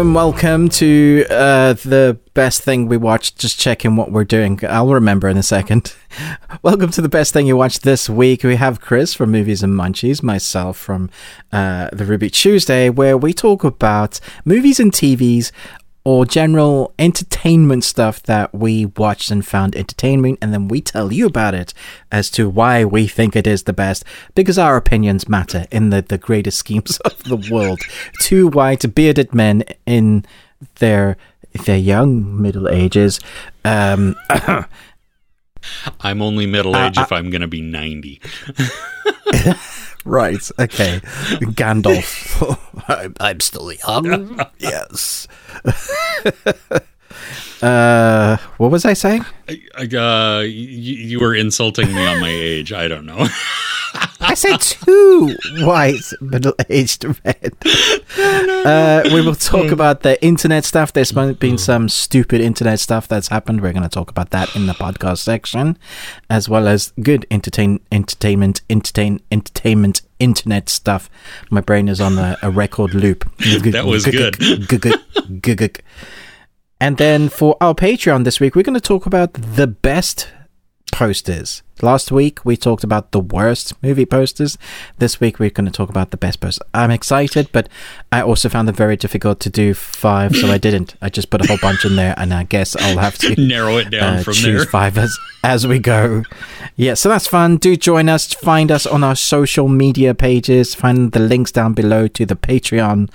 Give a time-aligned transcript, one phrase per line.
[0.00, 3.38] and welcome to uh, the best thing we watched.
[3.38, 4.58] Just checking what we're doing.
[4.66, 5.94] I'll remember in a second.
[6.62, 8.42] welcome to the best thing you watched this week.
[8.42, 11.10] We have Chris from Movies and Munchies, myself from
[11.52, 15.52] uh, the Ruby Tuesday, where we talk about movies and TVs
[16.10, 21.24] or general entertainment stuff that we watched and found entertaining, and then we tell you
[21.24, 21.72] about it
[22.10, 24.02] as to why we think it is the best,
[24.34, 27.80] because our opinions matter in the, the greatest schemes of the world.
[28.18, 30.24] Two white bearded men in
[30.80, 31.16] their
[31.64, 33.20] their young middle ages.
[33.64, 34.16] Um,
[36.00, 38.20] I'm only middle age uh, if I'm going to be 90.
[40.04, 40.50] right.
[40.58, 41.00] Okay.
[41.54, 42.58] Gandalf.
[42.88, 44.40] I'm, I'm still young.
[44.58, 45.28] yes.
[47.62, 49.24] uh, what was I saying?
[49.48, 52.72] Uh, you, you were insulting me on my age.
[52.72, 53.26] I don't know.
[54.20, 57.52] I said two white middle-aged men.
[58.66, 59.72] Uh, we will talk hmm.
[59.72, 60.92] about the internet stuff.
[60.92, 63.62] There's been some stupid internet stuff that's happened.
[63.62, 65.78] We're going to talk about that in the podcast section,
[66.28, 71.10] as well as good entertain, entertainment, entertain, entertainment, internet stuff.
[71.50, 73.24] My brain is on a, a record loop.
[73.38, 74.36] that was good.
[76.80, 80.28] And then for our Patreon this week, we're going to talk about the best
[80.92, 81.62] posters.
[81.82, 84.58] Last week we talked about the worst movie posters.
[84.98, 86.66] This week we're going to talk about the best posters.
[86.74, 87.68] I'm excited, but
[88.12, 90.96] I also found it very difficult to do five, so I didn't.
[91.00, 93.78] I just put a whole bunch in there, and I guess I'll have to narrow
[93.78, 94.70] it down uh, from choose there.
[94.70, 96.24] five as as we go.
[96.76, 97.56] Yeah, so that's fun.
[97.56, 98.32] Do join us.
[98.34, 100.74] Find us on our social media pages.
[100.74, 103.10] Find the links down below to the Patreon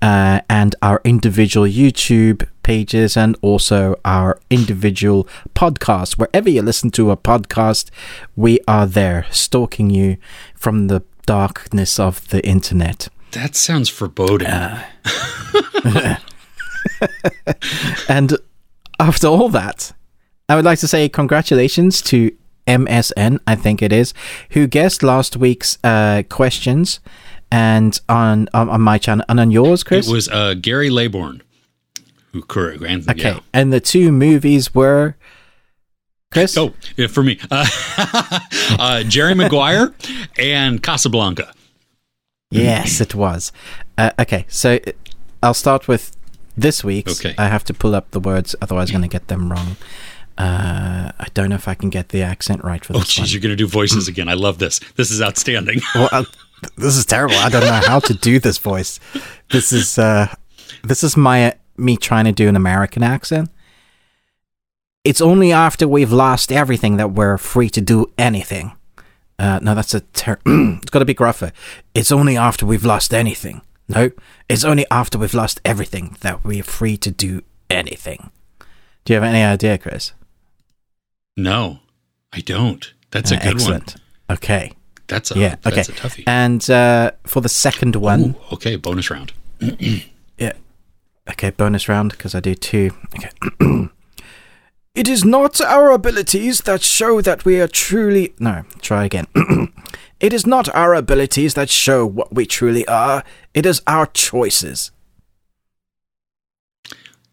[0.00, 6.18] uh, and our individual YouTube pages and also our individual podcasts.
[6.18, 7.90] Wherever you listen to a podcast,
[8.34, 10.16] we are there stalking you
[10.56, 13.06] from the darkness of the internet.
[13.30, 14.48] That sounds foreboding.
[14.48, 14.82] Uh,
[18.08, 18.36] and
[18.98, 19.92] after all that,
[20.48, 22.32] I would like to say congratulations to
[22.66, 24.12] MSN, I think it is,
[24.50, 26.98] who guessed last week's uh, questions
[27.52, 30.08] and on, on, on my channel and on yours, Chris.
[30.08, 31.42] It was uh, Gary Laybourne.
[32.42, 32.82] Correct.
[32.82, 33.22] Okay.
[33.22, 33.40] Yeah.
[33.52, 35.16] And the two movies were
[36.32, 36.56] Chris?
[36.58, 37.38] Oh, yeah, for me.
[37.50, 37.66] Uh,
[38.78, 39.94] uh, Jerry Maguire
[40.38, 41.52] and Casablanca.
[42.50, 43.52] Yes, it was.
[43.96, 44.78] Uh, okay, so
[45.42, 46.16] I'll start with
[46.56, 47.24] this week's.
[47.24, 47.34] Okay.
[47.38, 49.76] I have to pull up the words, otherwise, I'm going to get them wrong.
[50.36, 53.18] Uh, I don't know if I can get the accent right for oh, this.
[53.18, 54.28] Oh, jeez, you're going to do voices again.
[54.28, 54.80] I love this.
[54.96, 55.80] This is outstanding.
[55.94, 56.24] well, uh,
[56.76, 57.36] this is terrible.
[57.36, 59.00] I don't know how to do this voice.
[59.50, 60.34] This is uh,
[60.84, 63.50] this is my me trying to do an American accent.
[65.04, 68.72] It's only after we've lost everything that we're free to do anything.
[69.38, 71.52] Uh, no, that's a ter- it's got to be gruffer.
[71.94, 73.62] It's only after we've lost anything.
[73.88, 74.10] No,
[74.48, 78.30] it's only after we've lost everything that we're free to do anything.
[79.04, 80.12] Do you have any idea, Chris?
[81.36, 81.80] No,
[82.32, 82.92] I don't.
[83.12, 83.96] That's a uh, good excellent.
[84.26, 84.36] one.
[84.36, 84.72] Okay.
[85.06, 85.56] That's a yeah.
[85.64, 85.76] Okay.
[85.76, 86.24] That's a toughie.
[86.26, 89.32] And uh, for the second one, Ooh, okay, bonus round.
[89.60, 90.52] yeah,
[91.28, 92.90] Okay, bonus round because I do two.
[93.16, 93.30] Okay.
[94.94, 98.34] it is not our abilities that show that we are truly.
[98.38, 99.26] No, try again.
[100.20, 104.90] it is not our abilities that show what we truly are, it is our choices.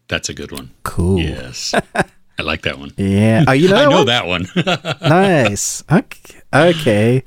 [0.08, 0.70] That's a good one.
[0.82, 1.20] Cool.
[1.20, 1.74] Yes.
[2.38, 2.92] I like that one.
[2.96, 3.44] Yeah.
[3.46, 4.06] Oh, you know I know one?
[4.06, 4.46] that one.
[5.08, 5.84] nice.
[5.90, 6.40] Okay.
[6.52, 7.24] Okay.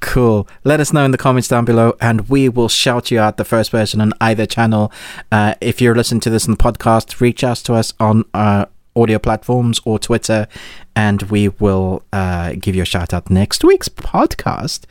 [0.00, 0.48] Cool.
[0.64, 3.44] Let us know in the comments down below, and we will shout you out the
[3.44, 4.90] first person on either channel.
[5.30, 8.64] Uh, if you're listening to this in the podcast, reach out to us on uh,
[8.96, 10.48] audio platforms or Twitter,
[10.96, 14.84] and we will uh, give you a shout out next week's podcast.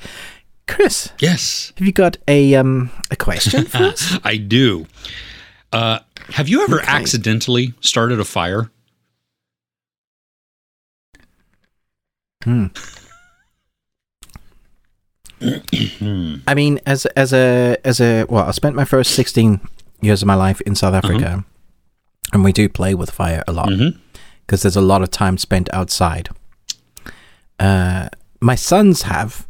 [0.67, 4.19] Chris, yes, have you got a um a question for us?
[4.23, 4.85] I do.
[5.73, 5.99] Uh,
[6.33, 6.87] have you ever okay.
[6.87, 8.69] accidentally started a fire?
[12.43, 12.67] Hmm.
[15.41, 19.61] I mean, as as a as a well, I spent my first sixteen
[20.01, 21.41] years of my life in South Africa, uh-huh.
[22.33, 24.55] and we do play with fire a lot because mm-hmm.
[24.61, 26.29] there's a lot of time spent outside.
[27.59, 28.09] Uh,
[28.41, 29.47] my sons have.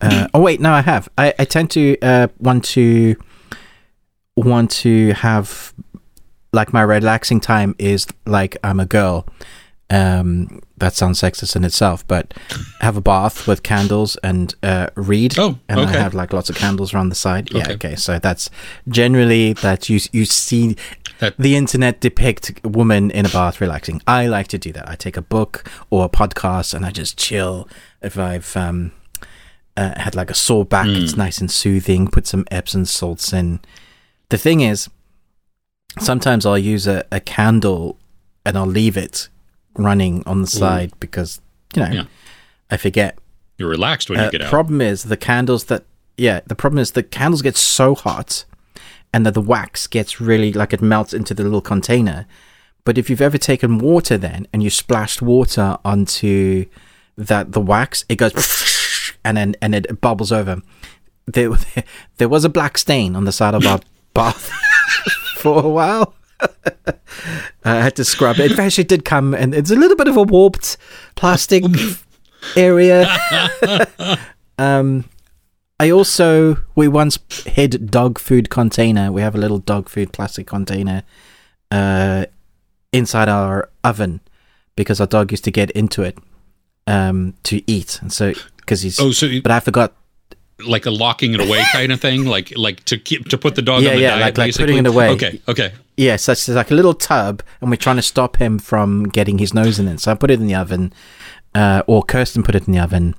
[0.00, 1.08] Uh, oh wait, no, I have.
[1.18, 3.16] I, I tend to uh, want to
[4.36, 5.74] want to have
[6.52, 9.26] like my relaxing time is like I'm a girl
[9.90, 12.34] um, that sounds sexist in itself, but
[12.80, 15.38] have a bath with candles and uh, read.
[15.38, 15.96] Oh, and okay.
[15.96, 17.50] I have like lots of candles around the side.
[17.52, 17.72] Yeah, okay.
[17.74, 17.96] okay.
[17.96, 18.50] So that's
[18.88, 20.76] generally that you you see
[21.20, 24.02] that- the internet depict woman in a bath relaxing.
[24.06, 24.88] I like to do that.
[24.88, 27.66] I take a book or a podcast and I just chill.
[28.02, 28.92] If I've um,
[29.76, 31.02] uh, had like a sore back, mm.
[31.02, 32.08] it's nice and soothing.
[32.08, 33.60] Put some Epsom salts in.
[34.28, 34.90] The thing is,
[35.98, 37.98] sometimes I'll use a, a candle
[38.44, 39.30] and I'll leave it
[39.78, 41.40] running on the side because
[41.74, 42.04] you know Yeah.
[42.70, 43.18] I forget.
[43.56, 44.46] You're relaxed when Uh, you get out.
[44.46, 45.84] The problem is the candles that
[46.16, 48.44] yeah the problem is the candles get so hot
[49.14, 52.26] and that the wax gets really like it melts into the little container.
[52.84, 56.66] But if you've ever taken water then and you splashed water onto
[57.16, 58.32] that the wax, it goes
[59.24, 60.62] and then and it bubbles over.
[61.26, 61.50] There,
[62.16, 63.80] there was a black stain on the side of our
[64.14, 64.50] bath
[65.38, 66.14] for a while.
[67.64, 68.52] I had to scrub it.
[68.52, 70.76] It actually did come, and it's a little bit of a warped
[71.16, 71.64] plastic
[72.56, 73.06] area.
[74.58, 75.04] um,
[75.80, 79.12] I also we once hid dog food container.
[79.12, 81.02] We have a little dog food plastic container
[81.70, 82.26] uh,
[82.92, 84.20] inside our oven
[84.76, 86.16] because our dog used to get into it
[86.86, 88.98] um, to eat, and so because he's.
[88.98, 89.94] Oh, so you- but I forgot.
[90.66, 93.62] like a locking it away kind of thing, like like to keep to put the
[93.62, 94.66] dog Yeah, on the yeah, diet, like- like basically.
[94.72, 95.10] putting it away.
[95.10, 95.72] Okay, okay.
[95.98, 99.38] Yeah, so it's like a little tub, and we're trying to stop him from getting
[99.38, 99.98] his nose in it.
[99.98, 100.92] So I put it in the oven,
[101.56, 103.16] uh, or Kirsten put it in the oven,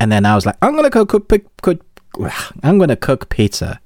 [0.00, 1.80] and then I was like, I'm gonna go cook, cook, cook
[2.64, 3.80] I'm gonna cook pizza,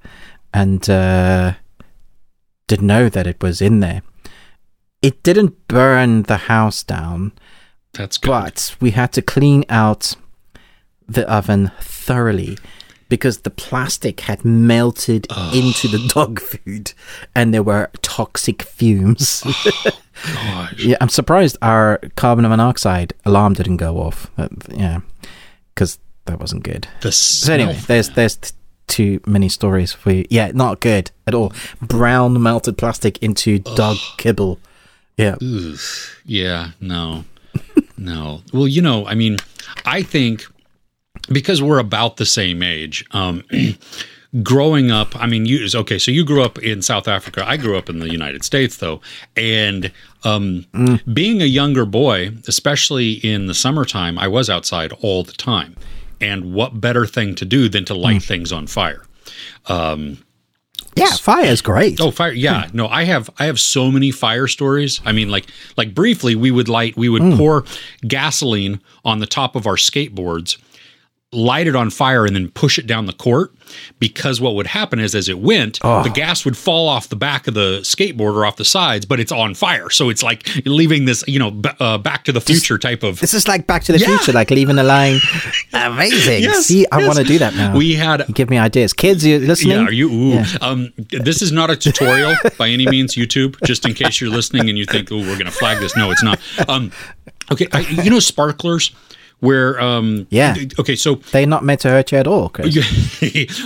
[0.55, 1.52] and uh,
[2.69, 4.00] didn't know that it was in there.
[5.02, 7.32] It didn't burn the house down,
[7.93, 8.31] That's good.
[8.31, 10.17] but we had to clean out
[11.06, 12.56] the oven thoroughly
[13.12, 16.94] because the plastic had melted into the dog food
[17.35, 19.43] and there were toxic fumes.
[20.25, 20.82] Gosh.
[20.82, 24.31] yeah, I'm surprised our carbon monoxide alarm didn't go off.
[24.38, 25.00] Uh, yeah,
[25.75, 26.88] because that wasn't good.
[27.03, 28.38] The So anyway, there's there's
[28.87, 30.25] too many stories for you.
[30.31, 31.53] Yeah, not good at all.
[31.82, 34.59] Brown melted plastic into dog kibble.
[35.19, 35.37] Yeah.
[35.43, 35.79] Ugh.
[36.25, 37.26] Yeah, no,
[37.99, 38.41] no.
[38.55, 39.37] Well, you know, I mean,
[39.85, 40.47] I think
[41.29, 43.05] because we're about the same age.
[43.13, 43.45] Um,
[44.43, 45.99] growing up, I mean, you okay?
[45.99, 47.45] So you grew up in South Africa.
[47.47, 49.01] I grew up in the United States, though,
[49.37, 49.93] and
[50.25, 51.15] um, mm.
[51.15, 55.77] being a younger boy, especially in the summertime, I was outside all the time.
[56.21, 58.27] And what better thing to do than to light mm.
[58.27, 59.05] things on fire?
[59.67, 60.19] Um,
[60.95, 62.01] yeah, fire is great.
[62.01, 62.33] Oh, fire!
[62.33, 62.77] Yeah, hmm.
[62.77, 65.01] no, I have I have so many fire stories.
[65.05, 65.47] I mean, like
[65.77, 67.37] like briefly, we would light we would hmm.
[67.37, 67.65] pour
[68.07, 70.59] gasoline on the top of our skateboards,
[71.32, 73.52] light it on fire, and then push it down the court.
[73.99, 77.46] Because what would happen is, as it went, the gas would fall off the back
[77.49, 79.88] of the skateboard or off the sides, but it's on fire.
[79.88, 83.19] So it's like leaving this, you know, b- uh, Back to the Future type of
[83.20, 84.08] This is like Back to the Yeah.
[84.08, 85.20] Future, like leaving a line.
[85.73, 86.43] Amazing.
[86.43, 87.06] Yes, See, I yes.
[87.06, 87.75] want to do that now.
[87.75, 88.93] We had You give me ideas.
[88.93, 89.78] Kids, you listening?
[89.78, 90.11] Yeah, are you?
[90.11, 90.28] Ooh.
[90.35, 90.46] Yeah.
[90.61, 93.56] Um, this is not a tutorial by any means, YouTube.
[93.64, 96.11] Just in case you're listening and you think, "Oh, we're going to flag this." No,
[96.11, 96.38] it's not.
[96.69, 96.93] Um,
[97.50, 98.93] okay, I, you know sparklers,
[99.43, 100.55] where um, Yeah.
[100.79, 102.75] Okay, so They're not meant to hurt you at all, Chris.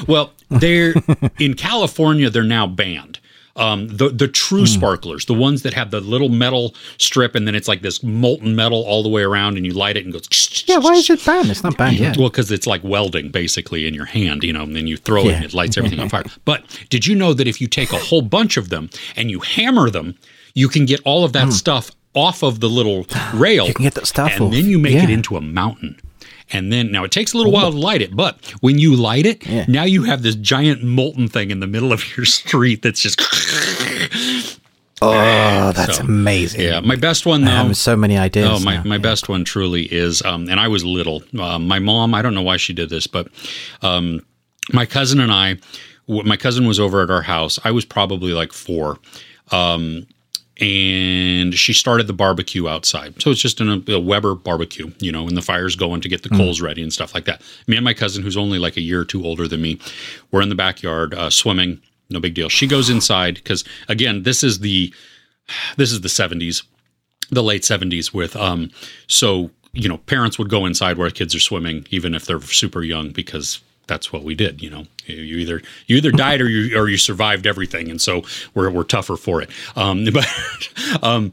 [0.08, 0.94] well, they're
[1.38, 2.31] in California.
[2.31, 3.20] They're now banned.
[3.56, 4.67] Um, the the true Hmm.
[4.67, 8.55] sparklers, the ones that have the little metal strip, and then it's like this molten
[8.55, 10.28] metal all the way around, and you light it and goes.
[10.67, 11.49] Yeah, why is it banned?
[11.50, 12.19] It's not banned yet.
[12.19, 15.26] Well, because it's like welding basically in your hand, you know, and then you throw
[15.29, 16.25] it and it lights everything on fire.
[16.44, 19.40] But did you know that if you take a whole bunch of them and you
[19.40, 20.17] hammer them,
[20.55, 23.69] you can get all of that stuff off of the little rail?
[23.69, 24.50] You can get that stuff and off.
[24.52, 26.00] then you make it into a mountain.
[26.52, 29.26] And then now it takes a little while to light it, but when you light
[29.26, 29.64] it, Yeah.
[29.67, 33.20] now you have this giant molten thing in the middle of your street that's just
[35.02, 36.62] Oh, that's So, amazing.
[36.62, 36.81] yeah.
[36.81, 37.67] My best one I though.
[37.69, 38.48] have so many ideas.
[38.50, 38.84] Oh, my, now.
[38.84, 41.22] my best one truly is, um, and I was little.
[41.38, 43.29] Um, my mom, I don't know why she did this, but
[43.82, 44.24] um,
[44.72, 45.58] my cousin and I,
[46.08, 47.58] my cousin was over at our house.
[47.62, 48.98] I was probably like four.
[49.50, 50.06] Um,
[50.58, 53.20] and she started the barbecue outside.
[53.20, 56.31] So it's just a, Weber barbecue, you know, and the fire's going to get the
[56.31, 57.43] coals ready and stuff like that.
[57.67, 59.79] Me and my cousin, who's only like a year or two older than me,
[60.31, 61.81] we're in the backyard uh, swimming.
[62.08, 62.48] No big deal.
[62.48, 64.94] She goes inside because again, this is the
[65.77, 66.63] this is the 70s
[67.31, 68.70] the late 70s with um
[69.06, 72.82] so you know parents would go inside where kids are swimming even if they're super
[72.82, 74.84] young because that's what we did you know.
[75.06, 78.22] You either you either died or you or you survived everything and so
[78.55, 79.50] we're we're tougher for it.
[79.76, 80.26] Um but
[81.02, 81.32] um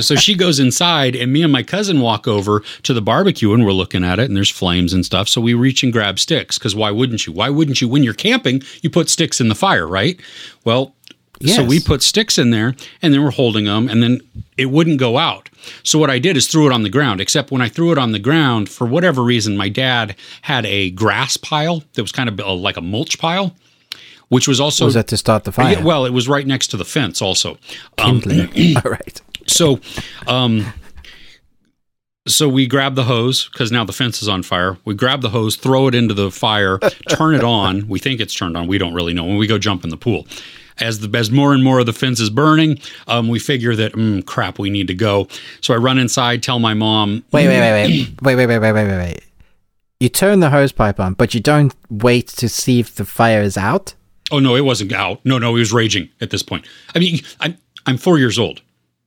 [0.00, 3.66] so she goes inside and me and my cousin walk over to the barbecue and
[3.66, 6.58] we're looking at it and there's flames and stuff so we reach and grab sticks
[6.58, 7.32] because why wouldn't you?
[7.32, 7.88] Why wouldn't you?
[7.88, 10.18] When you're camping you put sticks in the fire right?
[10.64, 10.94] Well
[11.46, 14.20] so we put sticks in there and then we're holding them and then
[14.56, 15.48] it wouldn't go out.
[15.84, 17.98] So what I did is threw it on the ground, except when I threw it
[17.98, 22.28] on the ground, for whatever reason, my dad had a grass pile that was kind
[22.28, 23.54] of a- like a mulch pile,
[24.28, 24.84] which was also.
[24.84, 25.72] was that to start the fire?
[25.74, 27.58] Yeah, well, it was right next to the fence also.
[27.98, 28.76] Um, Kindling.
[28.84, 29.20] All right.
[29.46, 29.80] so,
[30.26, 30.72] um,
[32.26, 34.76] so we grab the hose because now the fence is on fire.
[34.84, 36.78] We grab the hose, throw it into the fire,
[37.08, 37.88] turn it on.
[37.88, 38.66] We think it's turned on.
[38.66, 40.26] We don't really know when we go jump in the pool.
[40.80, 43.92] As the as more and more of the fence is burning, um, we figure that
[43.92, 45.28] mm, crap, we need to go.
[45.60, 47.24] So I run inside, tell my mom.
[47.32, 47.72] Wait, wait, wait,
[48.22, 49.24] wait, wait, wait, wait, wait, wait, wait, wait.
[50.00, 53.42] You turn the hose pipe on, but you don't wait to see if the fire
[53.42, 53.94] is out.
[54.30, 55.24] Oh no, it wasn't out.
[55.24, 56.66] No, no, he was raging at this point.
[56.94, 57.56] I mean, I'm
[57.86, 58.60] I'm four years old.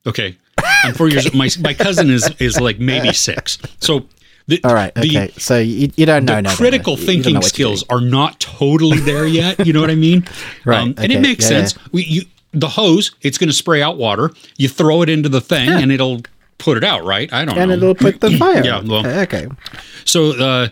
[0.06, 0.38] Okay,
[0.84, 1.34] I'm four years.
[1.34, 3.58] My my cousin is is like maybe six.
[3.80, 4.06] So.
[4.48, 4.94] The, All right.
[4.96, 5.32] the- Okay.
[5.38, 6.36] so you, you don't know.
[6.36, 6.56] the no, no, no.
[6.56, 9.66] critical You- you don't know thinking skills are not totally there yet.
[9.66, 10.26] You know what I mean?
[10.66, 11.76] Right, Um, and it makes yeah, sense.
[11.92, 12.22] We, you,
[12.54, 14.32] the hose, it's going to spray out water.
[14.58, 16.22] You throw it into the thing, and it'll
[16.58, 17.04] put it out.
[17.06, 17.32] Right?
[17.32, 17.62] I don't know.
[17.62, 17.76] and know.
[17.78, 18.64] it'll put the fire.
[18.64, 19.48] Yeah, well- okay.
[20.06, 20.68] So, uh,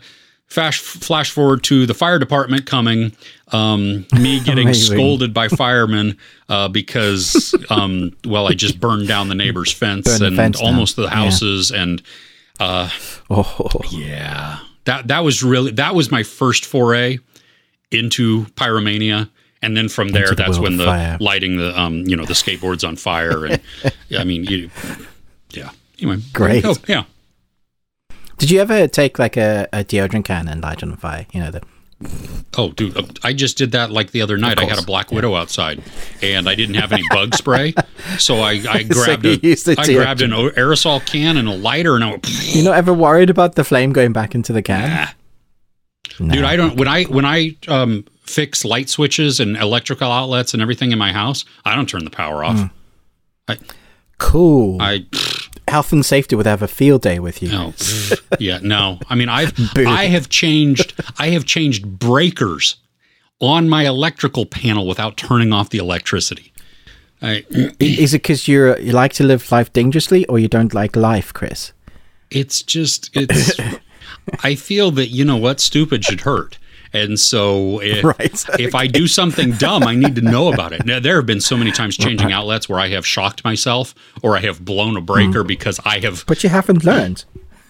[0.48, 3.14] flash flash forward to the fire department coming.
[3.52, 6.18] Um, me getting scolded by firemen
[6.50, 10.68] uh, because, um, well, I just burned down the neighbor's fence the and fence down.
[10.74, 11.10] almost the Yeah.
[11.10, 12.02] houses and.
[12.60, 14.60] Oh, Yeah.
[14.86, 17.20] That that was really that was my first foray
[17.92, 19.30] into pyromania.
[19.62, 21.18] And then from there, the that's when the fire.
[21.20, 23.62] lighting the um you know the skateboards on fire and
[24.18, 24.70] I mean you
[25.52, 26.66] yeah anyway Great.
[26.66, 27.04] oh yeah
[28.38, 31.26] did you ever take like a, a deodorant can and light it on fire?
[31.34, 31.62] You know the
[32.58, 35.12] oh dude uh, I just did that like the other night I had a black
[35.12, 35.84] widow outside
[36.22, 37.74] and I didn't have any bug spray
[38.18, 42.04] so I I grabbed you a I grabbed an aerosol can and a lighter and
[42.04, 45.10] I went You're not ever worried about the flame going back into the can?
[46.20, 46.34] No.
[46.34, 50.62] Dude, I don't when I when I um fix light switches and electrical outlets and
[50.62, 52.70] everything in my house, I don't turn the power off.
[53.48, 53.58] i
[54.18, 54.82] cool.
[54.82, 55.06] I
[55.70, 57.50] Health and safety would have a field day with you.
[57.52, 57.74] Oh,
[58.12, 58.38] no.
[58.40, 59.00] yeah, no.
[59.10, 59.86] I mean, I've Boo.
[59.88, 62.78] I have changed I have changed breakers
[63.40, 66.52] on my electrical panel without turning off the electricity.
[67.22, 67.46] I,
[67.80, 71.34] Is it because you're you like to live life dangerously, or you don't like life,
[71.34, 71.74] Chris?
[72.32, 73.60] it's just it's
[74.44, 76.58] I feel that you know what stupid should hurt.
[76.94, 78.46] And so if, Right.
[78.60, 80.86] if I do something dumb, I need to know about it.
[80.86, 83.94] Now, there have been so many times changing outlets where I have shocked myself
[84.24, 85.48] or I have blown a breaker hmm.
[85.48, 87.26] because I have But you haven't learned.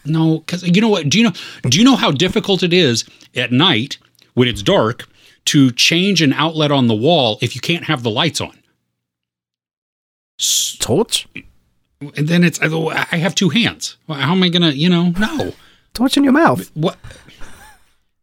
[0.06, 1.34] no because you know what do you know
[1.64, 3.04] do you know how difficult it is
[3.36, 3.98] at night
[4.34, 5.08] when it's dark
[5.46, 8.58] to change an outlet on the wall if you can't have the lights on
[10.80, 11.28] Torch?
[12.16, 15.54] and then it's I have two hands how am I gonna you know no
[15.94, 16.72] Torch in your mouth.
[16.76, 16.98] what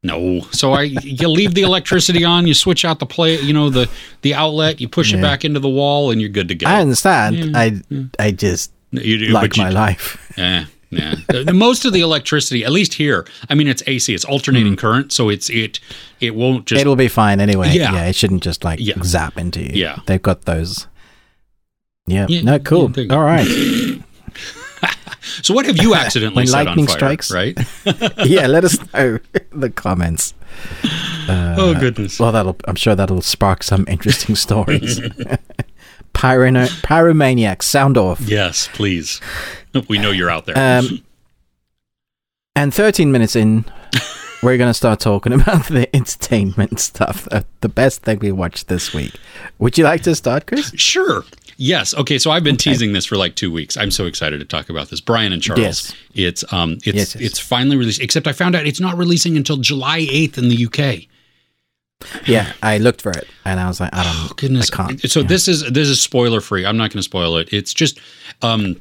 [0.06, 3.68] no so i you leave the electricity on you switch out the play you know
[3.70, 3.88] the
[4.22, 6.80] the outlet you push it back into the wall and you're good to go I
[6.80, 7.56] understand.
[7.56, 7.80] I
[8.18, 10.32] I just you do like but you- my life.
[10.38, 14.14] yeah yeah the, the most of the electricity at least here i mean it's ac
[14.14, 14.78] it's alternating mm.
[14.78, 15.80] current so it's it
[16.20, 17.72] it won't just It'll be fine anyway.
[17.72, 17.92] Yeah.
[17.92, 18.94] Yeah, it shouldn't just like Yeah.
[19.02, 19.70] zap into you.
[19.74, 19.98] Yeah.
[20.06, 20.86] They've got those.
[22.06, 22.26] Yeah.
[22.28, 22.82] Yeah, no, cool.
[22.84, 23.16] yeah, there you go.
[23.16, 23.46] All right.
[25.42, 27.30] so what have you accidentally When set on lightning fire strikes.
[27.32, 27.58] right
[28.26, 29.18] yeah, let us know
[29.52, 30.34] in the comments.
[31.28, 35.00] oh goodness Well, that'll I'm sure that'll spark some interesting stories.
[36.14, 38.20] Pyrono- pyromaniac, sound off.
[38.20, 39.20] yes please
[39.88, 41.02] we know you're out there Um,
[42.54, 43.66] and 13 minutes in,
[44.42, 48.68] we're going to start talking about the entertainment stuff, uh, the best thing we watched
[48.68, 49.12] this week.
[49.58, 50.72] Would you like to start, Chris?
[50.74, 51.22] Sure.
[51.56, 51.94] Yes.
[51.94, 52.18] Okay.
[52.18, 53.76] So I've been teasing this for like two weeks.
[53.76, 55.00] I'm so excited to talk about this.
[55.00, 55.60] Brian and Charles.
[55.60, 55.94] Yes.
[56.14, 57.16] It's um it's Yes, yes.
[57.16, 58.00] it's finally released.
[58.00, 61.08] Except I found out it's not releasing until July 8th in the UK.
[62.26, 64.70] Yeah, I looked for it and I was like, I don't Oh goodness.
[64.70, 65.10] I can't.
[65.10, 65.26] So yeah.
[65.26, 66.66] this is this is spoiler free.
[66.66, 67.48] I'm not going to spoil it.
[67.52, 67.98] It's just
[68.42, 68.76] um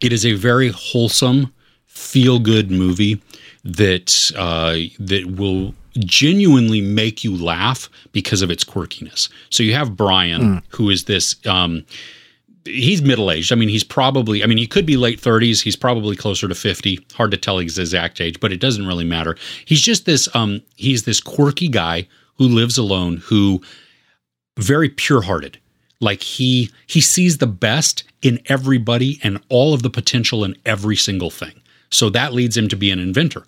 [0.00, 1.52] it is a very wholesome,
[1.86, 3.20] feel good movie
[3.64, 9.28] that uh that will genuinely make you laugh because of its quirkiness.
[9.50, 10.62] So you have Brian Mm.
[10.70, 11.84] who is this um
[12.66, 13.52] he's middle aged.
[13.52, 15.60] I mean, he's probably, I mean, he could be late 30s.
[15.62, 16.98] He's probably closer to 50.
[17.12, 19.36] Hard to tell his exact age, but it doesn't really matter.
[19.66, 22.08] He's just this, um, he's this quirky guy
[22.38, 23.60] who lives alone, who
[24.58, 25.58] very pure hearted.
[26.00, 30.96] Like he, he sees the best in everybody and all of the potential in every
[30.96, 31.60] single thing.
[31.90, 33.44] So that leads him to be an inventor,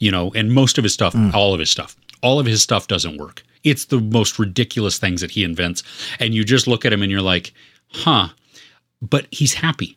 [0.00, 2.88] you know, and most of his stuff, all of his stuff, all of his stuff
[2.88, 3.42] doesn't work.
[3.62, 5.82] It's the most ridiculous things that he invents.
[6.18, 7.52] And you just look at him and you're like,
[7.92, 8.28] huh,
[9.00, 9.96] but he's happy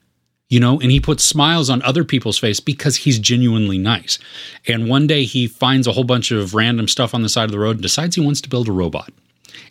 [0.50, 4.20] you know and he puts smiles on other people's face because he's genuinely nice.
[4.68, 7.52] And one day he finds a whole bunch of random stuff on the side of
[7.52, 9.10] the road and decides he wants to build a robot.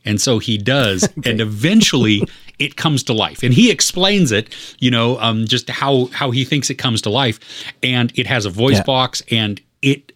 [0.05, 2.23] And so he does and eventually
[2.59, 3.43] it comes to life.
[3.45, 7.11] And he explains it you know um, just how how he thinks it comes to
[7.11, 7.39] life.
[7.83, 8.83] And it has a voice Yeah.
[8.85, 10.12] box and it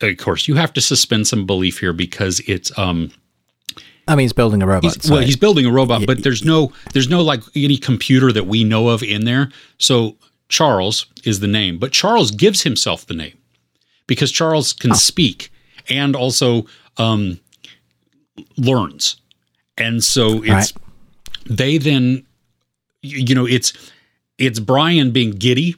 [0.00, 3.10] of course you have to suspend some belief here because it's um
[4.08, 4.84] I mean, he's building a robot.
[4.84, 8.30] He's, so well, he's building a robot, but there's no there's no like any computer
[8.30, 9.50] that we know of in there.
[9.78, 10.16] So
[10.48, 13.36] Charles is the name, but Charles gives himself the name
[14.06, 15.50] because Charles can speak
[15.88, 16.66] and also
[16.98, 17.40] um,
[18.56, 19.16] learns.
[19.76, 20.72] and so it's Right.
[21.46, 22.24] they then
[23.02, 23.72] you know it's
[24.38, 25.74] it's Brian being giddy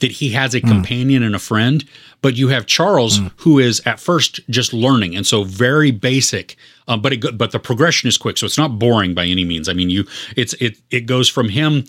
[0.00, 1.84] that he has a companion and a friend
[2.24, 6.56] but you have Charles who is at first just learning and so very basic
[6.88, 9.68] um, but it but the progression is quick so it's not boring by any means.
[9.68, 10.02] I mean you
[10.34, 11.84] it's it it goes from him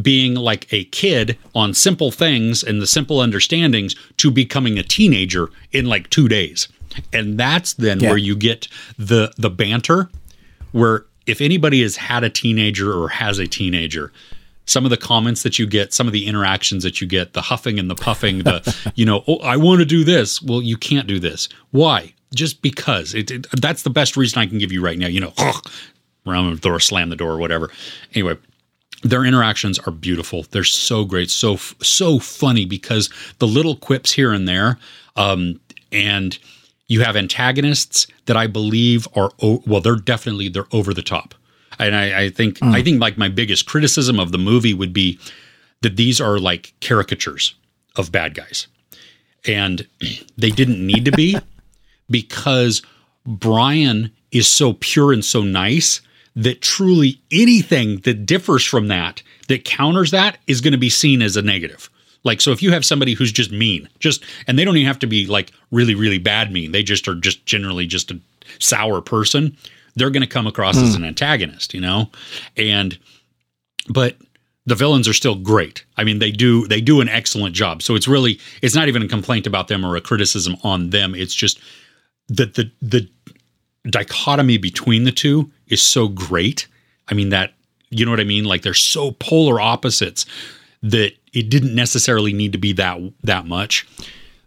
[0.00, 5.50] being like a kid on simple things and the simple understandings to becoming a teenager
[5.72, 6.68] in like 2 days.
[7.12, 8.08] And that's then Yeah.
[8.10, 10.08] where you get the the banter
[10.72, 14.12] where if anybody has had a teenager or has a teenager,
[14.66, 17.42] some of the comments that you get, some of the interactions that you get, the
[17.42, 20.40] huffing and the puffing, the, you know, oh, I want to do this.
[20.42, 21.48] Well, you can't do this.
[21.70, 22.14] Why?
[22.34, 23.14] Just because.
[23.14, 25.08] It, it- that's the best reason I can give you right now.
[25.08, 25.32] You know,
[26.26, 27.70] around the door, slam the door, whatever.
[28.14, 28.36] Anyway,
[29.02, 30.44] their interactions are beautiful.
[30.50, 34.78] They're so great, so so funny because the little quips here and there,
[35.16, 36.38] um, and
[36.86, 41.34] you have antagonists that I believe are well, they're definitely they're over the top,
[41.78, 42.68] and I, I think hmm.
[42.68, 45.18] I think like my biggest criticism of the movie would be
[45.82, 47.54] that these are like caricatures
[47.96, 48.66] of bad guys,
[49.46, 49.86] and
[50.36, 51.36] they didn't need to be
[52.10, 52.82] because
[53.26, 56.00] Brian is so pure and so nice
[56.34, 61.20] that truly anything that differs from that, that counters that, is going to be seen
[61.20, 61.90] as a negative.
[62.24, 64.98] Like, so if you have somebody who's just mean, just, and they don't even have
[65.00, 68.20] to be like really, really bad mean, they just are just generally just a
[68.58, 69.56] sour person,
[69.94, 72.10] they're going to come across as an antagonist, you know?
[72.56, 72.98] And,
[73.88, 74.16] but
[74.66, 75.84] the villains are still great.
[75.96, 77.82] I mean, they do they do an excellent job.
[77.82, 81.14] So it's really it's not even a complaint about them or a criticism on them.
[81.14, 81.60] It's just
[82.28, 83.08] that the the
[83.90, 86.68] dichotomy between the two is so great.
[87.08, 87.54] I mean that
[87.90, 88.44] you know what I mean?
[88.44, 90.24] Like they're so polar opposites
[90.82, 93.86] that it didn't necessarily need to be that that much.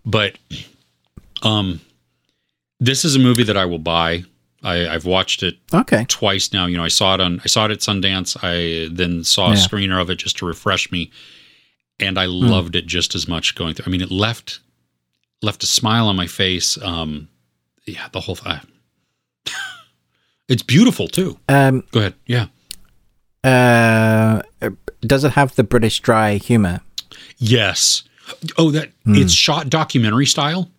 [0.06, 0.38] But
[1.44, 1.82] um
[2.80, 4.24] this is a movie that I will buy.
[4.66, 6.06] I, I've watched it Okay.
[6.08, 6.66] twice now.
[6.66, 8.36] You know, I saw it on I saw it at Sundance.
[8.42, 11.12] I then saw a screener of it just to refresh me,
[12.00, 13.86] and I loved it just as much going through.
[13.88, 14.60] I mean, it left
[15.42, 16.78] left a smile on my face.
[16.82, 17.30] Um,
[17.86, 18.60] yeah, the whole thing.
[20.48, 21.38] it's beautiful too.
[21.48, 22.14] Um, Go ahead.
[22.26, 22.48] Yeah.
[23.44, 24.42] uh,
[25.02, 26.82] does it have the British dry humor?
[27.38, 28.04] Yes.
[28.58, 30.72] Oh, that it's shot documentary style.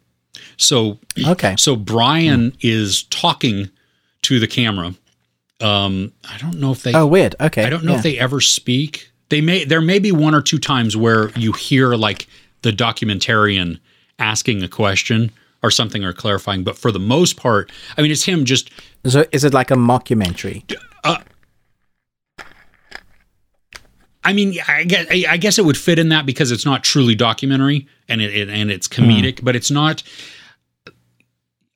[0.57, 1.55] So Okay.
[1.57, 3.71] So Brian is talking
[4.27, 4.95] to the camera.
[5.61, 6.93] Um, I don't know if they.
[6.95, 7.35] Oh, weird.
[7.41, 7.65] Okay.
[7.65, 7.99] I don't know yeah.
[7.99, 9.11] if they ever speak.
[9.29, 9.65] They may.
[9.65, 12.27] There may be one or two times where you hear like
[12.63, 13.79] the documentarian
[14.19, 15.31] asking a question
[15.63, 18.71] or something or clarifying, but for the most part, I mean, it's him just.
[19.07, 20.63] So is it like a mockumentary?
[24.27, 27.15] I mean, I guess I guess it would fit in that because it's not truly
[27.15, 30.03] documentary and it, it and it's comedic, but it's not.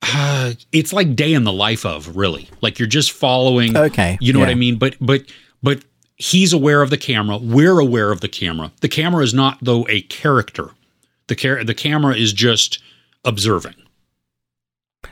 [0.02, 2.48] Uh, it's like day in the life of really.
[2.60, 4.76] Like you're just following Okay, you know what i mean?
[4.78, 5.22] But but
[5.62, 5.84] but
[6.16, 7.38] he's aware of the camera.
[7.38, 8.72] We're aware of the camera.
[8.80, 10.70] The camera is not though a character.
[11.28, 12.82] The car- the camera is just
[13.24, 13.74] observing.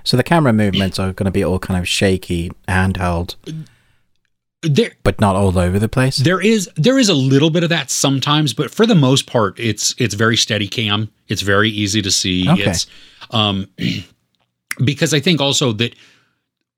[0.04, 3.36] So the camera movements are going to be all kind of shaky, handheld,
[4.62, 6.16] there but not all over the place.
[6.16, 9.58] There is there is a little bit of that sometimes, but for the most part,
[9.60, 11.10] it's it's very steady cam.
[11.28, 12.48] It's very easy to see.
[12.48, 12.62] Okay.
[12.70, 12.86] It's
[13.30, 13.68] um
[14.84, 15.94] because I think also that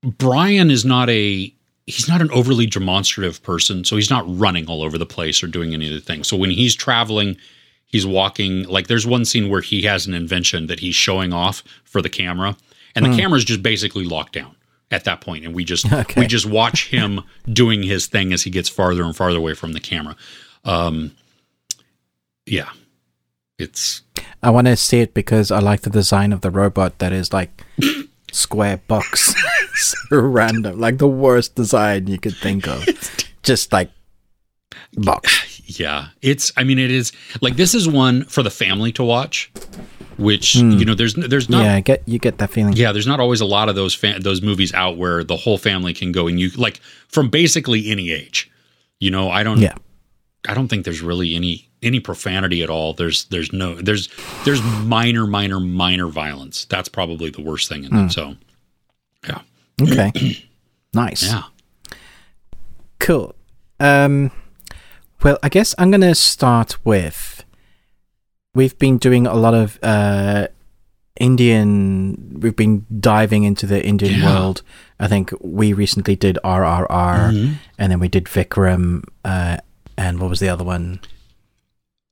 [0.03, 1.53] Brian is not a
[1.87, 5.47] he's not an overly demonstrative person, so he's not running all over the place or
[5.47, 6.27] doing any of the things.
[6.27, 7.37] So when he's traveling,
[7.85, 11.63] he's walking like there's one scene where he has an invention that he's showing off
[11.83, 12.55] for the camera,
[12.95, 14.55] and the camera's just basically locked down
[14.89, 16.21] at that point, and we just Okay.
[16.21, 17.21] we just watch him
[17.53, 20.15] doing his thing as he gets farther and farther away from the camera.
[20.65, 21.11] Um,
[22.45, 22.69] yeah,
[23.61, 24.01] it's
[24.43, 27.31] I want to see it because I like the design of the robot that is
[27.31, 27.63] like
[28.31, 29.35] square box.
[29.73, 30.79] so random.
[30.79, 32.85] Like the worst design you could think of.
[33.43, 33.91] Just like
[34.93, 35.61] box.
[35.79, 36.51] Yeah, it's.
[36.57, 39.51] I mean, it is like this is one for the family to watch,
[40.17, 40.71] which hmm.
[40.71, 41.63] you know, there's there's not.
[41.63, 41.75] Yeah, Yeah.
[41.75, 42.73] I get you get that feeling.
[42.73, 45.57] Yeah there's not always a lot of those fa- those movies out where the whole
[45.57, 48.51] family can go and you like from basically any age.
[48.99, 49.59] You know, I don't.
[49.59, 49.75] Yeah.
[50.47, 52.93] I don't think there's really any any profanity at all.
[52.93, 54.09] There's there's no there's
[54.45, 56.65] there's minor minor minor violence.
[56.65, 58.11] That's probably the worst thing in it.
[58.11, 58.35] So,
[59.27, 59.41] yeah,
[59.81, 60.11] Okay.
[60.93, 61.23] nice.
[61.23, 61.43] yeah.
[62.99, 63.33] Cool.
[63.79, 64.31] Um,
[65.23, 67.43] well, I guess I'm going to start with.
[68.53, 70.47] We've been doing a lot of uh,
[71.19, 72.39] Indian.
[72.41, 74.25] We've been diving into the Indian Yeah.
[74.35, 74.61] world.
[74.99, 76.87] I think we recently did RRR,
[77.31, 77.53] Mm-hmm.
[77.79, 79.57] and then we did Vikram, uh,
[79.97, 80.99] and what was the other one?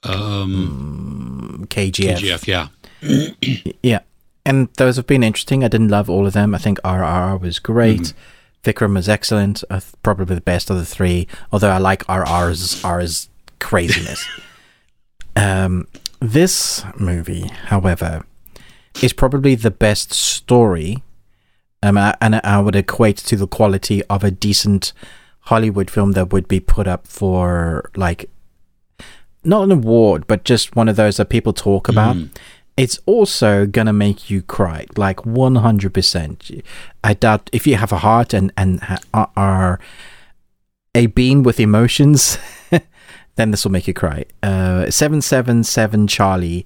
[0.04, 2.18] Um, KGF.
[2.18, 2.68] KGF, yeah.
[3.84, 4.00] Yeah.
[4.46, 5.64] And those have been interesting.
[5.64, 6.56] I didn't love all of them.
[6.56, 8.14] I think RRR was great.
[8.64, 11.28] Vikram is excellent, uh, probably the best of the three.
[11.52, 14.28] Although I like RR's R's craziness.
[15.36, 15.88] um,
[16.20, 18.26] this movie, however,
[19.02, 21.04] is probably the best story,
[21.82, 24.92] um, and I would equate to the quality of a decent
[25.42, 28.30] Hollywood film that would be put up for like
[29.50, 32.16] not an award, but just one of those that people talk about.
[32.16, 32.30] Mm.
[32.78, 36.50] It's also gonna make you cry, like one hundred percent.
[37.04, 39.80] I doubt if you have a heart and and ha- are
[40.96, 42.38] a being with emotions,
[43.36, 44.24] then this will make you cry.
[44.42, 46.66] Uh, seven seven seven Charlie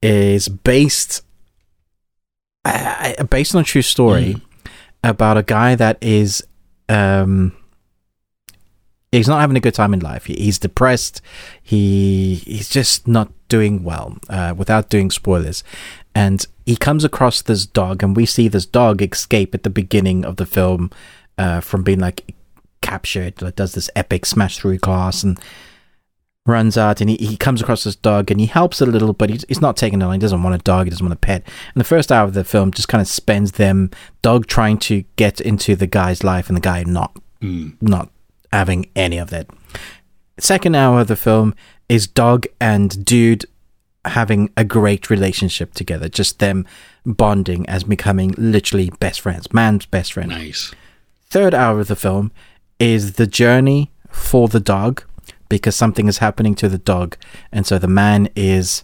[0.00, 1.22] is based
[2.64, 4.70] uh, based on a true story mm.
[5.04, 6.42] about a guy that is
[6.88, 7.52] um
[9.12, 10.24] he's not having a good time in life.
[10.24, 11.20] he's depressed.
[11.62, 14.16] He he's just not doing well.
[14.28, 15.62] Uh, without doing spoilers,
[16.14, 20.24] and he comes across this dog, and we see this dog escape at the beginning
[20.24, 20.90] of the film
[21.38, 22.34] uh, from being like
[22.80, 23.40] captured.
[23.40, 25.38] Like, does this epic smash through glass and
[26.44, 29.12] runs out and he, he comes across this dog and he helps it a little
[29.12, 31.12] but he's, he's not taking it on he doesn't want a dog he doesn't want
[31.12, 33.88] a pet and the first hour of the film just kind of spends them
[34.22, 37.72] dog trying to get into the guy's life and the guy not mm.
[37.80, 38.10] not
[38.52, 39.48] having any of that.
[40.38, 41.54] Second hour of the film
[41.88, 43.44] is dog and dude
[44.04, 46.66] having a great relationship together, just them
[47.06, 50.30] bonding as becoming literally best friends, man's best friend.
[50.30, 50.74] Nice.
[51.30, 52.32] Third hour of the film
[52.78, 55.04] is the journey for the dog
[55.48, 57.16] because something is happening to the dog.
[57.52, 58.82] And so the man is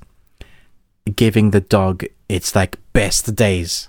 [1.16, 3.88] giving the dog its like best days.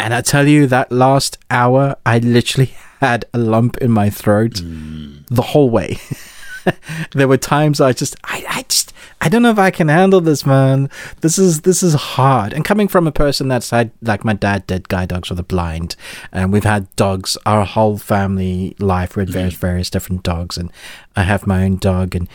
[0.00, 4.54] And I tell you, that last hour, I literally had a lump in my throat
[4.54, 5.26] mm.
[5.28, 5.98] the whole way.
[7.12, 10.20] there were times I just, I, I just, I don't know if I can handle
[10.22, 10.88] this, man.
[11.20, 12.54] This is this is hard.
[12.54, 15.42] And coming from a person that's had, like my dad did guide dogs for the
[15.42, 15.94] blind,
[16.32, 19.16] and we've had dogs our whole family life.
[19.16, 19.58] We had various mm.
[19.58, 20.72] various different dogs, and
[21.16, 22.14] I have my own dog.
[22.14, 22.28] And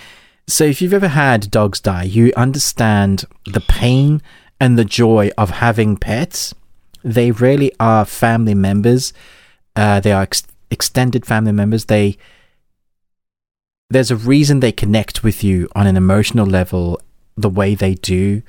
[0.47, 4.21] so, if you've ever had dogs die, you understand the pain
[4.59, 6.53] and the joy of having pets.
[7.05, 9.13] They really are family members.
[9.77, 12.17] Uh, they are ex- extended family members, they
[13.89, 16.99] there's a reason they connect with you on an emotional level
[17.37, 18.41] the way they do.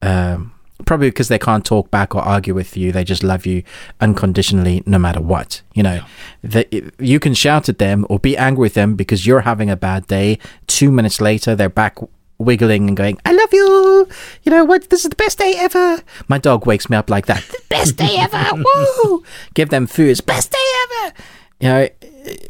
[0.00, 0.52] Um,
[0.84, 2.92] probably because they can't talk back or argue with you.
[2.92, 3.62] They just love you
[4.00, 5.62] unconditionally, no matter what.
[5.74, 6.04] You know,
[6.42, 6.62] yeah.
[6.98, 10.06] you can shout at them or be angry with them because you're having a bad
[10.06, 10.38] day.
[10.66, 11.98] Two minutes later, they're back
[12.38, 14.08] wiggling and going, I love you.
[14.42, 14.90] You know what?
[14.90, 16.02] This is the best day ever.
[16.28, 17.42] My dog wakes me up like that.
[17.44, 18.62] the best day ever.
[19.04, 19.22] Woo!
[19.54, 20.10] Give them food.
[20.10, 21.14] It's best day ever
[21.60, 21.88] you know,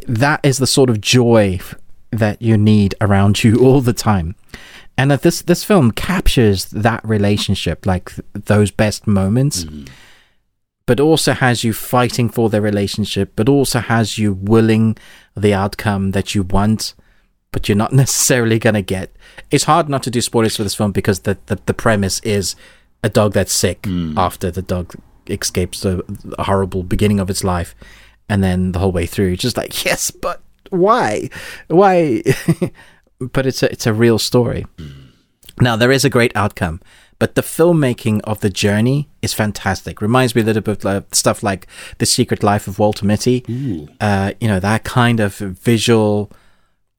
[0.09, 1.61] that is the sort of joy
[2.11, 4.35] that you need around you all the time.
[4.99, 9.85] And that this this film captures that relationship, like th- those best moments, mm-hmm.
[10.87, 14.97] but also has you fighting for the relationship, but also has you willing
[15.37, 16.95] the outcome that you want,
[17.53, 19.15] but you're not necessarily gonna get.
[19.51, 22.57] It's hard not to do spoilers for this film because the the, the premise is
[23.03, 24.17] a dog that's sick mm.
[24.17, 24.95] after the dog
[25.29, 26.03] escapes the
[26.39, 27.75] horrible beginning of its life
[28.29, 31.31] and then the whole way through, just like yes, but why,
[31.69, 32.23] why?
[33.21, 34.67] but it's a it's a real story.
[35.61, 36.81] Now there is a great outcome,
[37.19, 40.03] but the filmmaking of the journey is fantastic.
[40.03, 41.67] Reminds me a little bit of stuff like
[41.99, 43.45] The Secret Life of Walter Mitty.
[44.01, 46.31] Uh, you know that kind of visual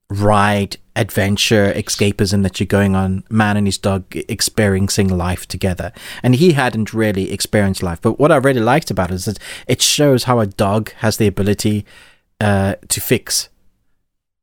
[0.10, 5.92] ride, adventure, escapism that you're going on, man and his dog experiencing life together.
[6.24, 8.02] And he hadn't really experienced life.
[8.02, 11.18] But what I really liked about it is that it shows how a dog has
[11.18, 11.86] the ability
[12.40, 13.50] uh, to fix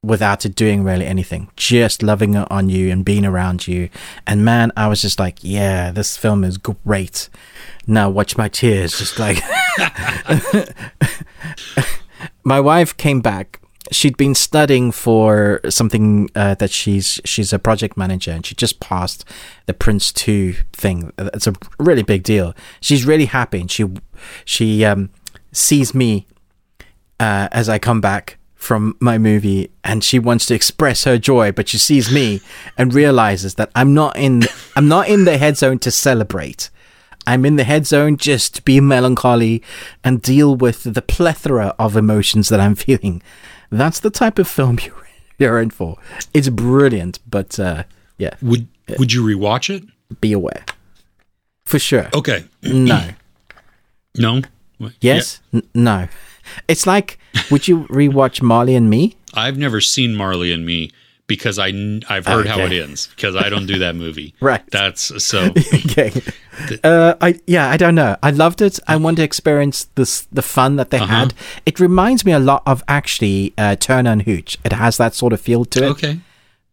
[0.03, 3.89] without it doing really anything, just loving it on you and being around you.
[4.27, 7.31] And man, I was just like, yeah, this film is great.
[7.87, 9.43] Now watch my tears, just like.
[12.45, 17.97] my wife came back she'd been studying for something uh, that she's she's a project
[17.97, 19.25] manager and she just passed
[19.67, 21.13] the Prince 2 thing.
[21.19, 22.55] It's a really big deal.
[22.81, 23.85] She's really happy and she
[24.45, 25.11] she um,
[25.53, 26.27] sees me
[27.21, 31.53] uh, as I come back from my movie and she wants to express her joy
[31.53, 32.41] but she sees me
[32.79, 34.45] and realizes that I'm not in
[34.77, 36.71] I'm not in the head zone to celebrate.
[37.27, 39.63] I'm in the head zone just to be melancholy
[40.03, 43.23] and deal with the plethora of emotions that I'm feeling
[43.81, 45.09] that's the type of film you're,
[45.39, 45.97] you're in for.
[46.33, 47.85] It's brilliant, but uh,
[48.19, 48.35] yeah.
[48.43, 49.85] Would Would you rewatch it?
[50.21, 50.65] Be aware,
[51.65, 52.09] for sure.
[52.15, 52.45] Okay.
[52.63, 53.11] no.
[54.17, 54.43] No.
[55.01, 55.41] Yes.
[55.51, 55.61] Yeah.
[55.61, 56.09] N- no.
[56.69, 57.19] It's like,
[57.51, 59.17] would you rewatch Marley and Me?
[59.33, 60.91] I've never seen Marley and Me
[61.27, 61.69] because I
[62.09, 62.49] I've heard okay.
[62.49, 64.35] how it ends because I don't do that movie.
[64.41, 64.63] right.
[64.71, 65.53] That's so.
[65.75, 66.13] okay.
[66.83, 68.17] Uh, I yeah, I don't know.
[68.23, 68.79] I loved it.
[68.87, 71.07] I want to experience this the fun that they Uh-huh.
[71.21, 71.35] had.
[71.67, 74.57] It reminds me a lot of actually uh, Turner and Hooch.
[74.65, 75.89] It has that sort of feel to it.
[75.91, 76.21] Okay.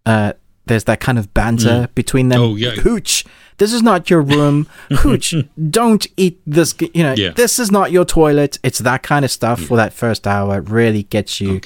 [0.06, 0.34] Uh,
[0.65, 2.39] there's that kind of banter between them.
[2.41, 2.72] Oh, yeah.
[2.72, 3.26] Hooch,
[3.58, 4.67] this is not your room.
[5.00, 5.34] Hooch,
[5.70, 6.76] don't eat this.
[6.94, 7.32] You know, Yeah.
[7.32, 8.58] this is not your toilet.
[8.63, 10.60] It's that kind of stuff for that first hour.
[10.60, 11.60] It really gets you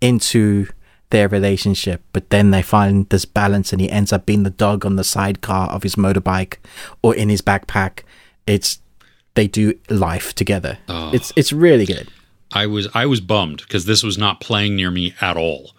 [0.00, 0.66] into
[1.10, 2.02] their relationship.
[2.12, 5.04] But then they find this balance, and he ends up being the dog on the
[5.04, 6.56] sidecar of his motorbike
[7.02, 8.00] or in his backpack.
[8.46, 8.80] It's
[9.34, 10.78] they do life together.
[10.88, 11.10] Oh.
[11.12, 12.08] It's it's really good.
[12.52, 15.72] I was I was bummed because this was not playing near me at all,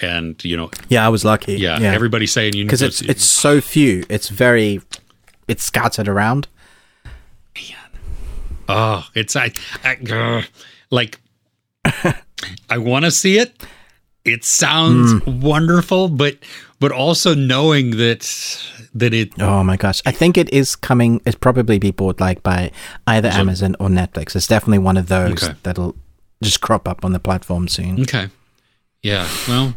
[0.00, 1.54] and you know, Yeah, I was lucky.
[1.56, 4.04] yeah, everybody's saying you because it's see- it's so few.
[4.08, 4.80] It's very
[5.48, 6.48] it's scattered around.
[8.66, 9.52] Oh, it's I,
[9.84, 10.46] I
[10.90, 11.20] like
[11.84, 13.52] I want to see it.
[14.24, 15.40] It sounds Hmm.
[15.40, 16.38] wonderful, but
[16.80, 18.20] but also knowing that
[18.94, 20.00] that it Oh my gosh.
[20.06, 22.70] I think it is coming it's probably be bought like by
[23.06, 24.34] either Amazon or Netflix.
[24.36, 25.54] It's definitely one of those Okay.
[25.62, 25.94] that'll
[26.42, 28.00] just crop up on the platform soon.
[28.02, 28.28] okay.
[29.02, 29.74] Yeah, well,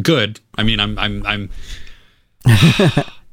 [0.00, 0.40] good.
[0.56, 1.50] I mean, I'm I'm I'm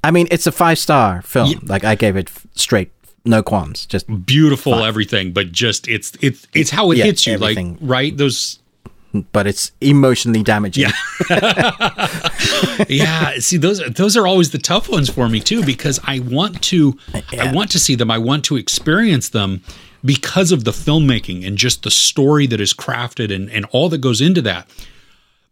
[0.04, 1.54] I mean, it's a five star film.
[1.64, 2.92] Like I gave it straight,
[3.24, 3.86] no qualms.
[3.86, 7.74] Just beautiful everything, but just it's it's it's how it Yeah, hits you, everything.
[7.74, 8.60] like right those.
[9.32, 10.86] But it's emotionally damaging.
[11.30, 12.08] Yeah,
[12.90, 13.40] yeah.
[13.40, 16.98] see those those are always the tough ones for me too because I want to
[17.38, 18.10] I want to see them.
[18.10, 19.62] I want to experience them
[20.04, 24.00] because of the filmmaking and just the story that is crafted and and all that
[24.00, 24.68] goes into that.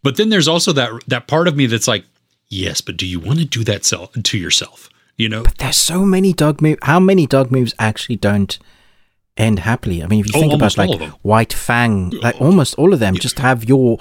[0.03, 2.05] But then there's also that that part of me that's like,
[2.49, 4.89] yes, but do you want to do that self to yourself?
[5.17, 5.43] You know?
[5.43, 6.79] But There's so many dog moves.
[6.81, 8.57] How many dog moves actually don't
[9.37, 10.03] end happily?
[10.03, 10.99] I mean, if you Oh, think about like.
[11.23, 13.97] White Fang, like almost all of them just have your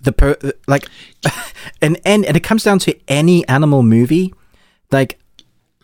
[0.00, 0.86] the per like
[1.82, 4.34] an end, and it comes down to any animal movie.
[4.90, 5.18] Like,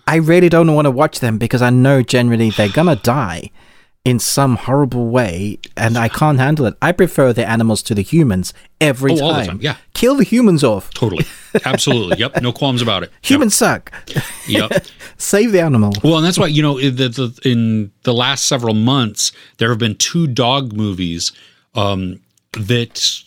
[0.07, 3.51] I really don't want to watch them because I know generally they're gonna die
[4.05, 6.75] in some horrible way, and I can't handle it.
[6.81, 9.25] I prefer the animals to the humans every Oh, time.
[9.25, 9.77] all the time, yeah.
[9.93, 10.91] kill the humans off.
[10.95, 11.27] Totally.
[11.67, 12.17] Absolutely.
[12.19, 12.41] Yep.
[12.41, 13.11] No qualms about it.
[13.13, 13.25] Yep.
[13.31, 13.93] Humans suck.
[14.49, 14.87] Yep.
[15.19, 15.93] Save the animal.
[16.03, 19.69] Well, and that's why you know in the, the, in the last several months there
[19.69, 21.33] have been two dog movies
[21.75, 22.21] um,
[22.53, 23.23] that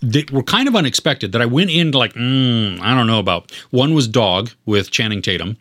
[0.00, 1.32] that were kind of unexpected.
[1.32, 3.50] That I went in like mm, I don't know about.
[3.70, 5.56] One was Dog with Channing Tatum,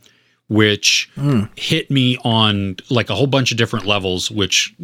[0.51, 1.43] which hmm.
[1.55, 4.29] hit me on like a whole bunch of different levels.
[4.29, 4.75] Which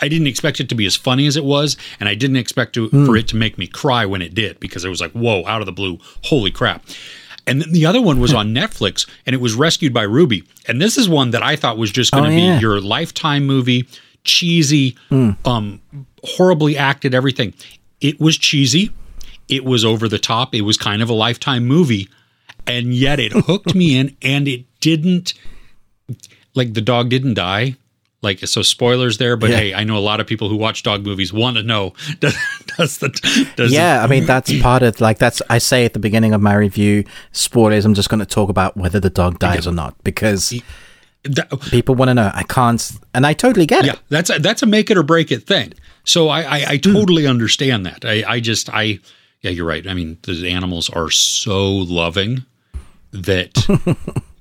[0.00, 2.74] I didn't expect it to be as funny as it was, and I didn't expect
[2.74, 3.16] to, for hmm.
[3.16, 5.66] it to make me cry when it did because it was like whoa, out of
[5.66, 6.84] the blue, holy crap.
[7.46, 8.36] And then the other one was hmm.
[8.36, 10.44] on Netflix, and it was Rescued by Ruby.
[10.66, 12.56] And this is one that I thought was just going to Oh, yeah.
[12.56, 13.88] be your lifetime movie,
[14.24, 14.94] cheesy,
[15.46, 15.80] um,
[16.22, 17.54] horribly acted, everything.
[18.02, 18.90] It was cheesy.
[19.48, 20.54] It was over the top.
[20.54, 22.10] It was kind of a lifetime movie,
[22.68, 25.34] and yet it hooked me in, and it didn't.
[26.54, 27.76] Like the dog didn't die.
[28.20, 29.36] Like so, spoilers there.
[29.36, 29.56] But Yeah.
[29.58, 32.34] hey, I know a lot of people who watch dog movies want to know does,
[32.76, 36.00] does the does yeah, I mean that's part of like that's I say at the
[36.00, 37.84] beginning of my review, spoilers.
[37.84, 40.52] I'm just going to talk about whether the dog dies or not because
[41.22, 42.30] that- people want to know.
[42.34, 43.94] I can't, and I totally get Yeah, it.
[43.96, 45.74] Yeah that's a, that's a make it or break it thing.
[46.02, 46.92] So I I, I hmm.
[46.92, 48.04] totally understand that.
[48.04, 48.98] I I just I
[49.42, 49.86] yeah, you're right.
[49.86, 52.44] I mean, the animals are so loving
[53.12, 53.52] that.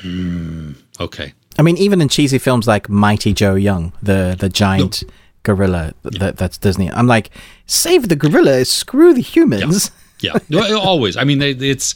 [0.00, 1.32] Hmm, okay.
[1.56, 5.04] I mean, even in cheesy films like Mighty Joe Young, the the giant
[5.44, 6.90] gorilla that that's Disney.
[6.90, 7.30] I'm like,
[7.66, 9.92] save the gorilla, screw the humans.
[10.20, 11.16] Yeah, Well, always.
[11.16, 11.94] I mean, it's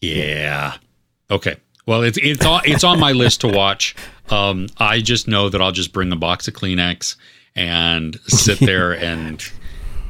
[0.00, 0.76] yeah.
[1.30, 1.56] Okay.
[1.86, 3.96] Well, it's it's on it's on my list to watch.
[4.30, 7.16] Um, I just know that I'll just bring a box of Kleenex
[7.56, 9.42] and sit there and.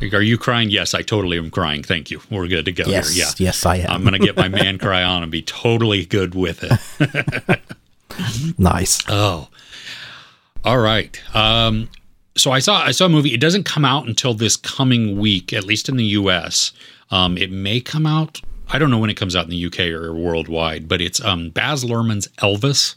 [0.00, 0.70] Are you crying?
[0.70, 1.82] Yes, I totally am crying.
[1.82, 2.20] Thank you.
[2.30, 2.84] We're good to go.
[2.86, 3.24] Yes, here.
[3.26, 3.46] Yeah.
[3.46, 3.90] yes, I am.
[3.90, 7.60] I'm going to get my man cry on and be totally good with it.
[8.58, 9.02] Nice.
[9.08, 9.48] Oh,
[10.64, 11.20] all right.
[11.36, 11.88] Um,
[12.36, 13.32] so I saw I saw a movie.
[13.32, 16.72] It doesn't come out until this coming week, at least in the U.S.
[17.10, 18.40] Um, it may come out.
[18.70, 21.50] I don't know when it comes out in the UK or worldwide, but it's um,
[21.50, 22.96] Baz Luhrmann's Elvis.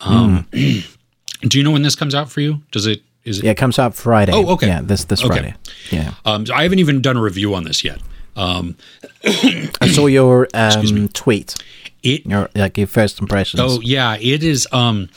[0.00, 2.62] Um, do you know when this comes out for you?
[2.70, 3.02] Does it?
[3.24, 3.44] Is it?
[3.44, 4.32] Yeah, it comes out Friday.
[4.34, 4.66] Oh, okay.
[4.66, 5.28] Yeah, this this Okay.
[5.34, 5.54] Friday.
[5.90, 8.00] Yeah, Um, so I haven't even done a review on this yet.
[8.36, 8.76] Um,
[9.24, 11.54] I saw your um, tweet.
[12.02, 13.60] it Your like your first impressions.
[13.62, 14.66] Oh yeah, it is.
[14.72, 15.08] Um,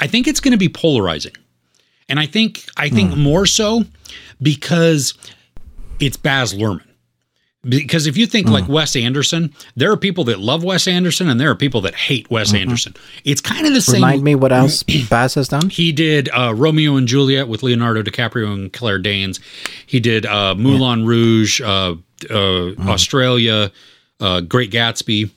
[0.00, 1.34] I think it's going to be polarizing,
[2.08, 3.84] and I think I think more so
[4.40, 5.14] because
[5.98, 6.82] it's Baz Luhrmann.
[7.64, 11.40] Because if you think like Wes Anderson, there are people that love Wes Anderson, and
[11.40, 12.94] there are people that hate Wes Anderson.
[13.24, 13.96] It's kind of the same.
[13.96, 15.68] Remind me what else Baz has done.
[15.68, 19.40] He did uh, Romeo and Juliet with Leonardo DiCaprio and Claire Danes.
[19.86, 21.96] He did uh, Moulin Rouge, uh,
[22.30, 23.72] uh, Australia,
[24.20, 25.30] uh, Great Gatsby.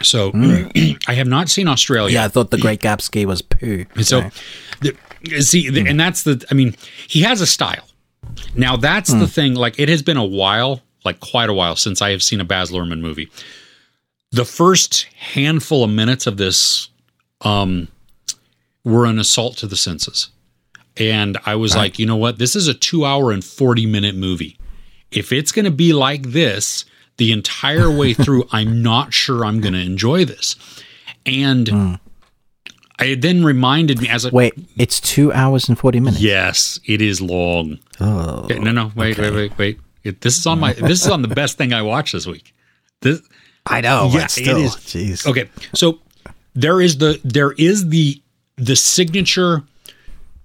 [0.00, 0.30] So
[1.08, 2.14] I have not seen Australia.
[2.14, 3.84] Yeah, I thought the Great Gatsby was poo.
[3.96, 4.30] And so,
[4.80, 4.96] the,
[5.40, 6.44] see, the, and that's the.
[6.52, 6.76] I mean,
[7.08, 7.88] he has a style.
[8.54, 9.54] Now that's the thing.
[9.54, 12.44] Like it has been a while, like quite a while, since I have seen a
[12.44, 13.28] Baz Luhrmann movie.
[14.30, 16.88] The first handful of minutes of this,
[17.42, 17.88] um,
[18.84, 20.30] were an assault to the senses,
[20.96, 22.38] and I was like, you know what?
[22.38, 24.58] This is a two-hour and forty-minute movie.
[25.10, 26.84] If it's going to be like this
[27.18, 30.56] the entire way through, I'm not sure I'm going to enjoy this.
[31.26, 31.98] And
[32.98, 36.22] I then reminded me as a Wait, it's two hours and 40 minutes.
[36.22, 37.78] Yes, it is long.
[38.00, 38.44] Oh.
[38.44, 39.80] Okay, no, no, wait, wait, wait, wait.
[40.04, 40.72] It, this is on my.
[40.72, 42.54] This is on the best thing I watched this week.
[43.00, 43.20] This,
[43.66, 44.10] I know.
[44.12, 44.76] Yeah, still, it is.
[44.76, 45.26] Jeez.
[45.26, 46.00] okay, so
[46.54, 48.20] there is the there is the
[48.56, 49.62] the signature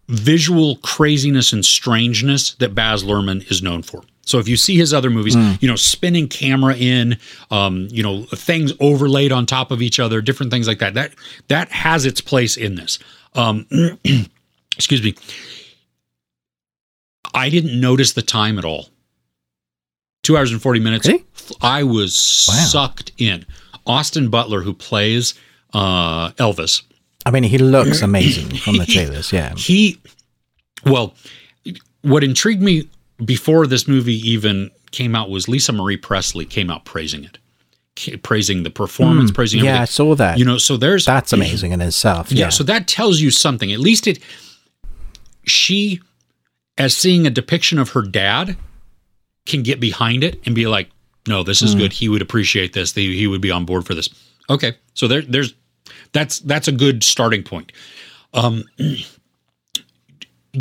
[0.08, 4.04] visual craziness and strangeness that Baz Luhrmann is known for.
[4.22, 7.18] So if you see his other movies, you know, spinning camera in,
[7.50, 10.96] um, you know, things overlaid on top of each other, different things like that.
[10.96, 11.14] That
[11.48, 13.00] that has its place in this.
[13.36, 13.66] Um,
[14.76, 15.16] excuse me.
[17.34, 18.88] I didn't notice the time at all.
[20.28, 21.08] Two hours and forty minutes.
[21.08, 21.24] Really?
[21.62, 22.56] I was Wow.
[22.56, 23.46] sucked in.
[23.86, 25.34] Austin Butler, who plays
[25.74, 26.82] uh, Elvis,
[27.26, 29.32] I mean, he looks amazing from the trailers.
[29.32, 29.54] Yeah.
[29.56, 30.00] he
[30.86, 31.14] well
[32.02, 32.90] what intrigued me
[33.24, 38.64] before this movie even came out was lisa marie presley came out praising it praising
[38.64, 39.66] the performance praising Hmm.
[39.66, 40.38] Yeah, I saw that.
[40.38, 42.32] you know so there's That's amazing in itself.
[42.32, 42.46] yeah.
[42.46, 42.50] Yeah.
[42.50, 44.20] so that tells you something at least it
[45.46, 46.00] she
[46.78, 48.56] as seeing a depiction of her dad
[49.48, 50.90] can get behind it and be like
[51.28, 51.92] no this is good.
[51.92, 52.94] He would appreciate this.
[52.94, 54.10] He, he would be on board for this.
[54.50, 54.76] Okay.
[54.94, 55.54] So there there's
[56.14, 57.72] that's that's a good starting point.
[58.34, 59.06] Um you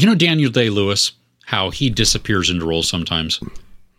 [0.07, 1.13] know daniel day lewis
[1.47, 3.41] how he disappears into roles sometimes?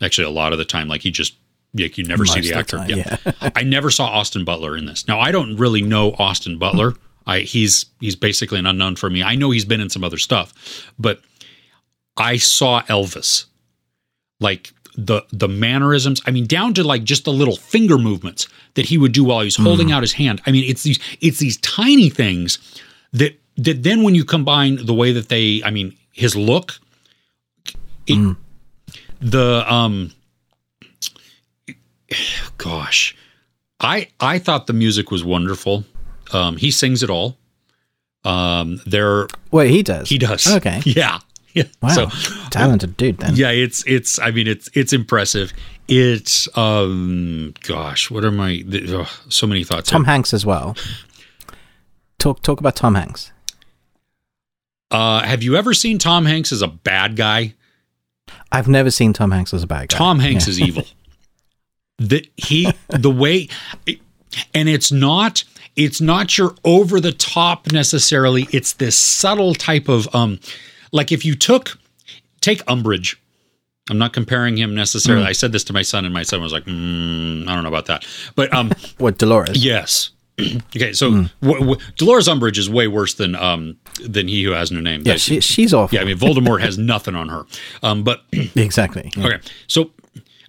[0.01, 1.35] Actually a lot of the time like he just
[1.73, 3.37] like you never see Most the of the actor.
[3.39, 5.07] time, I never saw Austin Butler in this.
[5.07, 6.93] Now I don't really know Austin Butler.
[7.25, 9.23] I he's he's basically an unknown for me.
[9.23, 10.53] I know he's been in some other stuff,
[10.97, 11.21] but
[12.15, 13.45] I saw Elvis.
[14.39, 18.87] Like the the mannerisms, I mean down to like just the little finger movements that
[18.87, 20.41] he would do while he was holding out his hand.
[20.45, 22.57] I mean it's these it's these tiny things
[23.13, 26.79] that that then when you combine the way that they I mean his look
[28.07, 28.35] it,
[29.21, 30.11] the um
[32.57, 33.15] gosh.
[33.79, 35.85] I i thought the music was wonderful.
[36.33, 37.37] Um he sings it all.
[38.23, 40.09] Um there Wait, he does.
[40.09, 40.47] he does.
[40.47, 40.81] Okay.
[40.85, 41.19] yeah
[41.53, 41.89] yeah Wow.
[41.89, 42.07] so
[42.49, 43.35] Talented dude then.
[43.35, 45.53] yeah it's it's i mean it's it's impressive
[45.87, 48.63] it's um gosh what are my
[49.29, 50.11] so many thoughts Tom here.
[50.13, 50.75] Hanks as well.
[52.19, 53.31] Talk talk about Tom Hanks.
[54.91, 57.53] uh have you ever seen tom hanks as a bad guy
[58.51, 59.97] I've never seen Tom Hanks as a bad guy.
[59.97, 60.51] Tom Hanks Yeah.
[60.51, 60.83] is evil.
[61.99, 63.47] The he the way
[64.53, 65.43] and it's not
[65.75, 68.47] it's not your over the top necessarily.
[68.51, 70.39] It's this subtle type of um
[70.91, 71.77] like if you took
[72.41, 73.15] take Umbridge.
[73.89, 75.23] I'm not comparing him necessarily.
[75.23, 75.29] Mm.
[75.29, 77.69] I said this to my son, and my son was like, mm, "I don't know
[77.69, 79.63] about that." But um, What Dolores?
[79.63, 80.09] yes.
[80.75, 81.23] okay, so Hmm.
[81.41, 85.03] w- w- Dolores Umbridge is way worse than um than he who has no name.
[85.05, 85.95] Yeah, she, she's awful.
[85.95, 86.01] yeah.
[86.01, 87.45] I mean, Voldemort has nothing on her.
[87.81, 88.23] Um, but
[88.55, 89.09] exactly.
[89.15, 89.27] Yeah.
[89.27, 89.39] Okay.
[89.67, 89.91] So,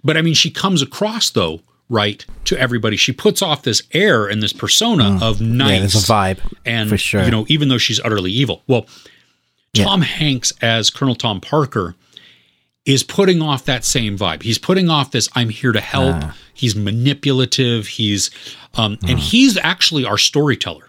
[0.03, 2.97] but I mean, she comes across though, right, to everybody.
[2.97, 5.69] She puts off this air and this persona of nice.
[5.69, 5.71] Mm.
[5.71, 7.23] Yeah, there's a vibe and for sure.
[7.23, 8.63] you know, even though she's utterly evil.
[8.67, 8.85] Well,
[9.73, 11.95] Tom Hanks as Colonel Tom Parker
[12.85, 14.41] is putting off that same vibe.
[14.43, 16.15] He's putting off this I'm here to help.
[16.19, 16.35] Ah.
[16.53, 17.87] He's manipulative.
[17.87, 18.31] He's
[18.75, 19.09] um Hmm.
[19.09, 20.85] and he's actually our storyteller.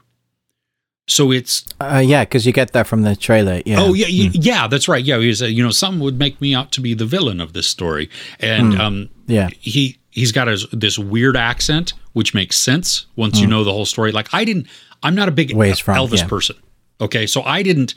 [1.06, 3.60] So it's Uh, yeah, because you get that from the trailer.
[3.66, 3.80] Yeah.
[3.82, 5.04] Oh yeah, y- yeah, that's right.
[5.04, 7.52] Yeah, he's a, you know, some would make me out to be the villain of
[7.52, 8.80] this story, and Hmm.
[8.80, 9.48] um, Yeah.
[9.58, 13.86] he he's got his, this weird accent, which makes sense once you know the whole
[13.86, 14.10] story.
[14.12, 14.66] Like I didn't,
[15.04, 15.62] I'm not a big Hmm.
[15.62, 16.26] He's from, Elvis yeah.
[16.26, 16.56] person.
[17.00, 17.94] Okay, so I didn't,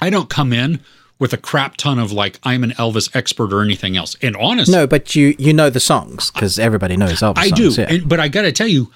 [0.00, 0.80] I don't come in
[1.18, 4.16] with a crap ton of like I'm an Elvis expert or anything else.
[4.22, 7.76] And honest, No, but you you know the songs because everybody knows Elvis I songs.
[7.76, 7.88] do, Yeah.
[7.92, 8.90] and, but I got to tell you,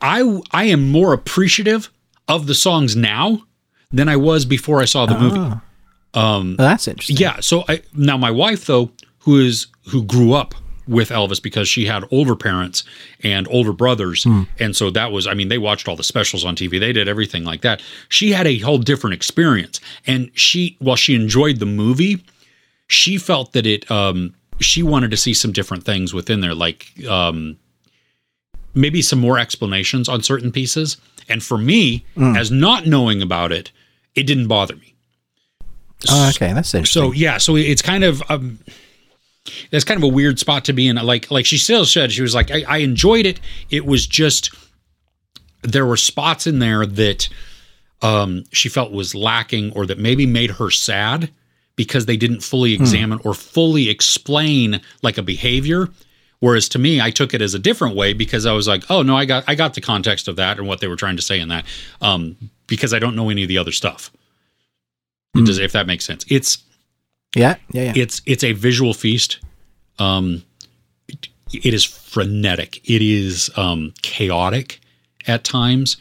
[0.00, 1.90] I I am more appreciative
[2.28, 3.42] of the songs now
[3.92, 5.38] than I was before I saw the movie.
[5.38, 5.60] Ah.
[6.14, 7.16] Um, well, that's interesting.
[7.18, 7.40] Yeah.
[7.40, 10.54] So I now my wife though, who is who grew up
[10.88, 12.84] with Elvis because she had older parents
[13.22, 14.26] and older brothers,
[14.58, 16.78] and so that was I mean they watched all the specials on TV.
[16.78, 17.82] They did everything like that.
[18.08, 22.24] She had a whole different experience, and she while she enjoyed the movie,
[22.88, 26.92] she felt that it um she wanted to see some different things within there, like
[27.08, 27.58] um
[28.74, 30.98] maybe some more explanations on certain pieces.
[31.28, 32.04] And for me,
[32.36, 33.72] as not knowing about it,
[34.14, 34.94] it didn't bother me.
[36.08, 37.02] Oh, okay, that's interesting.
[37.02, 38.58] So yeah, so it's kind of um,
[39.70, 40.96] it's kind of a weird spot to be in.
[40.96, 43.40] Like like she still said, she was like, I, I enjoyed it.
[43.70, 44.54] It was just
[45.62, 47.28] there were spots in there that
[48.02, 51.30] um, she felt was lacking or that maybe made her sad
[51.76, 55.88] because they didn't fully examine or fully explain like a behavior.
[56.40, 59.02] Whereas to me, I took it as a different way because I was like, oh
[59.02, 61.22] no, I got I got the context of that and what they were trying to
[61.22, 61.64] say in that
[62.00, 62.36] um,
[62.66, 64.10] because I don't know any of the other stuff.
[65.34, 66.24] Does if that makes sense?
[66.28, 66.58] It's
[67.36, 67.92] Yeah, yeah, yeah.
[67.96, 69.38] it's it's a visual feast.
[69.98, 70.42] Um,
[71.08, 72.78] it, it is frenetic.
[72.88, 74.80] It is um, chaotic
[75.26, 75.96] at times.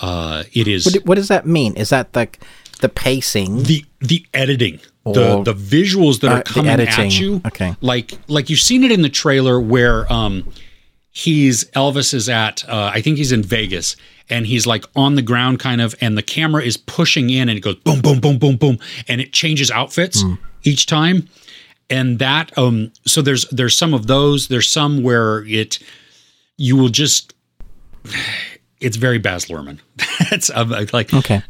[0.00, 1.76] Uh, it is What, what does that mean?
[1.76, 2.40] Is that like
[2.80, 3.62] the pacing?
[3.64, 7.42] the the editing, the the visuals that Uh, are coming at you.
[7.46, 7.74] Okay.
[7.80, 10.44] like like you've seen it in the trailer where um
[11.10, 13.96] he's Elvis is at uh, I think he's in Vegas
[14.30, 17.58] and he's like on the ground kind of and the camera is pushing in and
[17.58, 18.78] it goes boom boom boom boom boom
[19.08, 20.34] and it changes outfits Hmm.
[20.62, 21.28] each time
[21.88, 25.78] and that um so there's there's some of those there's some where it
[26.56, 27.34] you will just
[28.80, 29.78] it's very Baz Luhrmann
[30.30, 31.42] that's um, like Okay,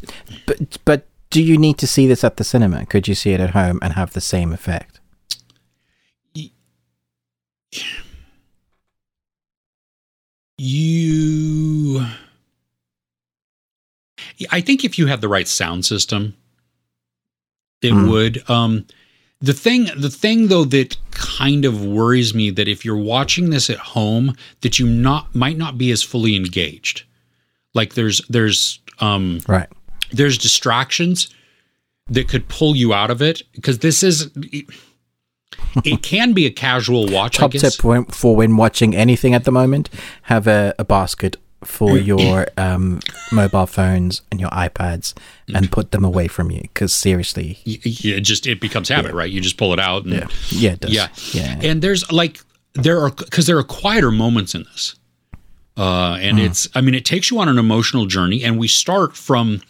[0.47, 2.85] but but do you need to see this at the cinema?
[2.87, 4.99] Could you see it at home and have the same effect?
[10.63, 12.05] You
[14.51, 16.35] I think if you have the right sound system,
[17.83, 18.09] it Hmm.
[18.09, 18.49] would.
[18.51, 18.87] Um
[19.43, 23.71] the thing the thing though that kind of worries me that if you're watching this
[23.71, 27.05] at home, that you not might not be as fully engaged.
[27.75, 29.69] Like there's there's um Right.
[30.13, 31.31] there's distractions
[32.09, 34.67] that could pull you out of it because this is it,
[35.85, 37.73] it can be a casual watch I Top tip
[38.13, 39.89] for when watching anything at the moment:
[40.23, 43.01] have a, a basket for your um,
[43.33, 45.15] mobile phones and your iPads,
[45.55, 46.63] and put them away from you.
[46.63, 49.31] Because seriously, it just it becomes habit, right?
[49.31, 50.93] You just pull it out and yeah, yeah, it does.
[50.93, 51.09] yeah.
[51.33, 51.59] yeah.
[51.63, 52.41] And there's like
[52.75, 54.95] there are because there are quieter moments in this.
[55.77, 59.17] Uh and it's I mean it takes you on an emotional journey and we start
[59.17, 59.63] from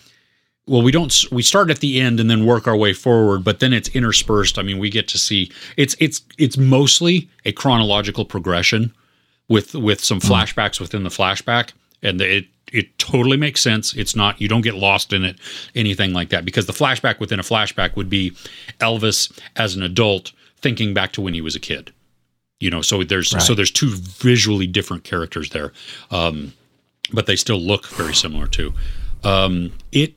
[0.66, 3.61] well we don't we start at the end and then work our way forward but
[3.61, 8.24] then it's interspersed I mean we get to see it's it's it's mostly a chronological
[8.24, 8.95] progression
[9.49, 11.72] with with some flashbacks within the flashback
[12.03, 13.94] and it it totally makes sense.
[13.94, 15.38] It's not you don't get lost in it
[15.74, 18.32] anything like that because the flashback within a flashback would be
[18.80, 21.92] Elvis as an adult thinking back to when he was a kid.
[22.59, 25.72] You know so there's so there's two visually different characters there
[26.11, 26.53] um
[27.12, 28.72] but they still look very similar too.
[29.24, 30.14] Um it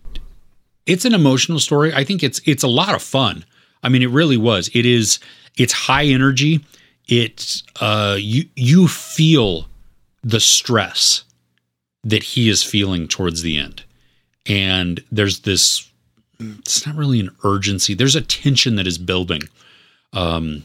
[0.86, 1.94] it's an emotional story.
[1.94, 3.46] I think it's it's a lot of fun.
[3.82, 4.70] I mean it really was.
[4.74, 5.20] It is
[5.58, 6.64] it's high energy.
[7.08, 9.68] It's uh you you feel
[10.24, 11.24] the stress
[12.04, 13.84] that he is feeling towards the end
[14.46, 15.90] and there's this
[16.40, 19.42] it's not really an urgency there's a tension that is building
[20.14, 20.64] um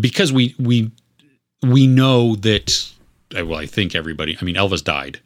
[0.00, 0.90] because we we
[1.62, 2.72] we know that
[3.38, 5.20] uh, well i think everybody i mean elvis died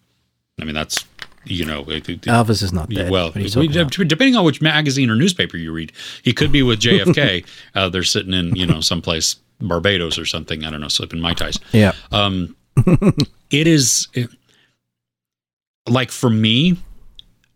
[0.60, 1.04] i mean that's
[1.44, 3.10] you know Elvis is not dead.
[3.10, 5.90] well, What are you we- depending on which magazine or newspaper you read,
[6.22, 7.44] he could be with JFK.
[7.74, 10.64] uh, they're sitting in, you know, someplace Barbados or something.
[10.64, 11.58] I don't know, slipping mai tais.
[11.72, 12.54] yeah, Um,
[13.50, 14.30] it is it-
[15.88, 16.76] like for me,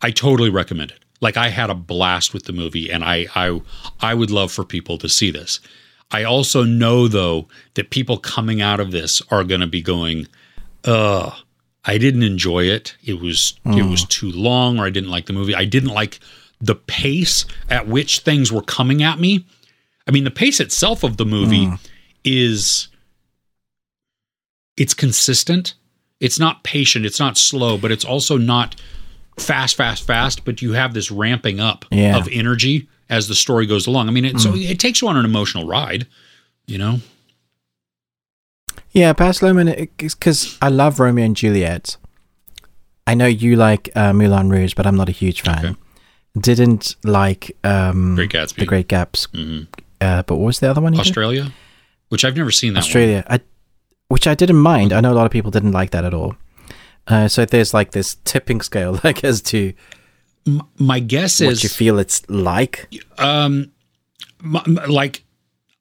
[0.02, 1.04] I totally recommend it.
[1.20, 3.60] Like I had a blast with the movie, and I I
[4.00, 5.60] I would love for people to see this.
[6.10, 10.28] I also know though that people coming out of this are going to be going,
[10.84, 11.30] "Uh,
[11.84, 12.96] I didn't enjoy it.
[13.04, 15.54] It was it was too long, or I didn't like the movie.
[15.54, 16.20] I didn't like
[16.60, 19.46] the pace at which things were coming at me.
[20.06, 21.66] I mean, the pace itself of the movie
[22.24, 22.88] is
[24.76, 25.74] it's consistent.
[26.20, 27.04] It's not patient.
[27.06, 28.74] It's not slow, but it's also not
[29.38, 30.44] fast, fast, fast.
[30.44, 32.16] But you have this ramping up Yeah.
[32.16, 34.08] of energy as the story goes along.
[34.08, 36.06] I mean, it, so it takes you on an emotional ride.
[36.66, 37.00] You know,
[38.92, 39.12] yeah.
[39.12, 41.96] Baz Luhrmann, because I love Romeo and Juliet.
[43.06, 45.64] I know you like uh, Moulin Rouge, but I'm not a huge fan.
[45.64, 45.76] Okay.
[46.40, 48.56] Didn't like um, Great Gatsby.
[48.56, 49.28] The Great Gaps.
[49.28, 49.68] Mhm.
[50.00, 50.92] Uh, but what was the other one?
[50.92, 51.06] you did?
[51.08, 51.52] Australia,
[52.08, 52.78] which I've never seen that.
[52.80, 52.84] one.
[52.84, 53.40] Australia, I,
[54.08, 54.92] which I didn't mind.
[54.92, 56.34] I know a lot of people didn't like that at all.
[57.08, 59.72] Uh, so there's like this tipping scale, like as to
[60.78, 62.88] My guess what is you feel it's like.
[63.18, 63.72] um
[64.88, 65.22] like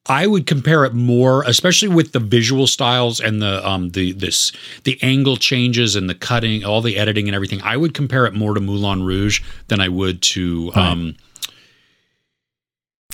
[0.08, 4.52] I would compare it more, especially with the visual styles and the um the this
[4.84, 7.60] the angle changes and the cutting, all the editing and everything.
[7.62, 10.86] I would compare it more to Moulin Rouge than I would to Right.
[10.92, 11.16] um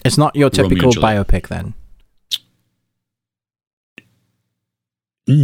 [0.04, 1.72] It's not your typical biopic then,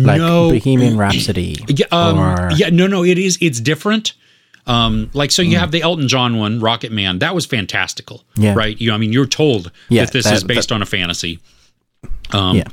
[0.04, 1.56] like no Bohemian Rhapsody.
[1.68, 3.38] Yeah, um, or- yeah, no, no, it is.
[3.40, 4.14] It's different.
[4.66, 7.20] Um, like so, you have the Elton John one, Rocket Man.
[7.20, 8.54] That was fantastical, Yeah.
[8.54, 8.78] right?
[8.78, 11.38] You, I mean, you're told Yeah, that this that- is based on a fantasy.
[12.32, 12.64] Um, Yeah.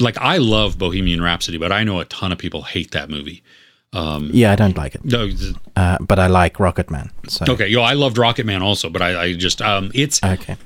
[0.00, 3.42] like I love Bohemian Rhapsody, but I know a ton of people hate that movie.
[3.92, 5.30] Um, Yeah, I don't like it, no,
[5.76, 7.10] uh, but I like Rocket Man.
[7.26, 10.56] So okay, yo, I loved Rocket Man also, but I, I just um, it's okay.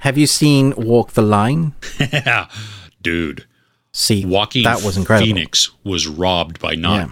[0.00, 1.74] Have you seen Walk the Line?
[3.02, 3.44] dude.
[3.92, 5.26] See, Joaquin that was incredible.
[5.26, 7.10] Phoenix was robbed by not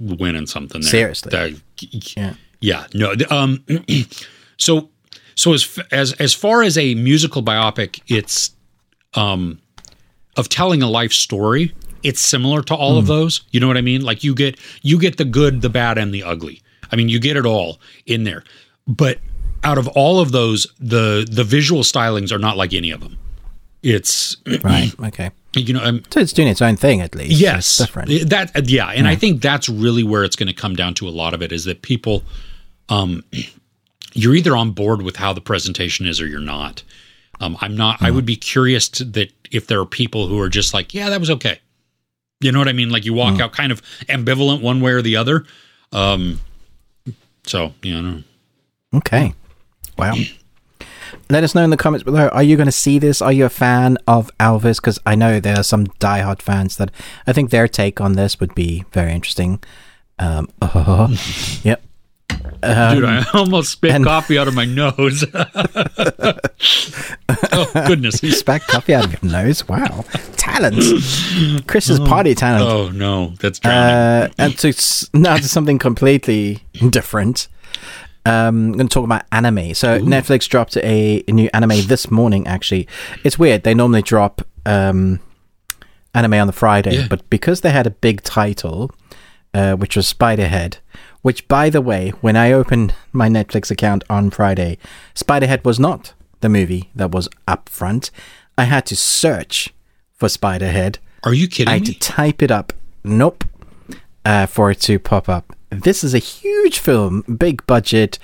[0.00, 0.90] winning something there.
[0.90, 1.30] Seriously.
[1.30, 2.34] That- Yeah.
[2.60, 2.86] yeah.
[2.94, 3.14] No.
[3.30, 3.64] Um.
[4.56, 4.90] so
[5.36, 8.50] so as as as far as a musical biopic, it's
[9.14, 9.60] um
[10.36, 11.72] of telling a life story.
[12.04, 13.08] It's similar to all of Hmm.
[13.08, 13.40] those.
[13.50, 14.02] You know what I mean?
[14.02, 16.62] Like you get you get the good, the bad, and the ugly.
[16.90, 18.42] I mean, you get it all in there.
[18.86, 19.18] But
[19.64, 23.18] out of all of those, the the visual stylings are not like any of them.
[23.82, 24.92] It's Right.
[25.00, 25.30] Okay.
[25.54, 25.82] you know.
[25.84, 27.40] Um, So it's doing its own thing at least.
[27.40, 28.30] yes It's different.
[28.30, 31.08] that uh, yeah and i think that's really where it's going to come down to
[31.08, 32.22] a lot of it is that people
[32.88, 33.22] um
[34.14, 36.82] you're either on board with how the presentation is or you're not
[37.40, 40.48] um i'm not i would be curious to, that if there are people who are
[40.48, 41.60] just like yeah that was okay
[42.40, 45.02] you know what i mean like you walk out kind of ambivalent one way or
[45.02, 45.44] the other
[45.92, 46.40] um
[47.46, 48.22] so you know
[48.94, 49.34] Okay.
[49.98, 50.14] Wow.
[51.30, 52.28] Let us know in the comments below.
[52.28, 53.20] Are you going to see this?
[53.22, 54.76] Are you a fan of Elvis?
[54.76, 56.90] Because I know there are some diehard fans that
[57.26, 59.62] I think their take on this would be very interesting.
[60.18, 60.48] Um,
[61.62, 61.80] yep.
[62.60, 65.24] dude i almost spit and- coffee out of my nose
[67.52, 69.66] oh goodness you Spat coffee out of your nose.
[69.68, 70.04] Wow.
[70.36, 70.76] Talent.
[71.66, 72.64] Chris's party talent.
[72.68, 77.48] oh no that's drowning Uh, and to s- now to something completely different.
[78.28, 79.74] Um, I'm going to talk about anime.
[79.74, 82.46] So Netflix dropped a, a new anime this morning.
[82.46, 82.86] Actually,
[83.24, 83.62] it's weird.
[83.62, 85.20] They normally drop um,
[86.14, 87.06] anime on the Friday, Yeah.
[87.08, 88.90] but because they had a big title,
[89.54, 90.76] uh, which was Spiderhead,
[91.22, 94.78] which, by the way, when I opened my Netflix account on Friday,
[95.14, 98.10] Spiderhead was not the movie that was up front.
[98.56, 99.72] I had to search
[100.12, 100.96] for Spiderhead.
[101.24, 102.72] are you kidding I had me to type it up.
[103.04, 103.44] Nope.
[104.24, 105.56] Uh, for it to pop up.
[105.70, 108.18] This is a huge film, big budget.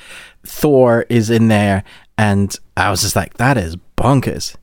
[0.47, 1.85] Thor is in there,
[2.19, 4.57] and I was just like, that is bonkers.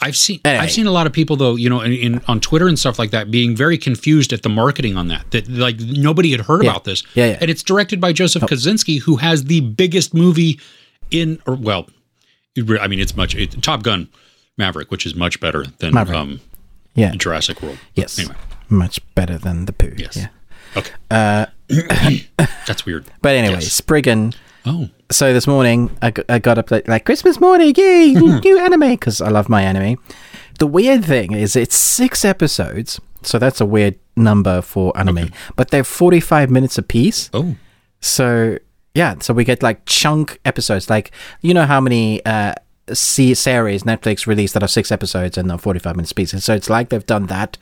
[0.00, 0.62] I've seen Anyway.
[0.64, 2.98] I've seen a lot of people though, you know, in, in on Twitter and stuff
[3.00, 5.28] like that, being very confused at the marketing on that.
[5.32, 6.70] That like nobody had heard Yeah.
[6.70, 7.02] about this.
[7.14, 7.38] Yeah, yeah.
[7.40, 10.60] And it's directed by Joseph Kosinski, who has the biggest movie
[11.10, 11.88] in, or well,
[12.80, 14.08] I mean, it's much it, Top Gun,
[14.56, 16.16] Maverick, which is much better than Maverick.
[16.18, 16.40] um,
[16.94, 17.12] Yeah.
[17.16, 17.78] Jurassic World.
[17.94, 18.18] Yes.
[18.20, 18.36] Anyway,
[18.68, 19.94] Much better than the poo.
[19.96, 20.16] yes.
[20.16, 20.28] Yeah.
[20.76, 20.92] Okay.
[21.10, 21.46] Uh,
[22.66, 23.06] That's weird.
[23.22, 23.72] But anyway, Yes.
[23.72, 24.34] Spriggan.
[24.66, 28.58] Oh, So this morning, I, g- I got up like, like Christmas morning, yay, new
[28.58, 29.96] anime, because I love my anime.
[30.58, 35.70] The weird thing is, it's six episodes, so that's a weird number for anime, but
[35.70, 37.30] they're 45 minutes apiece.
[37.32, 37.54] oh,
[38.00, 38.58] So
[38.94, 40.90] yeah, so we get like chunk episodes.
[40.90, 42.54] Like you know how many uh
[42.92, 46.44] series Netflix released that are six episodes and are forty five minutes pieces.
[46.44, 47.56] So it's like they've done that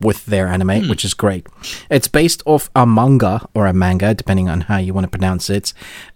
[0.00, 1.46] with their anime, which is great.
[1.90, 5.50] It's based off a manga or a manga, depending on how you want to pronounce
[5.50, 5.72] it.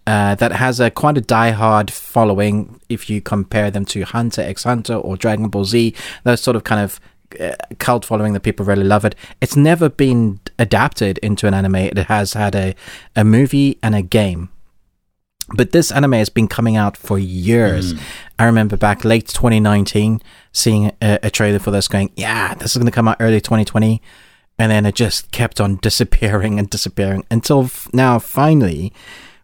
[0.07, 2.79] Uh, that has a quite a diehard following.
[2.89, 6.63] If you compare them to Hunter x Hunter or Dragon Ball Z, those sort of
[6.63, 6.99] kind of
[7.39, 9.15] uh, cult following that people really love it.
[9.41, 11.75] It's never been adapted into an anime.
[11.75, 12.75] It has had a,
[13.15, 14.49] a movie and a game.
[15.53, 17.93] But this anime has been coming out for years.
[18.39, 20.21] I remember back late 2019
[20.51, 23.39] seeing a, a trailer for this going, yeah, this is going to come out early
[23.39, 24.01] 2020.
[24.57, 28.91] And then it just kept on disappearing and disappearing until f- now, finally,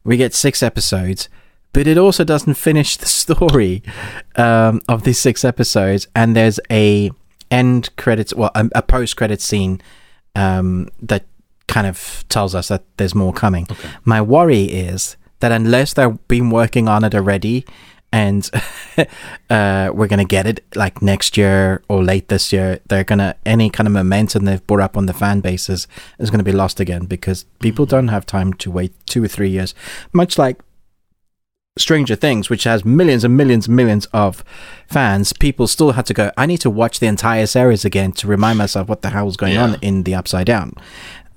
[0.04, 1.30] we get six episodes.
[1.74, 3.84] But it also doesn't finish the story
[4.36, 6.08] um, of these six episodes.
[6.16, 7.12] And there's a
[7.52, 9.82] end credits, well, a, a post credit scene
[10.36, 11.26] um, that
[11.68, 13.68] kind of tells us that there's more coming.
[14.04, 17.66] My worry is that unless they've been working on it already
[18.14, 18.50] and
[19.50, 23.20] uh, we're going to get it like next year or late this year, they're going
[23.20, 25.88] to, any kind of momentum they've brought up on the fan bases
[26.20, 29.28] is going to be lost again because people don't have time to wait two or
[29.30, 29.74] three years.
[30.12, 30.60] Much like
[31.78, 34.44] Stranger Things, which has millions and millions and millions of
[34.88, 38.28] fans, people still had to go, I need to watch the entire series again to
[38.28, 39.64] remind myself what the hell was going Yeah.
[39.64, 40.74] on in the Upside Down.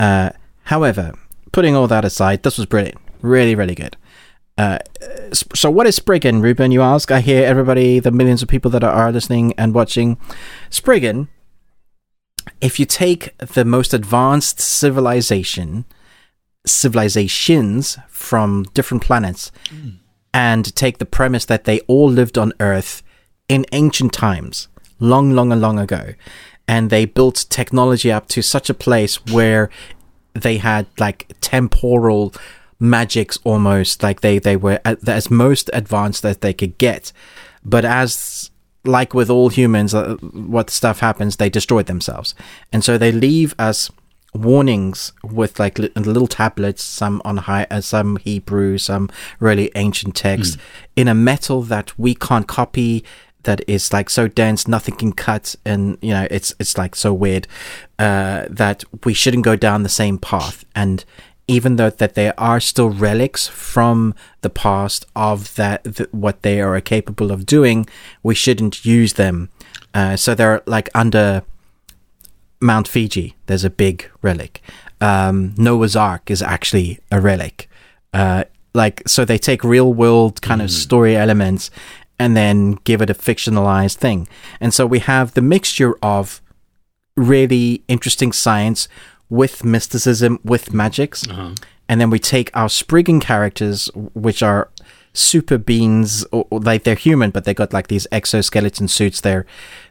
[0.01, 0.31] Uh,
[0.65, 1.13] however,
[1.53, 2.99] putting all that aside, this was brilliant.
[3.25, 3.97] Really, really good.
[4.59, 4.79] Uh,
[5.33, 6.73] so, what is Spriggan, Ruben?
[6.73, 7.11] You ask.
[7.11, 10.19] I hear everybody, the millions of people that are listening and watching.
[10.69, 11.29] Spriggan,
[12.61, 15.87] if you take the most advanced civilization,
[16.67, 19.51] civilizations from different planets,
[20.35, 23.03] and take the premise that they all lived on Earth
[23.49, 24.69] in ancient times,
[25.01, 26.13] long, long, and long ago,
[26.69, 29.71] and they built technology up to such a place where
[30.35, 32.35] they had like temporal
[32.79, 37.13] magics almost like they they were at, as most advanced that they could get
[37.65, 38.51] but as
[38.85, 42.35] like with all humans uh, what stuff happens they destroy themselves
[42.73, 43.91] and so they leave us
[44.35, 49.09] warnings with like li- little tablets, some on high, uh, some Hebrew, some
[49.39, 50.59] really ancient text
[50.97, 53.05] in a metal that we can't copy.
[53.45, 57.13] That is like so dense, nothing can cut, and you know it's it's like so
[57.13, 57.47] weird
[57.99, 60.65] uh, that we shouldn't go down the same path.
[60.75, 61.05] And
[61.47, 66.61] even though that there are still relics from the past of that th- what they
[66.61, 67.87] are capable of doing,
[68.23, 69.51] we shouldn't use them.
[69.93, 71.43] Uh, so they're like under
[72.61, 73.37] Mount Fiji.
[73.47, 74.63] There's a big relic.
[75.01, 77.69] Um, Noah's Ark is actually a relic.
[78.13, 81.71] Uh, like so, they take real world kind of story elements
[82.19, 84.27] and then give it a fictionalized thing.
[84.61, 86.41] And so we have the mixture of
[87.17, 88.89] really interesting science
[89.35, 91.27] with mysticism, with magics.
[91.89, 94.71] And then we take our Spriggan characters, which are
[95.13, 99.21] super beings, or, or like they're human, but they got like these exoskeleton suits.
[99.21, 99.45] They're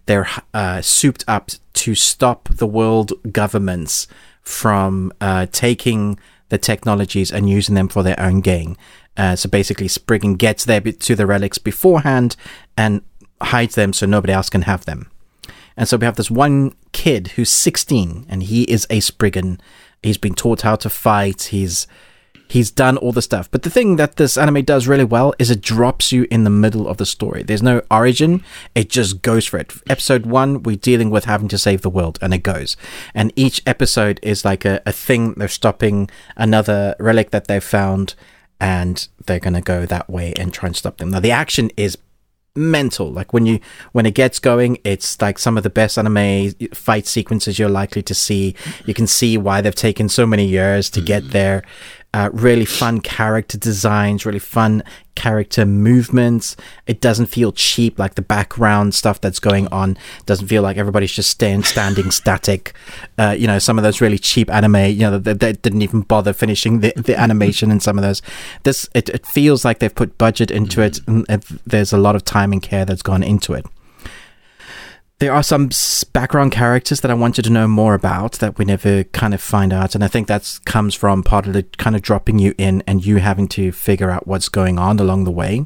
[0.06, 4.08] they're uh, souped up to stop the world governments
[4.42, 6.20] from uh, taking
[6.50, 8.78] the technologies and using them for their own gain.
[9.16, 12.36] Uh, so basically, Spriggan gets there to the relics beforehand
[12.76, 13.02] and
[13.42, 15.10] hides them so nobody else can have them.
[15.76, 19.60] And so we have this one kid who's 16 and he is a Spriggan.
[20.02, 21.44] He's been taught how to fight.
[21.44, 21.88] He's
[22.54, 23.50] he's done all the stuff.
[23.50, 26.50] But the thing that this anime does really well is it drops you in the
[26.52, 27.42] middle of the story.
[27.42, 28.44] There's no origin.
[28.76, 29.74] It just goes for it.
[29.90, 32.78] Episode one, we're dealing with having to save the world and it goes.
[33.16, 35.34] And each episode is like a, a thing.
[35.34, 38.14] They're stopping another relic that they found
[38.60, 41.10] and they're going to go that way and try and stop them.
[41.10, 41.98] Now the action is
[42.56, 43.12] mental.
[43.12, 43.60] Like when you
[43.94, 48.04] when it gets going it's like some of the best anime fight sequences you're likely
[48.04, 48.56] to see.
[48.86, 51.32] You can see why they've taken so many years to get mm.
[51.32, 51.64] there
[52.14, 54.84] uh, really fun character designs really fun
[55.16, 56.56] character movements.
[56.88, 61.12] It doesn't feel cheap like the background stuff that's going on doesn't feel like everybody's
[61.12, 62.74] just stand, standing static.
[63.18, 66.02] Uh, you know some of those really cheap anime you know they, they didn't even
[66.02, 68.22] bother finishing the, the animation in some of those.
[68.64, 72.16] This it, it feels like they've put budget into it and it, there's a lot
[72.16, 73.66] of time and care that's gone into it
[75.20, 75.70] there are some
[76.12, 79.72] background characters that I wanted to know more about that we never kind of find
[79.72, 82.84] out, and I think that comes from part of the kind of dropping you in
[82.88, 85.66] and you having to figure out what's going on along the way.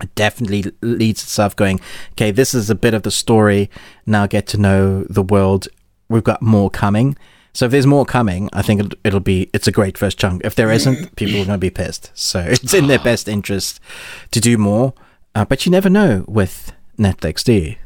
[0.00, 1.80] It definitely leads itself going,
[2.12, 3.68] okay, this is a bit of the story.
[4.06, 5.66] Now get to know the world.
[6.08, 7.16] We've got more coming.
[7.52, 10.42] So if there's more coming, I think it'll, it'll be it's a great first chunk.
[10.44, 12.12] If there isn't, people are going to be pissed.
[12.14, 13.80] So it's in their best interest
[14.30, 14.94] to do more.
[15.34, 17.76] Uh, but you never know with Netflix, do you?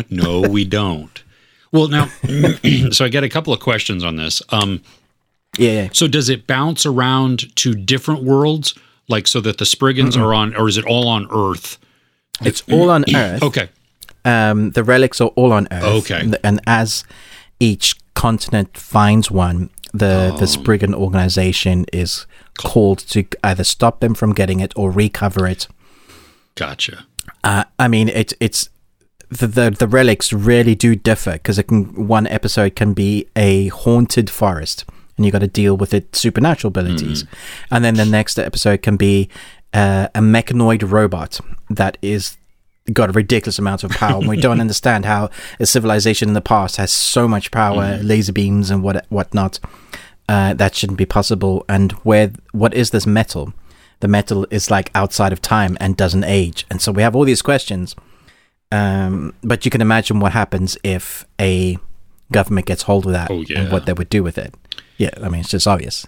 [0.10, 1.22] no, we don't.
[1.72, 2.06] Well, now,
[2.90, 4.42] so I get a couple of questions on this.
[4.50, 4.82] Um,
[5.58, 5.88] Yeah, yeah.
[5.92, 8.74] so does it bounce around to different worlds,
[9.08, 11.78] like so that the Spriggans are on, or is it all on Earth?
[12.42, 13.42] It's all on Earth.
[13.42, 13.68] Okay,
[14.24, 15.84] Um, the relics are all on Earth.
[16.10, 16.20] Okay.
[16.20, 17.04] And, and as
[17.60, 22.26] each continent finds one, the the Spriggan organization is
[22.58, 25.66] called to either stop them from getting it or recover it.
[26.54, 27.06] gotcha.
[27.44, 28.68] Uh, I mean, it, it's
[29.30, 33.68] the, the the relics really do differ because it can one episode can be a
[33.68, 34.84] haunted forest
[35.16, 37.24] and you got to deal with its supernatural abilities,
[37.70, 39.28] and then the next episode can be
[39.74, 42.38] uh, a mechanoid robot that is
[42.92, 44.18] got a ridiculous amount of power.
[44.18, 45.30] and we don't understand how
[45.60, 49.60] a civilization in the past has so much power, laser beams and what whatnot.
[50.28, 51.64] Uh, that shouldn't be possible.
[51.68, 53.52] And where what is this metal?
[54.00, 56.66] The metal is like outside of time and doesn't age.
[56.70, 57.94] And so we have all these questions.
[58.72, 61.76] Um, but you can imagine what happens if a
[62.32, 63.60] government gets hold of that Oh, yeah.
[63.60, 64.54] and what they would do with it.
[64.96, 66.06] Yeah, I mean, it's just obvious.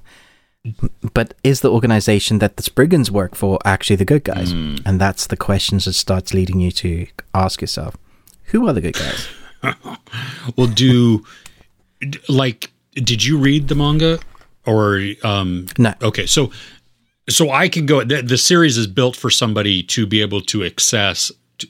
[1.13, 4.53] But is the organization that the Spriggans work for actually the good guys?
[4.53, 4.77] Hmm.
[4.87, 7.97] And that's the questions that starts leading you to ask yourself,
[8.45, 9.29] who are the good guys?
[10.57, 11.25] Well, do
[12.29, 14.19] like did you read the manga
[14.67, 15.95] or um No.
[16.03, 16.51] okay, so
[17.29, 20.65] so I can go the, the series is built for somebody to be able to
[20.65, 21.69] access to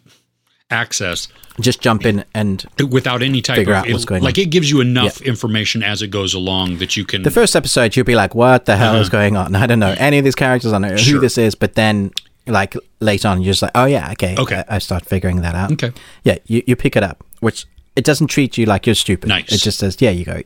[0.71, 1.29] access
[1.61, 4.45] Just jump in and without any type Figure of out what's going like on.
[4.45, 7.95] it gives you enough information as it goes along that you can the first episode
[7.95, 9.55] you'll be like, what the hell is going on?
[9.63, 10.73] I don't know any of these characters.
[10.73, 10.97] I don't know Uh-huh.
[10.97, 11.15] Sure.
[11.17, 11.55] who this is.
[11.55, 12.11] But then,
[12.47, 14.65] like later on, you're just like, oh yeah, okay, Okay.
[14.69, 15.73] I, I start figuring that out.
[15.73, 15.93] Okay.
[16.25, 17.67] yeah, you, you pick it up, which
[17.97, 19.29] it doesn't treat you like you're stupid.
[19.29, 19.53] Nice.
[19.53, 20.41] It just says, yeah, you go.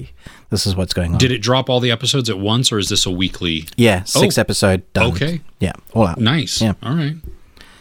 [0.50, 1.18] This is what's going on.
[1.18, 3.66] Did it drop all the episodes at once or is this a weekly?
[3.76, 5.12] yeah, six Oh, episode done.
[5.12, 5.40] okay.
[5.60, 6.18] Yeah, all out.
[6.18, 6.60] Nice.
[6.60, 6.74] Yeah.
[6.82, 7.16] All right.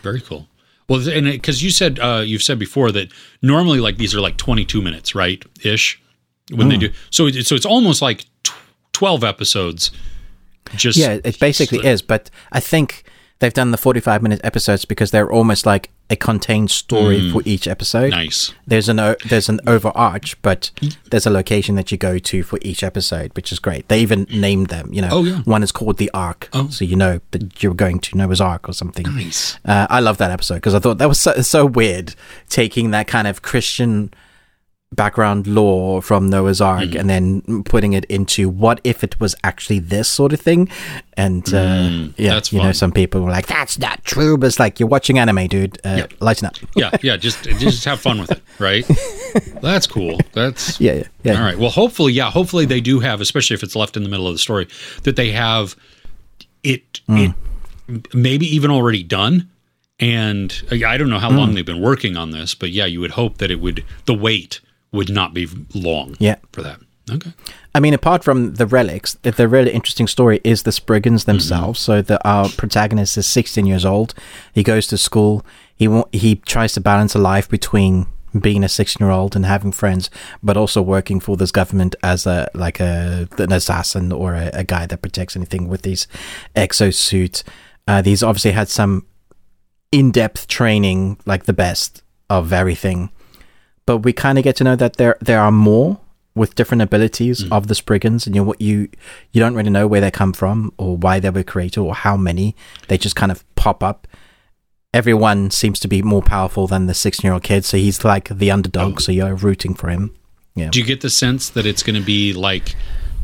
[0.03, 0.47] Very cool.
[0.87, 3.11] Well, and because you said uh, you've said before that
[3.41, 5.43] normally like these are like 22 minutes, right?
[5.63, 5.99] Ish
[6.51, 6.69] when Hmm.
[6.69, 6.89] they do.
[7.09, 8.53] So it, so it's almost like tw-
[8.93, 9.89] 12 episodes.
[10.75, 12.01] Just Yeah, it basically is.
[12.03, 13.03] But I think
[13.39, 17.31] they've done the 45 minute episodes because they're almost like a contained story Mm.
[17.33, 18.11] for each episode.
[18.11, 18.53] Nice.
[18.67, 20.69] There's an o- there's an overarch, but
[21.09, 23.87] there's a location that you go to for each episode, which is great.
[23.89, 24.93] They even named them.
[24.93, 25.41] You know, Oh, yeah.
[25.45, 26.67] one is called the Ark, Oh.
[26.69, 29.05] so you know that you're going to Noah's Ark or something.
[29.15, 29.57] Nice.
[29.65, 32.13] Uh, I love that episode because I thought that was so, so weird,
[32.49, 34.13] taking that kind of Christian
[34.95, 36.97] background lore from Noah's Ark Mm-hmm.
[36.99, 40.69] and then putting it into what if it was actually this sort of thing.
[41.17, 44.47] And uh, Mm, yeah, that's you know, some people were like, "That's not true," but
[44.47, 45.77] it's like you're watching anime, dude.
[45.85, 46.07] Uh, Yeah.
[46.19, 46.55] Lighten up.
[46.75, 47.17] Yeah, yeah.
[47.17, 48.85] Just just have fun with it, right?
[49.61, 50.19] That's cool.
[50.33, 51.37] That's Yeah, yeah, yeah.
[51.39, 51.57] All right.
[51.57, 52.29] Well, hopefully, yeah.
[52.31, 54.67] Hopefully, they do have, especially if it's left in the middle of the story,
[55.03, 55.75] that they have
[56.63, 57.01] it.
[57.07, 57.33] Mm.
[57.87, 59.49] It maybe even already done.
[59.99, 61.37] And uh, I don't know how Mm.
[61.37, 64.13] long they've been working on this, but yeah, you would hope that it would the
[64.13, 64.59] wait
[64.95, 66.15] would not be long.
[66.19, 66.37] Yeah.
[66.51, 66.79] For that.
[67.11, 67.33] Okay.
[67.75, 71.79] I mean, apart from the relics, the, really interesting story is the Spriggans themselves.
[71.79, 74.15] So the our protagonist is 16 years old.
[74.53, 75.45] He goes to school.
[75.75, 78.07] He wa- he tries to balance a life between
[78.39, 80.09] being a 16 year old and having friends,
[80.41, 84.63] but also working for this government as a like a an assassin or a, a
[84.63, 86.07] guy that protects anything with these
[86.55, 87.43] exosuits.
[87.87, 89.05] Uh, these obviously had some
[89.91, 93.11] in depth training, like the best of everything.
[93.85, 95.99] But we kind of get to know that there there are more
[96.35, 97.51] with different abilities mm.
[97.51, 98.89] of the Spriggans, and you what you
[99.31, 102.17] you don't really know where they come from or why they were created or how
[102.17, 102.55] many.
[102.87, 104.07] They just kind of pop up.
[104.93, 108.29] Everyone seems to be more powerful than the sixteen year old kid, so he's like
[108.29, 108.95] the underdog.
[108.95, 109.01] Mm.
[109.01, 110.15] So you're rooting for him.
[110.55, 110.69] Yeah.
[110.69, 112.75] Do you get the sense that it's going to be like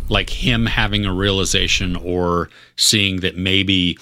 [0.09, 3.97] like him having a realization or seeing that maybe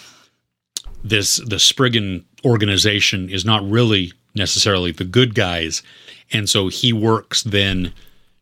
[1.03, 5.84] this the Spriggan organization is not really necessarily the good guys
[6.32, 7.91] and so he works then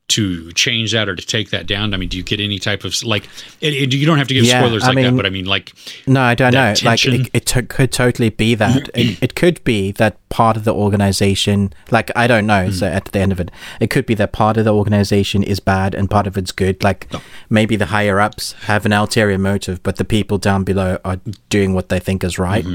[0.09, 2.85] to change that or to take that down i mean do you get any type
[2.85, 3.25] of like
[3.59, 5.43] it, it- you don't have to give Yeah, spoilers I like that but i mean
[5.43, 5.73] like
[6.07, 6.73] No, I don't know.
[6.73, 8.89] that Like it, it to- could totally be that.
[8.95, 11.73] it, it could be that part of the organization.
[11.91, 12.69] Like I don't know.
[12.71, 15.59] So at the end of it, it could be that part of the organization is
[15.59, 16.81] bad and part of it's good.
[16.83, 17.09] Like
[17.49, 21.19] maybe the higher ups have an ulterior motive, but the people down below are
[21.49, 22.65] doing what they think is right.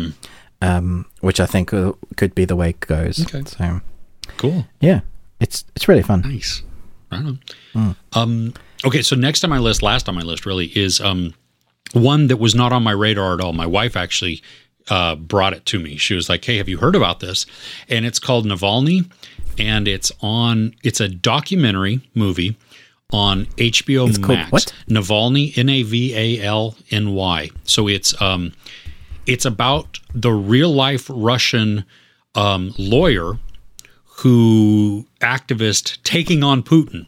[0.60, 3.22] Um, which I think uh, could be the way it goes.
[3.24, 3.42] Okay.
[3.46, 3.80] So
[4.42, 5.00] cool yeah,
[5.40, 6.20] it's it's really fun.
[6.20, 6.62] Nice.
[7.10, 7.36] Right
[7.74, 7.96] on.
[8.14, 11.34] Um, okay, so next on my list, last on my list, really is um,
[11.92, 13.52] one that was not on my radar at all.
[13.52, 14.42] My wife actually
[14.88, 15.96] uh, brought it to me.
[15.96, 17.46] She was like, "Hey, have you heard about this?"
[17.88, 19.10] And it's called Navalny,
[19.58, 20.74] and it's on.
[20.82, 22.56] It's a documentary movie
[23.12, 24.50] on HBO It's Max.
[24.50, 24.72] what?
[24.88, 27.50] Navalny, N A V A L N Y.
[27.64, 28.52] So it's um,
[29.26, 31.84] it's about the real life Russian
[32.34, 33.38] um, lawyer
[34.18, 37.06] who activist taking on Putin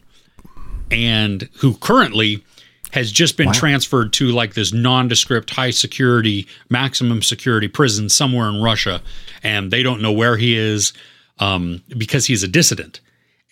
[0.91, 2.43] and who currently
[2.91, 8.61] has just been transferred to like this nondescript high security maximum security prison somewhere in
[8.61, 9.01] Russia
[9.43, 10.93] and they don't know where he is
[11.39, 13.01] um, because he's a dissident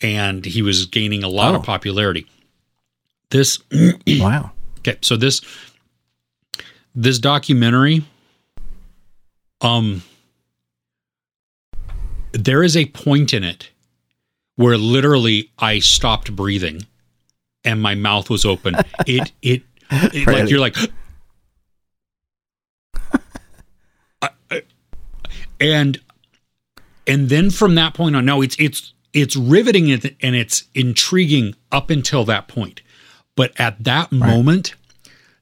[0.02, 1.64] and he was gaining a lot of Oh.
[1.64, 2.26] popularity
[3.30, 3.60] this
[4.08, 4.52] Wow.
[4.80, 5.42] Okay, so this
[6.96, 8.04] this documentary
[9.62, 10.04] um
[12.34, 13.70] there is a point in it
[14.56, 16.86] where literally I stopped breathing
[17.64, 18.76] and my mouth was open.
[19.08, 20.76] It it, it like you're like
[24.22, 24.62] I- I-
[25.60, 26.00] and
[27.08, 31.56] and then from that point on no it's it's it's riveting and and it's intriguing
[31.72, 32.82] up until that point.
[33.36, 34.76] But at that moment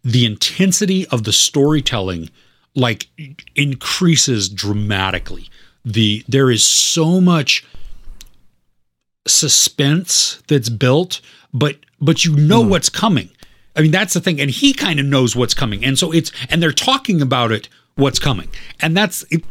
[0.04, 2.30] the intensity of the storytelling
[2.74, 3.08] like
[3.56, 5.50] increases dramatically
[5.86, 7.66] the there is so much
[9.28, 11.22] suspense that's built
[11.54, 13.30] but but you know what's coming.
[13.76, 16.32] I mean that's the thing and he kind of knows what's coming and so it's
[16.50, 18.50] and they're talking about it what's coming
[18.82, 19.44] and that's it,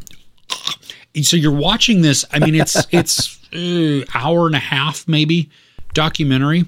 [1.25, 5.49] so you're watching this i mean it's it's uh, hour and a half maybe
[5.95, 6.65] documentary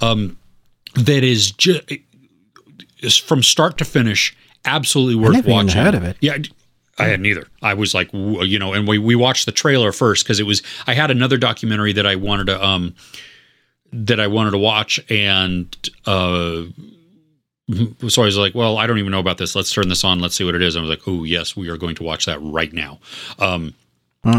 [0.00, 0.38] um
[0.94, 1.92] that is just
[3.00, 5.82] is from start to finish absolutely worth watching.
[5.82, 6.16] heard of it.
[6.20, 6.38] yeah
[6.98, 7.46] I had neither.
[7.62, 10.62] I was like, you know, and we we watched the trailer first because it was.
[10.86, 12.94] I had another documentary that I wanted to um
[13.92, 15.74] that I wanted to watch, and
[16.06, 16.64] uh,
[18.08, 19.54] so I was like, well, I don't even know about this.
[19.56, 20.20] Let's turn this on.
[20.20, 20.74] Let's see what it is.
[20.74, 22.98] And I was like, oh yes, we are going to watch that right now.
[23.38, 23.74] Um,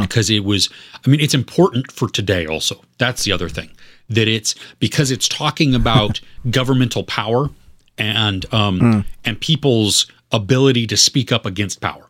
[0.01, 0.69] because it was.
[1.05, 2.45] I mean, it's important for today.
[2.45, 3.69] Also, that's the other thing
[4.09, 7.49] that it's because it's talking about governmental power
[7.97, 12.02] and um and people's ability to speak up against power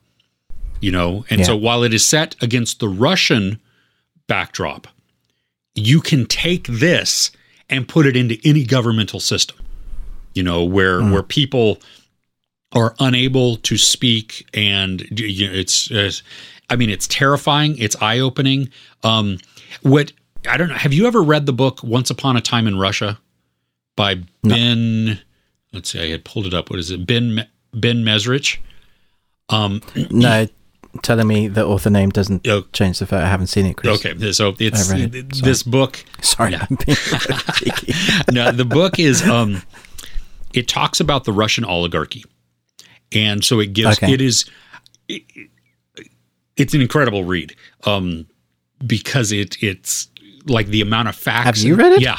[0.84, 3.60] you know and so while it is set against the russian
[4.28, 4.88] backdrop
[5.76, 7.32] you can take this
[7.70, 9.58] and put it into any governmental system
[10.34, 11.80] you know where where people
[12.74, 16.24] are unable to speak, and you know, it's, it's
[16.70, 17.78] I mean, it's terrifying.
[17.78, 18.70] It's eye opening.
[19.04, 19.38] Um,
[19.84, 20.12] what
[20.50, 20.76] I don't know.
[20.76, 23.20] Have you ever read the book Once Upon a Time in Russia
[23.96, 25.20] by Ben?
[25.72, 26.02] Let's see.
[26.02, 26.70] I had pulled it up.
[26.70, 27.06] What is it?
[27.06, 28.58] Ben Ben Mezrich.
[29.50, 30.48] Um, No,
[31.02, 32.66] telling me the author name doesn't Oh.
[32.74, 34.06] change the fact I haven't seen it, Chris.
[34.06, 35.44] okay, so it's it.
[35.44, 36.04] this book.
[36.22, 36.68] Sorry, Yeah.
[36.70, 36.98] I'm being
[37.56, 37.94] cheeky.
[38.32, 39.62] no, the book is um,
[40.54, 42.24] it talks about the Russian oligarchy,
[43.12, 44.14] and so it gives Okay.
[44.14, 44.46] it is
[45.08, 45.24] it,
[46.56, 48.28] it's an incredible read um,
[48.86, 50.08] because it it's
[50.46, 51.46] like the amount of facts.
[51.46, 52.02] Have you read it?
[52.02, 52.18] Yeah,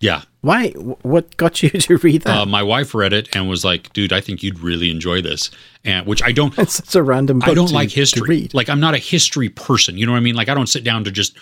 [0.00, 0.22] yeah.
[0.46, 0.68] Why?
[1.02, 2.38] What got you to read that?
[2.38, 5.50] Uh, my wife read it and was like, "Dude, I think you'd really enjoy this,"
[5.84, 6.56] and which I don't.
[6.56, 7.40] it's such a random.
[7.40, 8.48] Book I don't to- like history.
[8.52, 9.98] Like I'm not a history person.
[9.98, 10.36] You know what I mean?
[10.36, 11.36] Like I don't sit down to just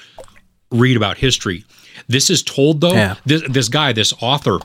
[0.71, 1.67] read about history.
[2.09, 2.95] This is told though.
[2.95, 3.17] Yeah.
[3.27, 4.59] This this guy, this author,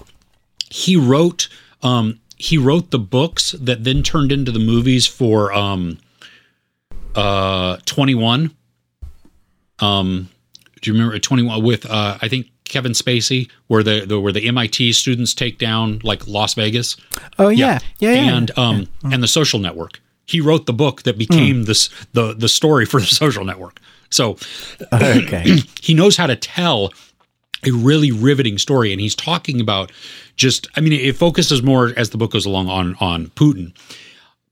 [0.69, 1.49] he wrote
[1.83, 5.97] um he wrote the books that then turned into the movies for um
[7.15, 8.55] uh 21.
[9.79, 10.29] Um
[10.81, 14.47] do you remember 21 with uh I think Kevin Spacey where the, the where the
[14.47, 16.95] MIT students take down like Las Vegas?
[17.37, 18.37] oh yeah, yeah, yeah.
[18.37, 19.13] and um mm-hmm.
[19.13, 19.99] and the social network.
[20.25, 21.65] He wrote the book that became mm.
[21.65, 23.79] this the the story for the social network.
[24.09, 24.37] So
[24.93, 25.57] okay.
[25.81, 26.91] he knows how to tell
[27.65, 29.91] a really riveting story and he's talking about
[30.35, 33.73] just i mean it focuses more as the book goes along on on putin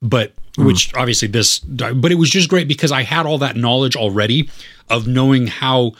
[0.01, 0.65] but mm.
[0.65, 4.49] which obviously this but it was just great because i had all that knowledge already
[4.89, 5.93] of knowing how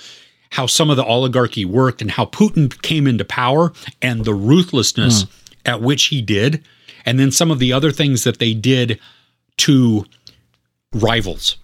[0.52, 3.72] how some of the oligarchy worked and how putin came into power
[4.02, 5.30] and the ruthlessness hmm.
[5.66, 6.64] at which he did
[7.06, 9.00] and then some of the other things that they did
[9.58, 10.06] to
[10.94, 11.58] rivals.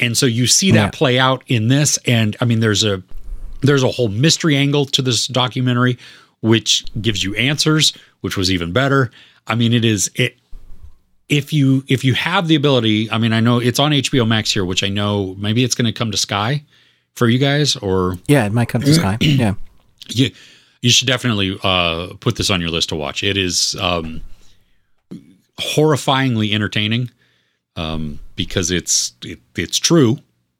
[0.00, 0.90] And so you see that Yeah.
[0.90, 3.02] play out in this and i mean there's a
[3.60, 5.98] there's a whole mystery angle to this documentary
[6.40, 7.92] which gives you answers
[8.22, 9.10] which was even better.
[9.46, 10.36] I mean it is it
[11.28, 14.52] if you if you have the ability i mean i know it's on hbo max
[14.52, 16.62] here which i know maybe it's going to come to sky
[17.14, 19.18] for you guys or Yeah, it might come to Sky.
[19.20, 19.54] Yeah.
[20.08, 20.30] you
[20.80, 24.20] you should definitely uh put this on your list to watch it is um
[25.60, 27.10] horrifyingly entertaining
[27.76, 30.18] um because it's it, it's true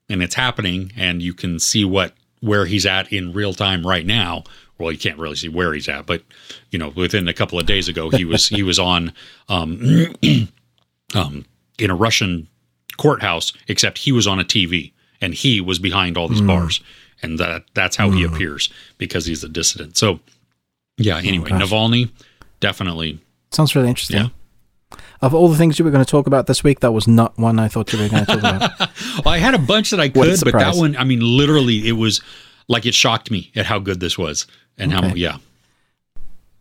[0.08, 4.06] and it's happening and you can see what where he's at in real time right
[4.06, 4.44] now
[4.78, 6.22] well you can't really see where he's at but
[6.70, 9.12] you know within a couple of days ago he was he was on
[9.48, 9.80] um
[11.14, 11.44] um
[11.78, 12.46] in a russian
[12.96, 14.92] courthouse except he was on a tv
[15.22, 16.80] and he was behind all these bars
[17.22, 18.68] and that that's how he appears
[18.98, 20.20] because he's a dissident so
[20.98, 21.62] yeah anyway gosh.
[21.62, 22.10] navalny
[22.60, 23.18] definitely
[23.50, 24.16] Sounds really interesting.
[24.16, 24.28] Yeah.
[25.20, 27.38] Of all the things you were going to talk about this week, that was not
[27.38, 28.78] one I thought you were going to talk about.
[29.24, 31.92] well, i had a bunch that i could but that one i mean literally it
[31.92, 32.22] was
[32.68, 34.46] like it shocked me at how good this was
[34.78, 35.36] and how yeah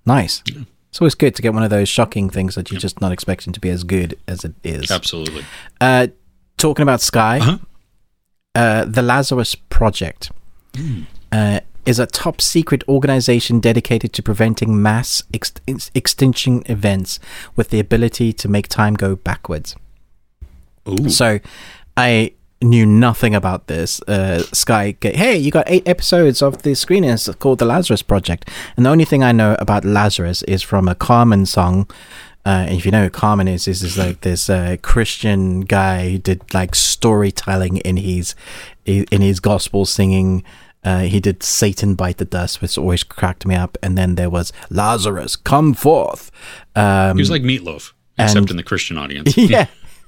[0.06, 0.44] Nice.
[0.90, 3.54] It's always good to get one of those shocking things that you're just not expecting
[3.54, 4.92] to be as good as it is.
[4.92, 5.46] absolutely
[5.80, 6.08] Uh,
[6.58, 7.58] talking about Sky, Uh-huh.
[8.54, 10.32] Uh, the Lazarus Project
[11.32, 17.20] uh, is a top secret organization dedicated to preventing mass ex- ex- extinction events
[17.56, 19.76] with the ability to make time go backwards.
[20.88, 21.10] Ooh.
[21.10, 21.40] So
[21.96, 24.02] I knew nothing about this.
[24.02, 28.86] Uh, Sky, hey, you got eight episodes of the screenings called the Lazarus Project, and
[28.86, 31.90] the only thing I know about Lazarus is from a Carman song.
[32.46, 36.10] Uh, and if you know who Carman is, this is like this uh, Christian guy
[36.12, 38.34] who did like storytelling in his
[38.86, 40.44] in his gospel singing.
[40.84, 43.78] Uh, he did Satan bite the dust, which always cracked me up.
[43.84, 46.32] And then there was Lazarus, come forth.
[46.76, 49.68] Um, he was like meatloaf except and- in the christian audience yeah.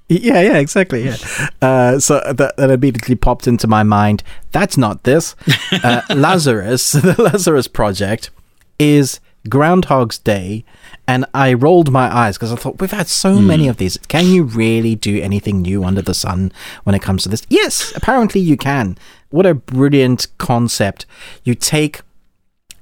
[0.10, 1.06] Yeah, yeah, exactly.
[1.06, 1.16] Yeah.
[1.62, 4.22] Uh, so that, that immediately popped into my mind.
[4.52, 5.36] That's not this.
[5.72, 8.30] Uh, Lazarus, the Lazarus Project,
[8.78, 9.20] is
[9.50, 10.66] Groundhog's Day.
[11.08, 13.98] And I rolled my eyes because I thought, we've had so many of these.
[14.08, 16.52] Can you really do anything new under the sun
[16.86, 17.44] when it comes to this?
[17.50, 18.98] Yes, apparently you can.
[19.30, 21.06] What a brilliant concept.
[21.44, 22.02] You take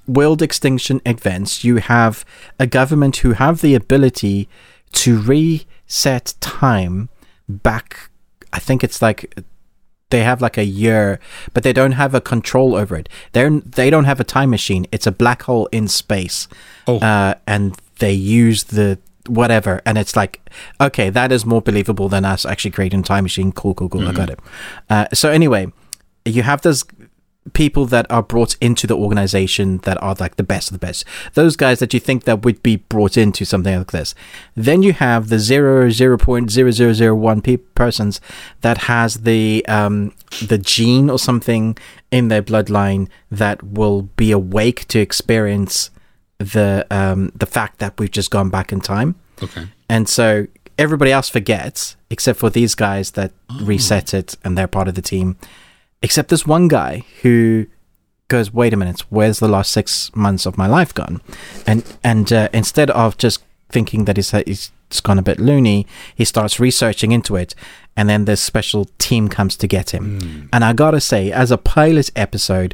[0.07, 2.23] world extinction events, you have
[2.59, 4.47] a government who have the ability
[4.93, 7.09] to reset time
[7.47, 8.09] back.
[8.53, 9.33] I think it's like
[10.09, 11.19] they have like a year,
[11.53, 13.07] but they don't have a control over it.
[13.31, 14.85] They're they don't have a time machine.
[14.91, 16.47] It's a black hole in space,
[16.87, 16.97] Oh.
[16.99, 20.41] uh, and they use the whatever, and it's like
[20.81, 23.51] okay, that is more believable than us actually creating a time machine.
[23.53, 24.07] Cool, cool, cool.
[24.07, 24.39] I got it.
[24.89, 25.71] Uh, so anyway,
[26.25, 26.83] you have those
[27.53, 31.03] people that are brought into the organization that are like the best of the best
[31.33, 34.13] those guys that you think that would be brought into something like this
[34.53, 38.21] then you have the zero zero point zero zero zero one pe- persons
[38.61, 40.13] that has the um
[40.47, 41.75] the gene or something
[42.11, 45.89] in their bloodline that will be awake to experience
[46.41, 51.11] the um the fact that we've just gone back in time okay and so everybody
[51.11, 53.65] else forgets except for these guys that Oh.
[53.65, 55.35] reset it and they're part of the team.
[56.01, 57.67] Except this one guy who
[58.27, 61.21] goes, "Wait a minute, where's the last six months of my life gone?"
[61.67, 64.71] And and uh, instead of just thinking that he's he's
[65.03, 65.85] gone a bit loony,
[66.15, 67.53] he starts researching into it,
[67.95, 70.49] and then this special team comes to get him.
[70.53, 72.73] And I gotta say, as a pilot episode,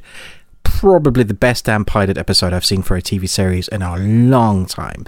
[0.68, 4.65] probably the best damn pilot episode I've seen for a TV series in a long
[4.65, 5.05] time.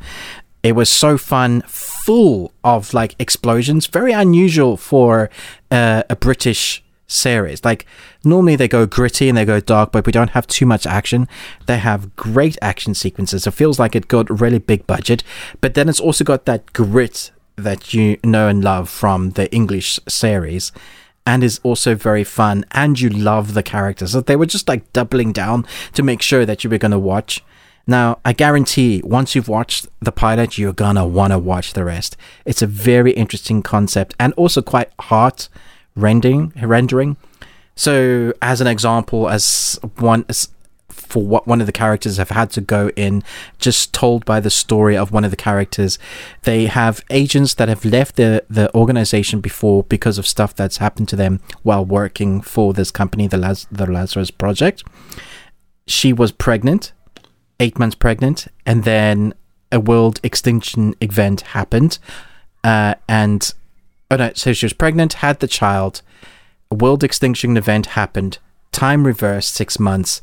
[0.64, 5.30] It was so fun, full of like explosions, very unusual for
[5.70, 7.64] uh, a British series.
[7.64, 7.86] Like
[8.24, 11.28] normally they go gritty and they go dark, but we don't have too much action.
[11.66, 13.45] They have great action sequences.
[13.45, 15.24] It feels like it got really big budget,
[15.62, 19.99] but then it's also got that grit that you know and love from the English
[20.07, 20.72] series
[21.30, 24.13] and is also very fun and you love the characters.
[24.13, 25.63] So they were just like doubling down
[25.93, 27.43] to make sure that you were going to watch.
[27.86, 31.84] Now, I guarantee once you've watched the pilot, you're going to want to watch the
[31.84, 32.17] rest.
[32.45, 35.49] It's a very interesting concept and also quite heart
[35.95, 37.15] rendering rendering.
[37.75, 40.49] So, as an example, as one as
[40.90, 43.24] for what one of the characters have had to go in,
[43.58, 45.98] just told by the story of one of the characters,
[46.44, 51.08] they have agents that have left the the organization before because of stuff that's happened
[51.10, 54.84] to them while working for this company, the Laz- the Lazarus Project.
[55.88, 56.94] She was pregnant,
[57.60, 59.34] eight months pregnant, and then
[59.72, 62.00] a world extinction event happened,
[62.64, 63.54] uh, and
[64.12, 66.02] oh no, so she was pregnant, had the child.
[66.72, 68.38] A world extinction event happened.
[68.72, 70.22] Time reversed six months,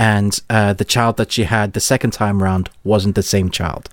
[0.00, 3.90] and uh, the child that she had the second time around wasn't the same child.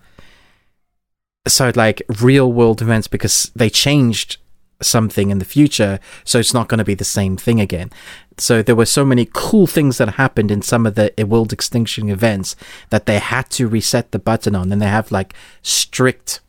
[1.45, 4.37] So, like real world events, because they changed
[4.81, 7.91] something in the future, so it's not going to be the same thing again.
[8.37, 12.09] So there were so many cool things that happened in some of the world extinction
[12.09, 12.55] events
[12.89, 16.39] that they had to reset the button on, and they have like strict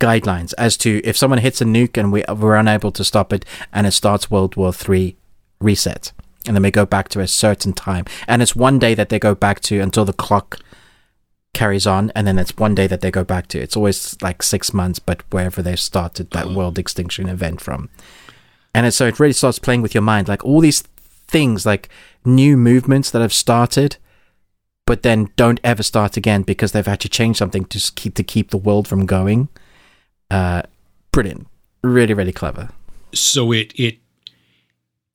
[0.00, 3.44] guidelines as to if someone hits a nuke and we, we're unable to stop it
[3.70, 5.16] and it starts World War Three,
[5.60, 6.12] reset.
[6.48, 8.06] And then we go back to a certain time.
[8.26, 10.58] And it's one day that they go back to until the clock
[11.52, 12.10] carries on.
[12.14, 13.60] And then it's one day that they go back to.
[13.60, 17.90] It's always like six months, but wherever they started that world extinction event from.
[18.74, 20.26] And it, so it really starts playing with your mind.
[20.26, 20.82] Like all these
[21.28, 21.88] things, like
[22.24, 23.96] new movements that have started,
[24.86, 28.22] but then don't ever start again because they've had to change something to keep to
[28.22, 29.48] keep the world from going.
[30.30, 30.62] Uh,
[31.12, 31.46] brilliant,
[31.82, 32.70] really, really clever.
[33.12, 33.98] So it it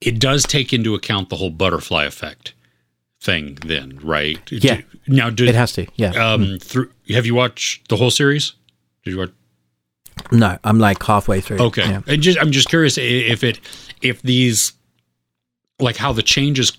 [0.06, 2.54] it does take into account the whole butterfly effect
[3.22, 4.40] thing, then, right?
[4.52, 4.82] Yeah.
[5.08, 6.12] Now, did It has to, yeah.
[6.34, 8.54] um through have you watched the whole series?
[9.04, 9.32] Did you watch?
[10.32, 11.60] no, I'm like halfway through.
[11.60, 12.02] Okay, Yeah.
[12.08, 13.60] and just I'm just curious if it
[14.02, 14.74] if these
[15.80, 16.72] like how the changes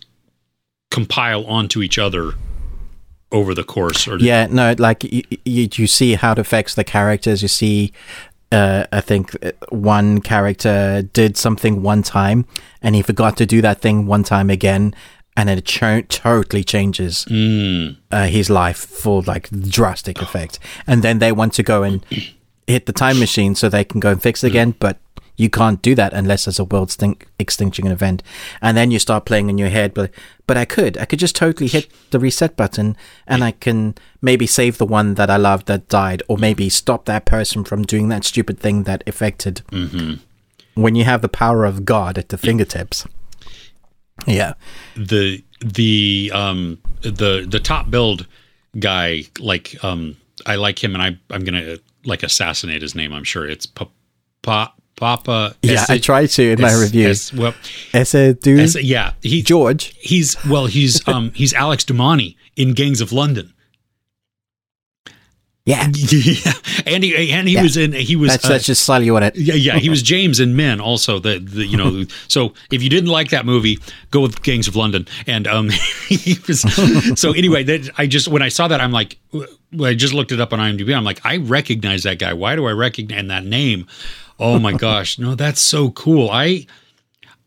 [0.90, 2.32] compile onto each other
[3.32, 6.84] over the course, or Yeah, no, like you, you, you see how it affects the
[6.84, 7.42] characters.
[7.42, 7.92] You see,
[8.54, 12.46] uh, I think uh, one character did something one time
[12.82, 14.94] and he forgot to do that thing one time again,
[15.36, 20.58] and it totally changes Mm, uh, his life for like drastic effect.
[20.86, 22.04] And then they want to go and
[22.66, 24.96] hit the time machine so they can go and fix it again, but
[25.36, 28.22] you can't do that unless there's a world stink- extinction event.
[28.62, 30.10] And then you start playing in your head, but
[30.46, 34.46] but I could, I could just totally hit the reset button, and I can maybe
[34.46, 38.08] save the one that I loved that died, or maybe stop that person from doing
[38.10, 39.62] that stupid thing that affected.
[39.70, 40.20] mhm.
[40.74, 43.06] When you have the power of God at the fingertips,
[44.26, 44.54] yeah,
[44.96, 48.26] the the um the the top build
[48.78, 50.16] guy like um
[50.46, 53.86] I like him and I I'm gonna like assassinate his name I'm sure it's pa,
[54.42, 55.84] pa, Paapa yeah.
[55.88, 57.08] I tried to in my S- review.
[57.08, 57.52] S- well
[57.92, 59.94] Essiedu, S- yeah he George.
[60.00, 63.52] he's well he's um he's Alex Dumani in Gangs of London
[65.66, 66.52] Yeah, yeah
[66.86, 67.62] and he and he Yeah.
[67.62, 69.34] was in he was that's uh, that's just slightly what it.
[69.34, 71.18] Yeah, yeah, he was James in Men also.
[71.18, 73.78] The, the you know, so if you didn't like that movie,
[74.10, 75.08] go with Gangs of London.
[75.26, 75.70] And um,
[76.08, 76.60] he was
[77.18, 77.62] so anyway.
[77.64, 79.16] That I just when I saw that, I'm like,
[79.82, 80.94] I just looked it up on IMDb.
[80.94, 82.34] I'm like, I recognize that guy.
[82.34, 83.86] Why do I recognize that name?
[84.40, 86.30] Oh my gosh, no, that's so cool.
[86.30, 86.66] I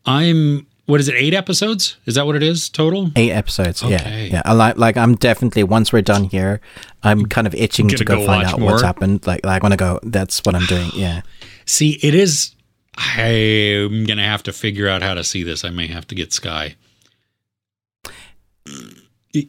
[0.06, 1.16] I'm what is it?
[1.16, 1.98] Eight episodes?
[2.06, 3.10] Is that what it is total?
[3.14, 3.82] Eight episodes.
[3.82, 4.28] Yeah, Okay.
[4.32, 4.40] yeah.
[4.46, 6.62] I like, like, I'm definitely once we're done here,
[7.02, 8.86] I'm kind of itching Gonna go, go find out what's more?
[8.86, 9.26] happened.
[9.26, 10.00] Like, like, I want to go.
[10.02, 10.90] That's what I'm doing.
[10.94, 11.20] Yeah.
[11.66, 12.54] See, it is.
[12.96, 15.62] I'm gonna have to figure out how to see this.
[15.62, 16.74] I may have to get Sky.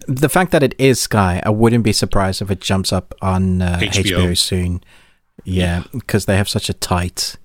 [0.08, 3.62] The fact that it is Sky, I wouldn't be surprised if it jumps up on
[3.62, 4.04] uh, HBO.
[4.32, 4.38] HBO.
[4.38, 4.84] soon.
[5.44, 7.36] Yeah, because they have such a tight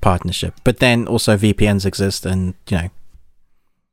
[0.00, 0.54] partnership.
[0.64, 2.88] But then also VPNs exist, and you know,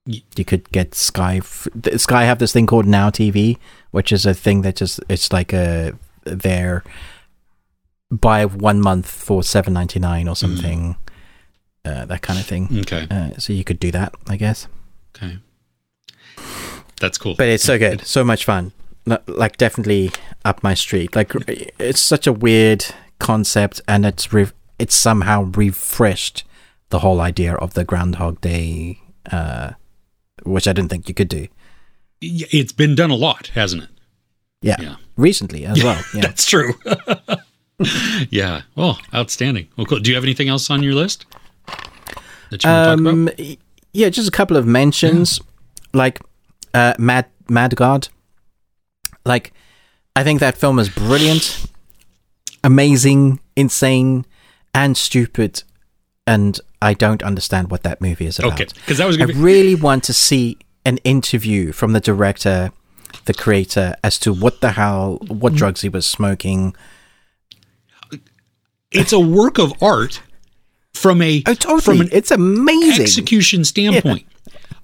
[0.06, 1.38] you could get Sky.
[1.38, 1.68] F-
[1.98, 3.58] Sky have this thing called Now TV,
[3.92, 5.94] which is a thing that just it's like a
[6.26, 6.84] their
[8.12, 10.96] buy one month for seven ninety nine or something,
[11.86, 12.68] uh, that kind of thing.
[12.80, 13.08] Okay.
[13.10, 14.68] Uh, so you could do that, I guess.
[15.16, 15.40] Okay.
[17.00, 17.36] That's cool.
[17.36, 18.72] But it's so good, so much fun.
[19.28, 20.12] Like definitely
[20.46, 21.16] up my street.
[21.16, 21.32] Like
[21.80, 22.86] it's such a weird
[23.24, 26.44] concept, and it's re- it's somehow refreshed
[26.90, 29.00] the whole idea of the Groundhog Day,
[29.32, 29.72] uh,
[30.44, 31.48] which I didn't think you could do.
[32.22, 33.90] It's been done a lot, hasn't it?
[34.62, 34.96] Yeah, Yeah.
[35.18, 36.02] recently as well.
[36.14, 36.22] Yeah.
[36.22, 36.74] That's true.
[38.30, 38.62] yeah.
[38.76, 39.68] Well, outstanding.
[39.76, 40.00] Well, cool.
[40.00, 41.26] Do you have anything else on your list
[41.68, 43.58] that you want to talk Um, about?
[43.94, 45.40] yeah, just a couple of mentions,
[45.94, 46.20] like
[46.74, 48.08] uh, Mad Mad God.
[49.26, 49.54] Like,
[50.16, 51.66] I think that film is brilliant,
[52.64, 54.26] amazing, insane,
[54.74, 55.64] and stupid,
[56.26, 58.54] and I don't understand what that movie is about.
[58.54, 59.40] Okay, because that was I going to be.
[59.40, 62.72] really want to see an interview from the director,
[63.26, 65.58] the creator, as to what the hell, what mm.
[65.58, 66.76] drugs he was smoking.
[68.92, 70.22] It's a work of art
[70.94, 71.82] from a Oh, totally!
[71.82, 73.02] from an it's amazing.
[73.02, 74.26] execution standpoint.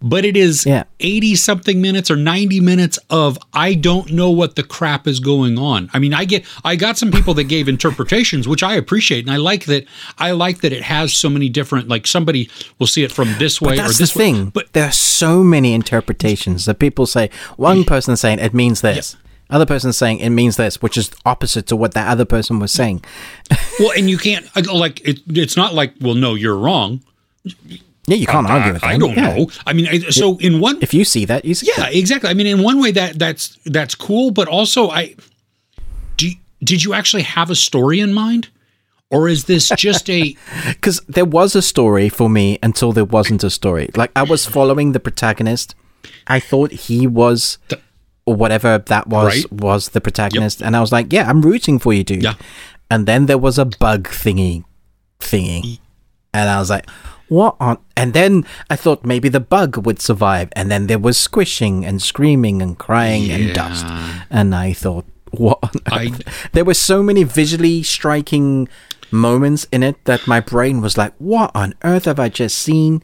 [0.01, 0.83] But it is Yeah.
[1.01, 5.57] 80 something minutes or 90 minutes of I don't know what the crap is going
[5.57, 5.89] on.
[5.93, 9.31] I mean, I get I got some people that gave interpretations which I appreciate and
[9.31, 9.85] I like that
[10.17, 13.59] I like that it has so many different like somebody will see it from this
[13.59, 14.25] way But or this the way.
[14.31, 14.45] thing.
[14.51, 17.29] But there are so many interpretations that people say.
[17.57, 19.17] One person saying it means this.
[19.49, 22.71] Other person saying it means this, which is opposite to what that other person was
[22.71, 23.03] saying.
[23.79, 27.01] well, and you can't like it, it's not like well no, you're wrong.
[28.09, 28.89] Yeah, you can't argue with that.
[28.89, 29.35] I, don't Yeah.
[29.35, 29.49] know.
[29.67, 32.29] I mean, I, so in one If you see that, you see Yeah, exactly.
[32.29, 35.15] I mean, in one way that that's that's cool, but also I
[36.17, 36.29] do.
[36.63, 38.49] Did you actually have a story in mind,
[39.09, 40.35] or is this just a?
[40.67, 43.89] Because there was a story for me until there wasn't a story.
[43.95, 45.75] Like I was following the protagonist.
[46.27, 47.79] I thought he was, The-
[48.25, 49.51] or whatever that was, Right.
[49.51, 52.35] was the protagonist, and I was like, "Yeah, I'm rooting for you, dude." Yeah.
[52.91, 54.63] And then there was a bug thingy,
[55.19, 55.79] thingy,
[56.33, 56.87] and I was like,
[57.29, 61.17] "What on?" And then I thought maybe the bug would survive, and then there was
[61.17, 63.85] squishing and screaming and crying and dust,
[64.29, 66.49] and I thought, "What?" On I- earth?
[66.53, 68.67] there were so many visually striking
[69.11, 73.01] moments in it that my brain was like, "What on earth have I just seen?"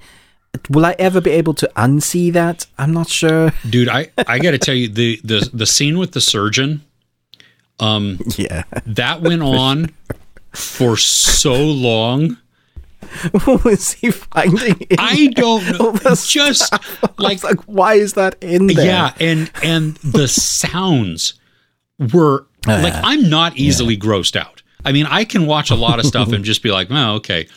[0.70, 2.66] Will I ever be able to unsee that?
[2.80, 3.52] I'm not sure.
[3.70, 6.82] Dude, I I got to tell you the the the scene with the surgeon
[7.82, 8.64] um Yeah.
[8.86, 9.92] that went on
[10.54, 12.38] for so long.
[13.46, 14.82] what was he finding?
[14.82, 15.94] in I don't know.
[16.16, 16.74] Just
[17.20, 18.86] like like, why is that in there?
[18.86, 21.36] yeah, and and the sounds
[22.14, 22.94] were like.
[22.96, 24.64] I'm not easily grossed out.
[24.84, 27.48] I mean, I can watch a lot of stuff and just be like, "Oh, okay."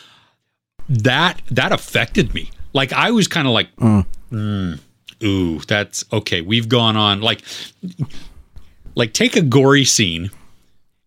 [0.89, 2.51] That that affected me.
[2.73, 4.79] Like I was kind of like, "Mm,
[5.23, 7.43] "Ooh, that's okay." We've gone on like
[8.95, 10.31] like take a gory scene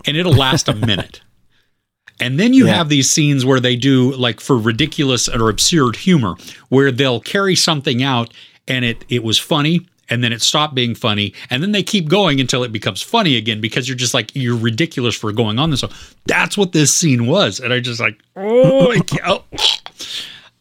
[0.05, 1.21] and it'll last a minute.
[2.21, 2.75] And then you Yeah.
[2.75, 6.35] have these scenes where they do like for ridiculous or absurd humor,
[6.69, 8.33] where they'll carry something out
[8.67, 12.07] and it it was funny and then it stopped being funny and then they keep
[12.09, 15.71] going until it becomes funny again because you're just like you're ridiculous for going on
[15.71, 15.79] this.
[15.79, 15.89] So
[16.25, 19.43] that's what this scene was, and I just like oh, I can't- oh.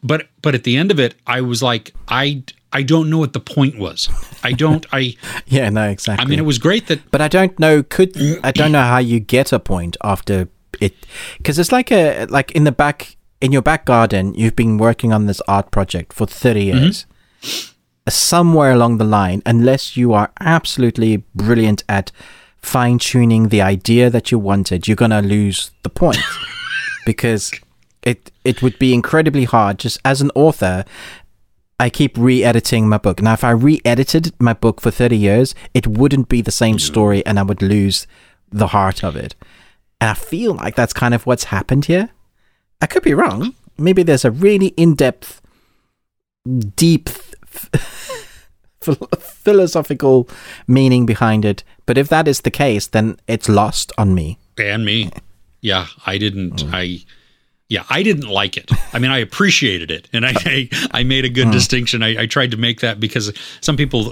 [0.02, 2.42] but but at the end of it, I was like I
[2.72, 4.08] I don't know what the point was.
[4.42, 6.24] I don't I Yeah, no, exactly.
[6.24, 7.82] I mean it was great that but I don't know.
[7.82, 10.48] Could I don't know how you get a point after
[10.80, 10.94] it?
[11.38, 14.34] Because it's like a like in the back in your back garden.
[14.34, 16.78] You've been working on this art project for thirty Mm-hmm.
[16.84, 17.07] years.
[18.08, 22.11] Somewhere along the line, unless you are absolutely brilliant at
[22.61, 26.18] fine tuning the idea that you wanted, you're gonna lose the point
[27.07, 27.53] because
[28.03, 29.78] it it would be incredibly hard.
[29.78, 30.84] Just as an author,
[31.78, 33.22] I keep re-editing my book.
[33.22, 37.24] Now, if I re-edited my book for 30 years, it wouldn't be the same story
[37.24, 38.07] and I would lose
[38.50, 39.34] the heart of it.
[40.00, 42.10] And I feel like that's kind of what's happened here.
[42.80, 43.54] I could be wrong.
[43.78, 45.40] Maybe there's a really in-depth,
[46.76, 47.08] deep
[48.80, 50.28] phil- philosophical
[50.66, 51.64] meaning behind it.
[51.86, 54.38] But if that is the case, then it's lost on me.
[54.58, 55.10] and me.
[55.60, 56.64] Yeah, I didn't.
[56.64, 56.70] Mm.
[56.72, 57.04] I
[57.68, 58.70] yeah, I didn't like it.
[58.92, 61.52] I mean, I appreciated it, and I I, I made a good Mm.
[61.52, 62.02] distinction.
[62.02, 64.10] I, I tried to make that because some people.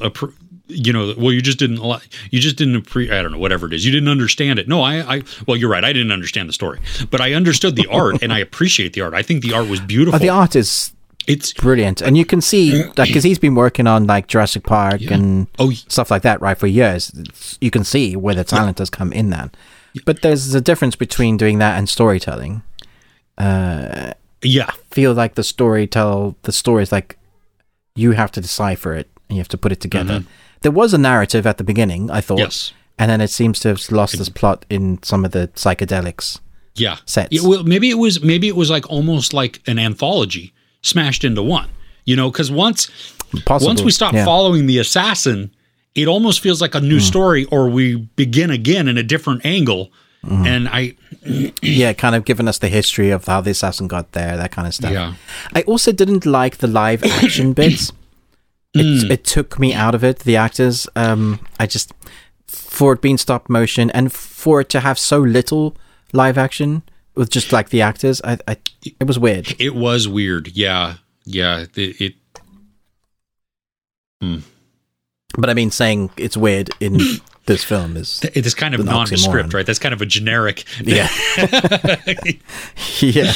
[0.69, 3.67] You know, well, you just didn't like, you just didn't appre- I don't know, whatever
[3.67, 3.87] it is.
[3.87, 4.69] You didn't understand it.
[4.69, 5.83] No, I, I, well, you're right.
[5.83, 6.79] I didn't understand the story,
[7.11, 9.15] but I understood the art and I appreciate the art.
[9.15, 10.19] I think the art was beautiful.
[10.19, 10.93] But the art is
[11.27, 12.03] it's, brilliant.
[12.03, 15.71] And you can see, like, because he's been working on, like, Jurassic Park and oh,
[15.71, 17.11] stuff like that, right, for years.
[17.11, 19.55] It's- you can see where the talent has come in that.
[20.05, 22.63] But there's a difference between doing that and storytelling.
[23.37, 24.13] Uh,
[24.43, 27.17] yeah, feel like the story tell the story is like
[27.95, 30.25] you have to decipher it and you have to put it together.
[30.61, 32.73] There was a narrative at the beginning, I thought, yes.
[32.99, 36.41] and then it seems to have lost its plot in some of the psychedelics
[36.75, 37.33] yeah sets.
[37.33, 40.53] Yeah, well, maybe it was maybe it was like almost like an anthology
[40.83, 41.69] smashed into one.
[42.05, 42.89] You know, because once
[43.45, 44.25] Possible, once we stop yeah.
[44.25, 45.55] following the assassin,
[45.95, 49.93] it almost feels like a new story, or we begin again in a different angle.
[50.25, 50.47] Hmm.
[50.47, 50.97] And I,
[51.63, 54.67] yeah, kind of giving us the history of how the assassin got there, that kind
[54.67, 54.93] of stuff.
[54.93, 55.15] Yeah.
[55.55, 57.93] I also didn't like the live action bits.
[58.81, 60.21] It, it took me out of it.
[60.21, 61.93] The actors, um, I just
[62.47, 65.77] for it being stop motion and for it to have so little
[66.13, 66.83] live action
[67.15, 68.57] with just like the actors, I, I
[69.01, 69.55] it was weird.
[69.61, 70.49] it was weird.
[70.49, 70.95] Yeah,
[71.25, 71.67] yeah.
[71.75, 72.15] It, it
[75.37, 76.99] But I mean, saying it's weird in
[77.47, 79.55] this film is it is kind of nondescript, oxymoron.
[79.55, 79.67] right?
[79.67, 80.65] That's kind of a generic.
[80.83, 81.09] yeah,
[83.01, 83.33] yeah.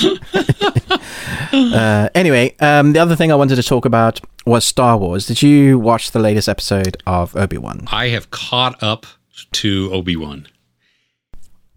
[1.74, 5.26] uh, anyway, um, the other thing I wanted to talk about was Star Wars.
[5.26, 7.84] Did you watch the latest episode of Obi Wan?
[7.90, 9.06] I have caught up
[9.52, 10.46] to Obi Wan.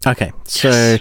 [0.06, 0.98] Okay, so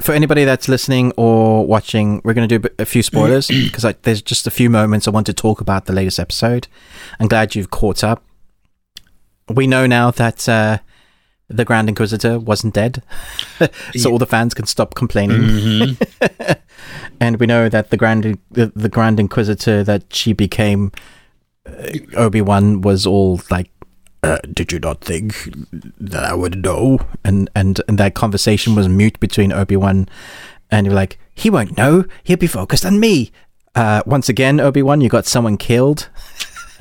[0.00, 4.22] for anybody that's listening or watching, we're going to do a few spoilers because there's
[4.22, 6.68] just a few moments I want to talk about the latest episode.
[7.18, 8.24] I'm glad you've caught up.
[9.48, 10.78] We know now that uh,
[11.48, 13.02] the Grand Inquisitor wasn't dead,
[13.96, 15.96] so all the fans can stop complaining.
[17.20, 20.92] and we know that the Grand the, the Grand Inquisitor that she became
[21.66, 23.70] uh, Obi Wan was all like
[24.22, 25.48] uh, did you not think
[26.00, 26.98] that I would know?
[27.24, 30.08] And and and that conversation was mute between Obi Wan
[30.70, 32.04] and you're like, he won't know.
[32.24, 33.30] He'll be focused on me.
[33.74, 36.08] Uh, once again, Obi Wan, you got someone killed.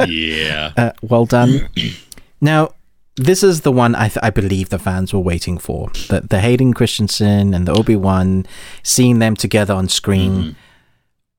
[0.08, 0.72] Yeah.
[0.78, 1.70] Uh, well done.
[2.42, 2.74] now,
[3.18, 5.90] this is the one I, th- I believe the fans were waiting for.
[6.10, 8.46] The the Hayden Christensen and the Obi Wan,
[8.84, 10.42] seeing them together on screen.
[10.42, 10.50] Hmm.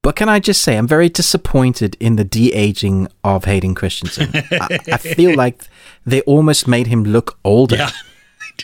[0.02, 4.30] But can I just say, I'm very disappointed in the de aging of Hayden Christensen.
[4.52, 5.64] I, I feel like
[6.04, 7.76] they almost made him look older.
[7.76, 7.90] yeah.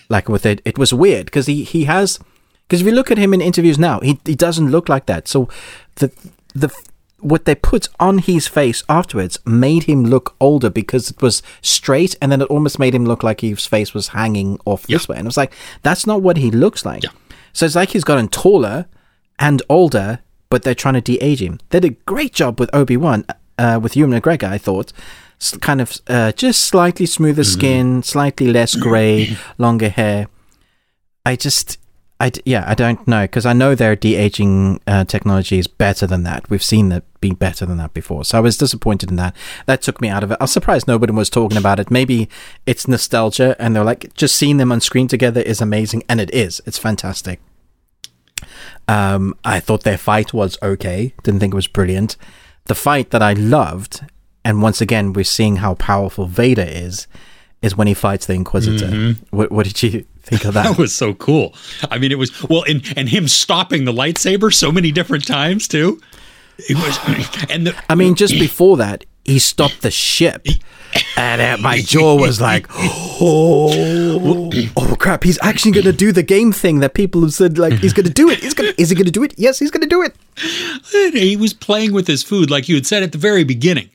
[0.08, 2.18] Like with it, it was weird because he he has
[2.66, 5.28] because if you look at him in interviews now, he he doesn't look like that.
[5.28, 5.50] So
[5.96, 6.10] the
[6.54, 6.72] the
[7.22, 12.16] what they put on his face afterwards made him look older because it was straight,
[12.20, 15.16] and then it almost made him look like his face was hanging off this way.
[15.16, 17.04] And it was like, that's not what he looks like.
[17.04, 17.10] Yeah.
[17.52, 18.86] So it's like he's gotten taller
[19.38, 20.20] and older,
[20.50, 21.60] but they're trying to de-age him.
[21.70, 23.24] They did a great job with Obi Wan,
[23.58, 24.48] uh, with Ewan McGregor.
[24.48, 24.92] I thought,
[25.40, 30.28] S- kind of uh, just slightly smoother skin, slightly less grey, longer hair.
[31.26, 31.78] I just,
[32.22, 36.06] I d- yeah, I don't know because I know their de-aging uh, technology is better
[36.06, 36.48] than that.
[36.48, 39.34] We've seen that be better than that before, so I was disappointed in that.
[39.66, 40.36] That took me out of it.
[40.38, 41.90] I was surprised nobody was talking about it.
[41.90, 42.28] Maybe
[42.64, 46.32] it's nostalgia, and they're like, just seeing them on screen together is amazing, and it
[46.32, 46.62] is.
[46.64, 47.40] It's fantastic.
[48.86, 51.14] Um, I thought their fight was okay.
[51.24, 52.16] Didn't think it was brilliant.
[52.66, 54.00] The fight that I loved,
[54.44, 57.08] and once again we're seeing how powerful Vader is,
[57.62, 58.86] is when he fights the Inquisitor.
[59.30, 60.64] What, what did you think of that?
[60.64, 61.54] That was so cool.
[61.90, 65.68] I mean, it was well, and and him stopping the lightsaber so many different times
[65.68, 66.00] too.
[66.58, 70.46] It was, and the, I mean, just before that, he stopped the ship.
[71.16, 75.24] And uh, my jaw was like, oh, oh crap!
[75.24, 78.04] He's actually going to do the game thing that people have said, like he's going
[78.06, 78.40] to do it.
[78.40, 78.74] He's going.
[78.76, 79.34] Is he going to do it?
[79.38, 80.14] Yes, he's going to do it.
[81.14, 83.88] he was playing with his food like you had said at the very beginning.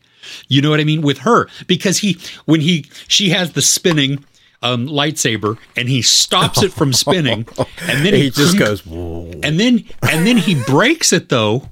[0.47, 4.25] You know what I mean with her because he when he she has the spinning
[4.63, 7.47] um, lightsaber and he stops it from spinning
[7.81, 9.29] and then he, He just goes, Whoa.
[9.43, 11.69] and then and then he breaks it though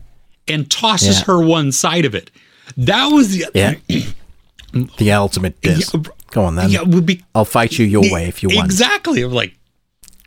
[0.48, 1.26] and tosses Yeah.
[1.26, 2.30] her one side of it.
[2.78, 3.76] That was the yeah,
[4.98, 5.92] the ultimate diss.
[5.94, 6.02] Yeah,
[6.32, 6.70] Go on then.
[6.70, 8.66] yeah would be I'll fight you your way if you want.
[8.66, 9.22] exactly.
[9.22, 9.56] I'm like,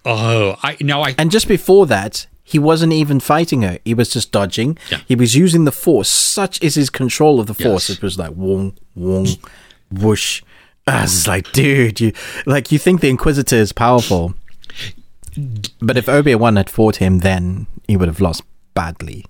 [0.04, 3.78] oh, I now I And just before that, he wasn't even fighting her.
[3.84, 4.78] He was just dodging.
[4.90, 5.00] Yeah.
[5.06, 6.08] He was using the force.
[6.10, 7.88] Such is his control of the force.
[7.90, 7.98] Yes.
[7.98, 9.26] It was like wong, wong,
[9.92, 10.42] whoosh.
[10.88, 12.12] I was like, dude, you
[12.46, 14.34] like you think the Inquisitor is powerful,
[15.80, 18.42] but if Obi Wan had fought him, then he would have lost
[18.74, 19.24] badly.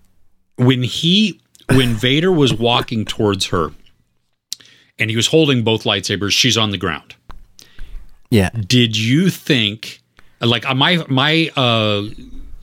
[0.56, 1.40] when he
[1.72, 3.70] when Vader was walking towards her
[4.98, 7.14] and he was holding both lightsabers, she's on the ground.
[8.30, 8.50] Yeah.
[8.50, 10.00] Did you think
[10.40, 12.04] like uh, my my uh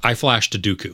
[0.04, 0.94] I flashed to Dooku.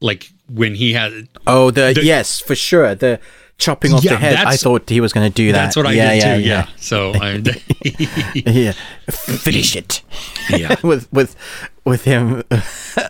[0.00, 2.94] Like when he had Oh, the, The- yes, for sure.
[2.94, 3.20] The
[3.58, 4.36] chopping off Yeah, the head.
[4.46, 5.64] I thought he was going to do that.
[5.64, 6.42] that's what I yeah, did yeah, too.
[6.42, 6.68] Yeah, Yeah.
[6.76, 7.42] So I
[8.34, 8.72] yeah.
[9.10, 10.02] Finish it.
[10.50, 10.76] yeah.
[10.82, 11.36] with with
[11.84, 12.42] with him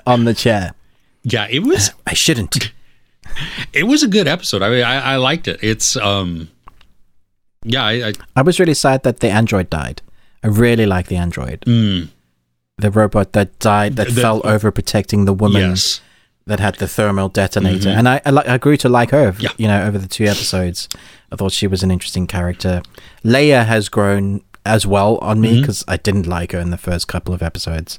[0.06, 0.74] on the chair.
[1.22, 2.72] Yeah, it was I shouldn't.
[3.72, 4.62] it was a good episode.
[4.62, 5.58] I mean, I, I liked it.
[5.62, 6.48] It's um
[7.64, 10.02] yeah, I, I I was really sad that the android died.
[10.42, 11.60] I really like the android.
[11.62, 12.08] mm,
[12.76, 16.02] The robot that died, that The- fell over protecting the woman yes.
[16.46, 17.88] That had the thermal detonator.
[17.88, 19.42] And I, I, I grew to like her, Mm-hmm.
[19.42, 19.50] Yeah.
[19.56, 20.88] you know, over the two episodes.
[21.32, 22.82] I thought she was an interesting character.
[23.24, 25.54] Leia has grown as well on Mm-hmm.
[25.54, 27.98] me because I didn't like her in the first couple of episodes.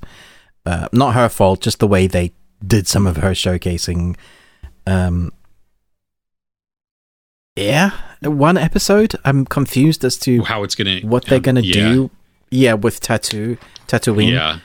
[0.66, 2.34] Uh, not her fault, just the way they
[2.66, 4.16] did some of her showcasing.
[4.88, 5.32] Um,
[7.56, 7.92] yeah,
[8.22, 9.16] one episode.
[9.24, 11.74] I'm confused as to how it's gonna what they're gonna yeah.
[11.74, 12.12] do.
[12.52, 13.58] Yeah, with tattoo,
[13.88, 14.32] Tatooine.
[14.32, 14.60] Yeah.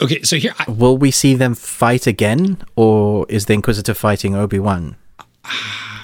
[0.00, 4.34] Okay, so here I, Will we see them fight again, or is the Inquisitor fighting
[4.34, 4.96] Obi Wan?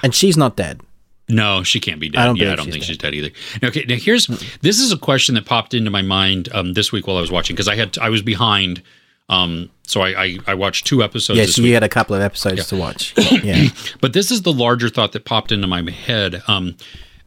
[0.03, 0.81] And she's not dead.
[1.29, 2.21] No, she can't be dead.
[2.21, 3.29] I don't yeah, I don't she's think she's dead either.
[3.63, 4.27] Okay, now here's
[4.61, 7.31] this is a question that popped into my mind um, this week while I was
[7.31, 8.81] watching because I had I was behind.
[9.29, 11.37] Um, so I, I I watched two episodes.
[11.37, 11.73] Yes, this you week.
[11.73, 13.13] had a couple of episodes to watch.
[13.43, 13.69] Yeah,
[14.01, 16.75] But this is the larger thought that popped into my head um,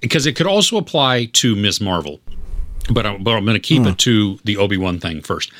[0.00, 1.80] because it could also apply to Ms.
[1.80, 2.20] Marvel.
[2.92, 5.50] But, I, but I'm going to keep it to the Obi Wan thing first.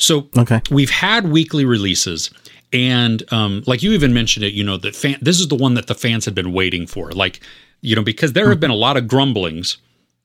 [0.00, 0.60] So Okay.
[0.70, 2.30] we've had weekly releases,
[2.72, 5.74] and um, like you even mentioned it, you know, that fan, this is the one
[5.74, 7.10] that the fans had been waiting for.
[7.12, 7.40] Like,
[7.82, 9.76] you know, because there have been a lot of grumblings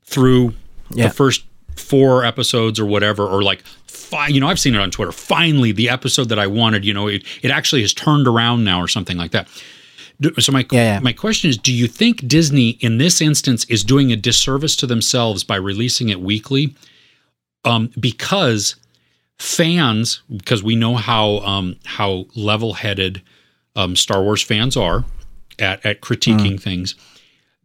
[0.03, 0.53] through
[0.93, 1.07] Yeah.
[1.07, 1.43] the first
[1.75, 5.11] four episodes or whatever, or like, fi- you know, I've seen it on Twitter.
[5.11, 8.79] Finally, the episode that I wanted, you know, it, it actually has turned around now
[8.81, 9.47] or something like that.
[10.39, 10.99] So my Yeah, yeah.
[11.01, 14.87] my question is, do you think Disney in this instance is doing a disservice to
[14.87, 16.73] themselves by releasing it weekly?
[17.65, 18.75] Um, because
[19.37, 23.21] fans, because we know how um, how level headed
[23.75, 25.03] um, Star Wars fans are
[25.59, 26.95] at at critiquing things.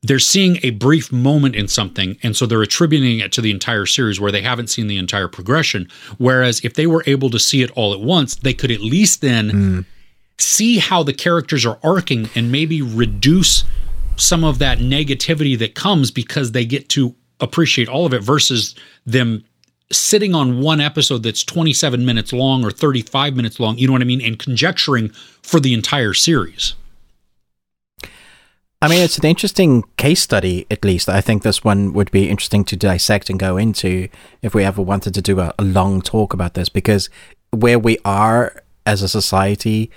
[0.03, 3.85] They're seeing a brief moment in something, and so they're attributing it to the entire
[3.85, 5.89] series where they haven't seen the entire progression.
[6.17, 9.21] Whereas if they were able to see it all at once, they could at least
[9.21, 9.51] then
[10.39, 13.65] see how the characters are arcing and maybe reduce
[14.17, 18.75] some of that negativity that comes because they get to appreciate all of it versus
[19.07, 19.45] them
[19.93, 24.03] sitting on one episode that's 27 minutes long or 35 minutes long, you know what
[24.03, 25.11] I mean, and conjecturing
[25.43, 26.75] for the entire series.
[28.83, 31.09] I mean, it's an interesting case study, at least.
[31.09, 34.09] I think this one would be interesting to dissect and go into
[34.41, 37.11] if we ever wanted to do a, a long talk about this, because
[37.51, 39.91] where we are as a society,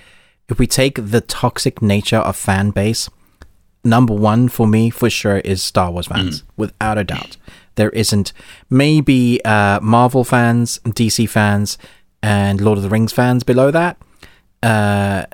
[0.50, 3.08] if we take the toxic nature of fan base,
[3.84, 6.46] number one for me, for sure, is Star Wars fans, mm.
[6.58, 7.38] without a doubt.
[7.76, 8.32] There isn't
[8.70, 11.78] maybe uh, Marvel fans, DC fans,
[12.22, 13.96] and Lord of the Rings fans below that.
[14.62, 15.26] Uh,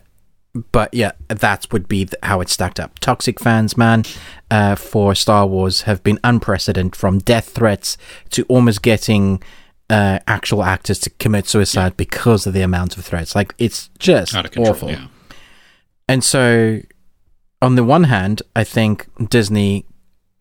[0.72, 2.98] but yeah, that would be th- how it's stacked up.
[2.98, 4.04] Toxic fans, man,
[4.50, 7.96] uh, for Star Wars have been unprecedented from death threats
[8.30, 9.40] to almost getting
[9.88, 13.34] uh, actual actors to commit suicide because of the amount of threats.
[13.36, 14.74] Like, it's just Out of control.
[14.74, 14.90] awful.
[14.90, 15.06] Yeah.
[16.08, 16.80] And so,
[17.62, 19.84] on the one hand, I think Disney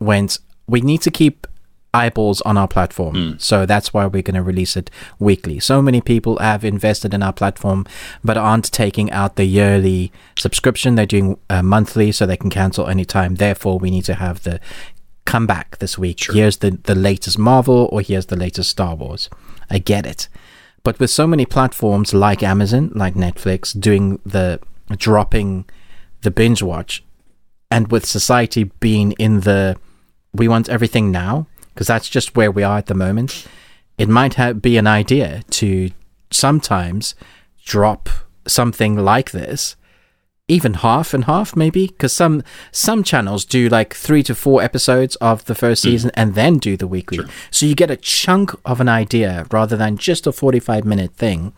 [0.00, 1.46] went, we need to keep
[1.92, 3.38] eyeballs on our platform.
[3.38, 5.58] So that's why we're going to release it weekly.
[5.58, 7.86] So many people have invested in our platform,
[8.22, 10.94] but aren't taking out the yearly subscription.
[10.94, 13.36] They're doing uh, monthly, so they can cancel anytime.
[13.36, 14.60] Therefore, we need to have the
[15.24, 16.18] come back this week.
[16.32, 19.30] Here's the, the latest Marvel or here's the latest Star Wars.
[19.68, 20.28] I get it.
[20.82, 24.60] But with so many platforms like Amazon, like Netflix, doing the
[24.96, 25.66] dropping
[26.22, 27.04] the binge watch,
[27.70, 29.76] and with society being in the
[30.32, 31.46] we want everything now,
[31.80, 33.46] because that's just where we are at the moment,
[33.96, 35.88] it might ha- be an idea to
[36.30, 37.14] sometimes
[37.64, 38.10] drop
[38.46, 39.76] something like this
[40.46, 45.16] even half and half maybe because some some channels do like three to four episodes
[45.16, 45.92] of the first mm-hmm.
[45.92, 47.20] season and then do the weekly.
[47.50, 51.54] So you get a chunk of an idea rather than just a 45 minute thing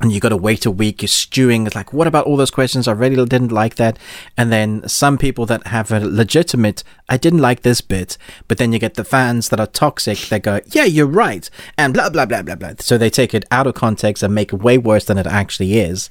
[0.00, 2.50] and you got to wait a week you're stewing it's like what about all those
[2.50, 3.98] questions i really didn't like that
[4.36, 8.18] and then some people that have a legitimate i didn't like this bit
[8.48, 11.48] but then you get the fans that are toxic They go yeah you're right
[11.78, 14.52] and blah blah blah blah blah so they take it out of context and make
[14.52, 16.10] it way worse than it actually is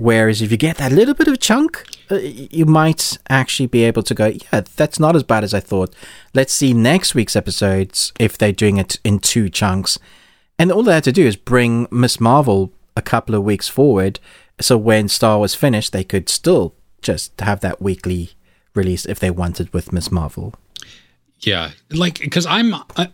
[0.00, 4.02] Whereas if you get that little bit of chunk, uh, you might actually be able
[4.04, 5.94] to go, yeah, that's not as bad as I thought.
[6.32, 9.98] Let's see next week's episodes if they're doing it in two chunks.
[10.58, 14.20] And all they had to do is bring Miss Marvel a couple of weeks forward.
[14.60, 18.32] So when Star was finished, they could still just have that weekly
[18.74, 20.54] release if they wanted with Miss Marvel.
[21.40, 23.08] Yeah, like because I'm, I,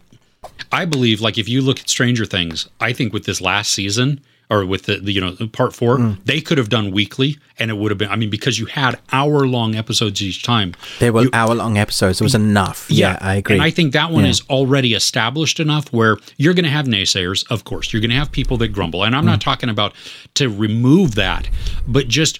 [0.73, 4.21] I believe like if you look at Stranger Things, I think with this last season
[4.49, 6.19] or with the, the you know part four, Mm.
[6.25, 8.09] they could have done weekly, and it would have been.
[8.11, 10.75] I mean, because you had hour long episodes each time.
[11.01, 12.21] They were hour long episodes.
[12.21, 12.87] It was enough.
[12.89, 13.57] Yeah, I agree.
[13.57, 14.31] And I think that one Yeah.
[14.31, 17.93] is already established enough where you're going to have naysayers, of course.
[17.93, 19.03] You're going to have people that grumble.
[19.05, 19.27] And I'm Mm.
[19.27, 19.95] not talking about
[20.35, 21.49] to remove that,
[21.89, 22.39] but just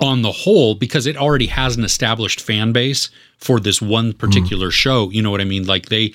[0.00, 4.70] on the whole, because it already has an established fan base for this one particular
[4.70, 5.10] show.
[5.10, 5.66] You know what I mean?
[5.66, 6.12] Like they,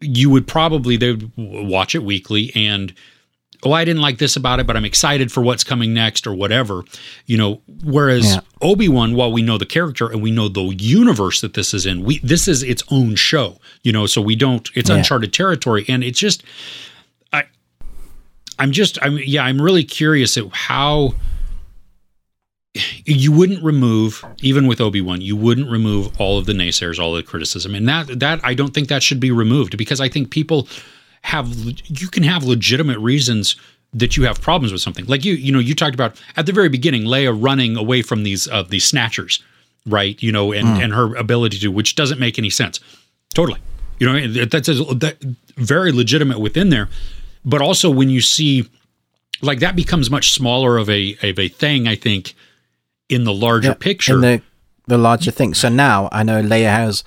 [0.00, 2.92] you would probably, they would watch it weekly and,
[3.66, 6.34] oh, I didn't like this about it, but I'm excited for what's coming next or
[6.34, 6.82] whatever,
[7.26, 7.60] you know.
[7.84, 8.40] Whereas Yeah.
[8.62, 11.84] Obi Wan, while we know the character and we know the universe that this is
[11.86, 14.06] in, we this is its own show, you know.
[14.06, 14.96] So we don't, it's Yeah.
[14.96, 16.42] uncharted territory, and it's just,
[17.32, 17.44] I,
[18.58, 21.14] I'm just I'm yeah I'm really curious at how
[23.06, 27.22] you wouldn't remove even with Obi-Wan you wouldn't remove all of the naysayers all the
[27.22, 30.68] criticism and that that I don't think that should be removed because I think people
[31.26, 31.48] have
[31.86, 33.56] you can have legitimate reasons
[33.92, 35.06] that you have problems with something.
[35.06, 38.22] Like you you know you talked about at the very beginning Leia running away from
[38.22, 39.42] these uh, these snatchers
[39.86, 40.20] right?
[40.22, 40.82] You know and mm.
[40.82, 42.80] and her ability to which doesn't make any sense.
[43.34, 43.60] Totally.
[43.98, 45.16] You know that's a, that
[45.56, 46.88] very legitimate within there.
[47.44, 48.68] But also when you see
[49.42, 52.34] like that becomes much smaller of a of a thing i think
[53.08, 54.42] in the larger picture in the
[54.86, 55.52] the larger thing.
[55.52, 57.04] So now i know leia has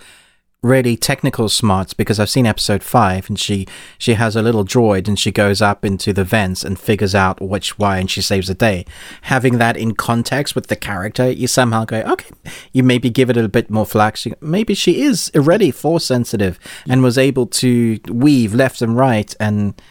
[0.62, 3.66] really technical smarts because I've seen episode five and she
[3.98, 7.40] she has a little droid and she goes up into the vents and figures out
[7.40, 8.86] which way and she saves the day.
[9.24, 12.30] Having that in context with the character, you somehow go, okay,
[12.74, 14.28] you maybe give it a bit more flax.
[14.42, 19.82] Maybe she is already force sensitive and was able to weave left and right and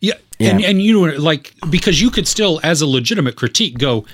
[0.00, 0.50] yeah, yeah.
[0.50, 4.04] And, and you know, like, because you could still, as a legitimate critique, go,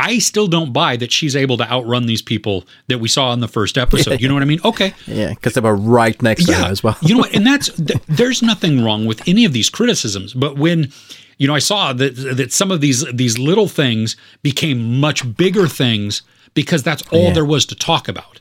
[0.00, 3.40] I still don't buy that she's able to outrun these people that we saw in
[3.40, 4.20] the first episode.
[4.20, 4.60] You know what I mean?
[4.64, 4.94] Okay.
[5.06, 6.96] Yeah, because they were right next to her as well.
[7.02, 7.34] you know what?
[7.34, 10.32] And that's, th- there's nothing wrong with any of these criticisms.
[10.32, 10.90] But when,
[11.38, 15.68] you know, I saw that, that some of these, these little things became much bigger
[15.68, 16.22] things
[16.54, 17.32] because that's all yeah.
[17.34, 18.40] there was to talk about.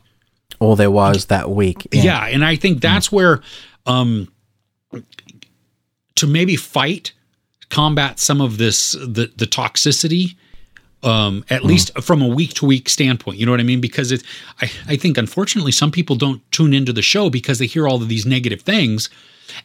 [0.59, 1.87] All there was that week.
[1.91, 2.03] Yeah.
[2.03, 3.13] yeah and I think that's mm.
[3.13, 3.41] where,
[3.85, 4.27] um,
[6.15, 7.13] to maybe fight
[7.69, 10.35] combat some of this the the toxicity
[11.03, 11.65] um, at mm.
[11.65, 13.37] least from a week to week standpoint.
[13.37, 13.81] You know what I mean?
[13.81, 14.23] Because it,
[14.61, 18.01] I, I think unfortunately some people don't tune into the show because they hear all
[18.01, 19.09] of these negative things,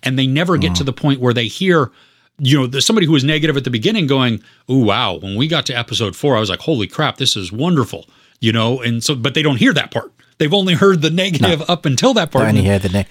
[0.02, 0.76] and they never get mm.
[0.76, 1.90] to the point where they hear,
[2.38, 5.48] you know, there's somebody who was negative at the beginning going, "Oh wow!" When we
[5.48, 8.06] got to episode four, I was like, "Holy crap, this is wonderful,"
[8.40, 8.80] you know.
[8.80, 10.12] And so, but they don't hear that part.
[10.38, 11.64] They've only heard the negative no.
[11.68, 12.48] up until that part.
[12.48, 13.06] Only hear the ne-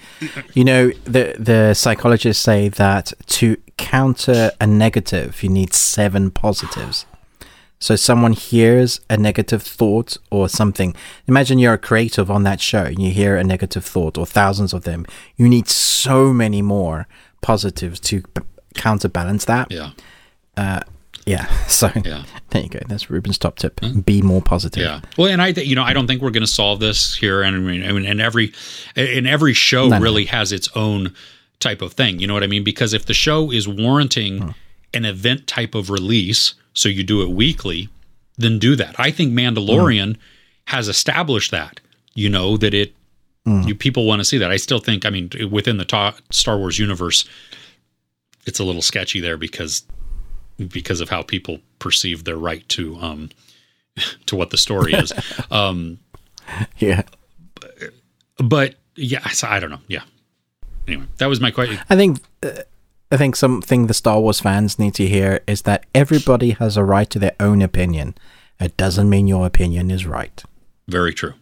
[0.52, 7.06] You know, the the psychologists say that to counter a negative, you need seven positives.
[7.84, 10.96] So someone hears a negative thought or something.
[11.26, 14.72] Imagine you're a creative on that show and you hear a negative thought or thousands
[14.72, 15.04] of them.
[15.36, 17.06] You need so many more
[17.42, 18.40] positives to b-
[18.74, 19.70] counterbalance that.
[19.70, 19.90] Yeah.
[20.56, 20.80] Uh,
[21.26, 21.46] yeah.
[21.68, 22.24] So yeah.
[22.50, 22.78] there you go.
[22.88, 23.78] That's Ruben's top tip.
[23.80, 24.00] Mm-hmm.
[24.00, 24.82] Be more positive.
[24.82, 25.02] Yeah.
[25.18, 27.42] Well, and I, th- you know, I don't think we're going to solve this here.
[27.42, 28.54] And I mean, and every,
[28.96, 30.30] and every show no, really no.
[30.30, 31.12] has its own
[31.60, 32.18] type of thing.
[32.18, 32.64] You know what I mean?
[32.64, 34.50] Because if the show is warranting hmm.
[34.94, 37.88] an event type of release, so you do it weekly,
[38.36, 38.94] then do that.
[38.98, 40.22] I think Mandalorian hmm.
[40.66, 41.80] has established that.
[42.14, 42.94] You know that it.
[43.44, 43.62] Hmm.
[43.62, 44.50] You people want to see that.
[44.50, 45.04] I still think.
[45.04, 47.28] I mean, within the ta- Star Wars universe,
[48.46, 49.84] it's a little sketchy there because
[50.68, 53.30] because of how people perceive their right to um
[54.26, 55.12] to what the story is.
[55.50, 55.98] um
[56.78, 57.02] yeah.
[57.54, 57.74] But,
[58.38, 59.80] but yeah, I don't know.
[59.88, 60.02] Yeah.
[60.86, 61.78] Anyway, that was my question.
[61.88, 62.62] I think uh,
[63.14, 66.82] I think something the Star Wars fans need to hear is that everybody has a
[66.82, 68.16] right to their own opinion.
[68.58, 70.42] It doesn't mean your opinion is right.
[70.88, 71.34] Very true.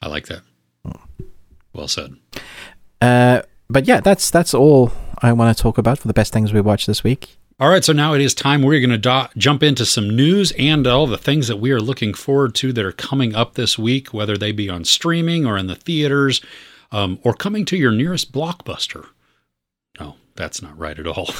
[0.00, 0.40] I like that.
[1.74, 2.16] Well said.
[3.02, 6.54] Uh, but yeah, that's that's all I want to talk about for the best things
[6.54, 7.36] we watched this week.
[7.60, 10.52] All right, so now it is time we're going to do- jump into some news
[10.58, 13.78] and all the things that we are looking forward to that are coming up this
[13.78, 16.40] week, whether they be on streaming or in the theaters
[16.92, 19.08] um, or coming to your nearest blockbuster.
[20.36, 21.30] That's not right at all.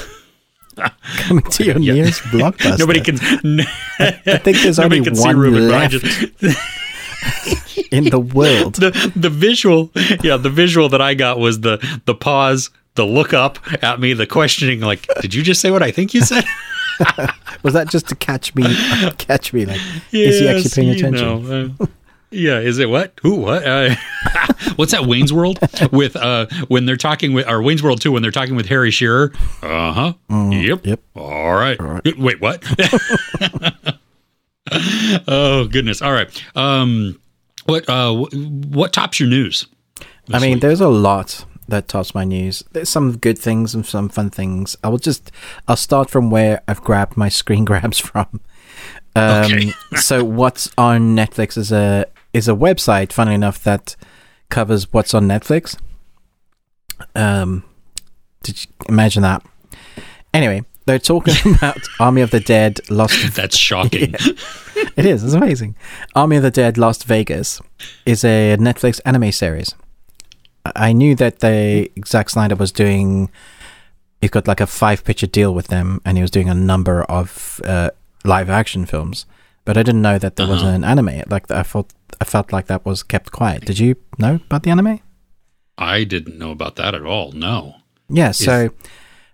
[1.17, 1.93] coming to your yeah.
[1.93, 2.79] nearest blockbuster.
[2.79, 3.15] Nobody can.
[3.99, 5.93] I think there's only one left.
[7.91, 8.75] in the world.
[8.75, 9.91] The the visual,
[10.21, 14.13] yeah, the visual that I got was the the pause the look up at me,
[14.13, 16.45] the questioning, like, did you just say what I think you said?
[17.61, 18.63] was that just to catch me?
[19.17, 19.65] Catch me?
[19.65, 19.81] Like,
[20.11, 21.49] yes, is he actually paying attention?
[21.49, 21.85] Know, uh,
[22.35, 23.19] yeah, is it what?
[23.21, 23.35] Who?
[23.35, 23.65] What?
[23.65, 23.95] Uh,
[24.75, 25.05] what's that?
[25.05, 25.59] Wayne's World
[25.91, 28.91] with uh when they're talking with or Wayne's World two when they're talking with Harry
[28.91, 29.31] Shearer.
[29.61, 30.13] Uh huh.
[30.29, 30.85] Mm, yep.
[30.85, 30.99] Yep.
[31.15, 31.79] All right.
[31.79, 32.17] All right.
[32.17, 32.63] Wait, what?
[35.27, 36.01] oh goodness.
[36.01, 36.43] All right.
[36.55, 37.19] Um,
[37.65, 39.67] what uh what tops your news?
[40.33, 40.61] I mean, week?
[40.61, 42.63] there's a lot that tops my news.
[42.71, 44.75] There's some good things and some fun things.
[44.83, 45.31] I will just
[45.67, 48.41] I'll start from where I've grabbed my screen grabs from.
[49.15, 49.71] Um, okay.
[49.95, 52.05] so what's on Netflix is a
[52.35, 53.95] is a website, funny enough, that
[54.49, 55.77] covers what's on Netflix.
[57.15, 57.63] Um,
[58.43, 59.41] did you imagine that?
[60.33, 63.35] Anyway, they're talking about Army of the Dead Lost.
[63.35, 64.15] That's shocking.
[64.75, 64.89] Yeah.
[64.97, 65.23] it is.
[65.23, 65.73] It's amazing.
[66.15, 67.61] Army of the Dead Lost Vegas
[68.05, 69.73] is a Netflix anime series.
[70.75, 73.29] I knew that the Zack Snyder was doing.
[74.19, 77.03] He's got like a five picture deal with them, and he was doing a number
[77.05, 77.91] of uh,
[78.25, 79.25] live action films.
[79.65, 80.53] But I didn't know that there uh-huh.
[80.53, 81.23] was an anime.
[81.27, 83.65] Like I thought, I felt like that was kept quiet.
[83.65, 85.01] Did you know about the anime?
[85.77, 87.31] I didn't know about that at all.
[87.31, 87.75] No.
[88.07, 88.31] Yeah.
[88.31, 88.69] So,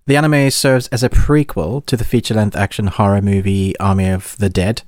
[0.08, 4.36] The anime serves as a prequel to the feature length action horror movie Army of
[4.38, 4.82] the Dead.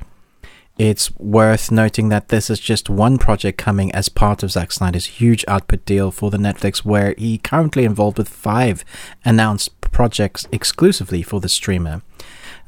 [0.78, 5.06] It's worth noting that this is just one project coming as part of Zack Snyder's
[5.06, 8.84] huge output deal for the Netflix, where he currently involved with five
[9.24, 12.02] announced projects exclusively for the streamer.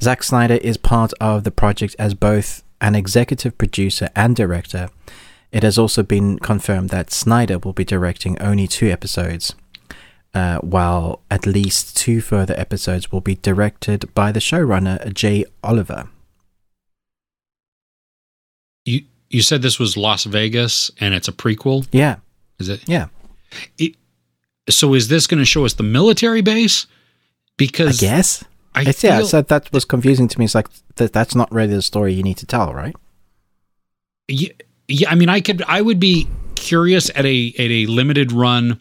[0.00, 4.88] Zack Snyder is part of the project as both an executive producer and director.
[5.52, 9.54] It has also been confirmed that Snyder will be directing only two episodes,
[10.34, 16.08] uh, while at least two further episodes will be directed by the showrunner Jay Oliver.
[18.84, 21.86] You you said this was Las Vegas and it's a prequel.
[21.90, 22.16] Yeah,
[22.58, 22.82] Is it?
[22.88, 23.06] yeah.
[24.68, 26.86] So is this going to show us the military base?
[26.88, 26.92] I
[27.56, 28.44] Because guess.
[28.76, 30.44] I It's, yeah, so that was confusing to me.
[30.44, 32.94] It's like that, that's not really the story you need to tell, right?
[34.28, 34.50] yeah,
[34.88, 38.80] yeah, I mean, I could, I would be curious at a at a limited run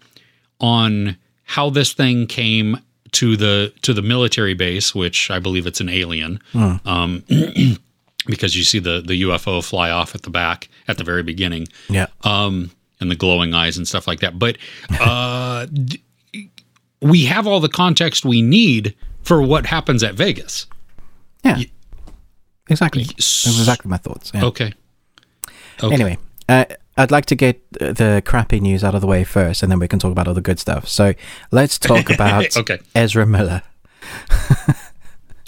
[0.59, 2.77] on how this thing came
[3.13, 7.23] to the to the military base, which I believe it's an alien, um,
[8.27, 11.67] because you see the the UFO fly off at the back at the very beginning,
[11.89, 12.07] Yeah.
[12.23, 14.37] um, and the glowing eyes and stuff like that.
[14.37, 14.57] But
[14.99, 15.67] uh,
[17.01, 20.67] we have all the context we need for what happens at Vegas.
[21.43, 21.57] Yeah.
[22.69, 23.03] exactly.
[23.03, 24.31] exactly my thoughts.
[24.33, 24.45] Yeah.
[24.45, 24.73] Okay.
[25.83, 25.93] Okay.
[25.93, 26.65] Anyway, uh,
[26.97, 29.87] I'd like to get the crappy news out of the way first, and then we
[29.87, 30.87] can talk about all the good stuff.
[30.87, 31.13] So
[31.51, 32.79] let's talk about Okay.
[32.95, 33.61] Ezra Miller,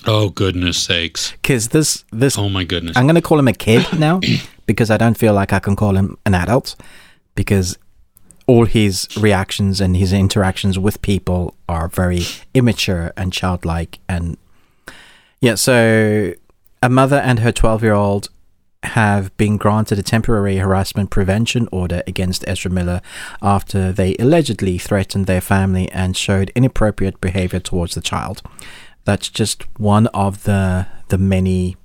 [0.05, 1.31] Oh goodness sakes!
[1.31, 2.95] because this this Oh my goodness!
[2.97, 4.19] I'm going to call him a kid now
[4.65, 6.75] because I don't feel like I can call him an adult
[7.35, 7.77] because
[8.47, 12.21] all his reactions and his interactions with people are very
[12.53, 14.37] immature and childlike and
[15.41, 16.33] yeah so
[16.81, 18.29] a mother and her 12 year old
[18.83, 23.01] have been granted a temporary harassment prevention order against Ezra Miller
[23.41, 28.41] after they allegedly threatened their family and showed inappropriate behavior towards the child.
[29.03, 31.75] That's just one of the the many